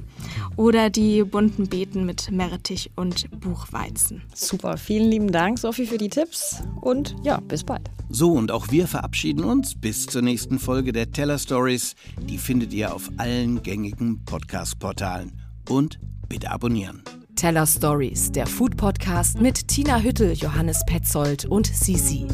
oder 0.56 0.88
die 0.88 1.24
bunten 1.24 1.68
Beeten 1.68 2.06
mit 2.06 2.30
Meerrettich 2.30 2.92
und 2.94 3.28
Buchweizen. 3.40 4.22
Super, 4.34 4.76
vielen 4.76 5.11
lieben 5.11 5.32
Dank, 5.32 5.59
Sophie, 5.59 5.86
für 5.86 5.98
die 5.98 6.09
Tipps 6.09 6.62
und 6.80 7.16
ja, 7.22 7.40
bis 7.40 7.64
bald. 7.64 7.90
So, 8.11 8.32
und 8.32 8.50
auch 8.50 8.70
wir 8.70 8.86
verabschieden 8.86 9.44
uns 9.49 9.74
bis 9.74 10.07
zur 10.07 10.20
nächsten 10.22 10.59
Folge 10.59 10.92
der 10.92 11.11
Teller 11.11 11.38
Stories. 11.38 11.94
Die 12.20 12.38
findet 12.38 12.72
ihr 12.72 12.94
auf 12.94 13.11
allen 13.16 13.62
gängigen 13.62 14.24
Podcast-Portalen. 14.24 15.32
Und 15.68 15.99
bitte 16.28 16.51
abonnieren. 16.51 17.03
Teller 17.34 17.66
Stories, 17.66 18.30
der 18.30 18.46
Food 18.46 18.76
Podcast 18.76 19.40
mit 19.40 19.68
Tina 19.68 20.01
Hüttel, 20.01 20.32
Johannes 20.34 20.82
Petzold 20.86 21.46
und 21.46 21.66
Sisi. 21.66 22.26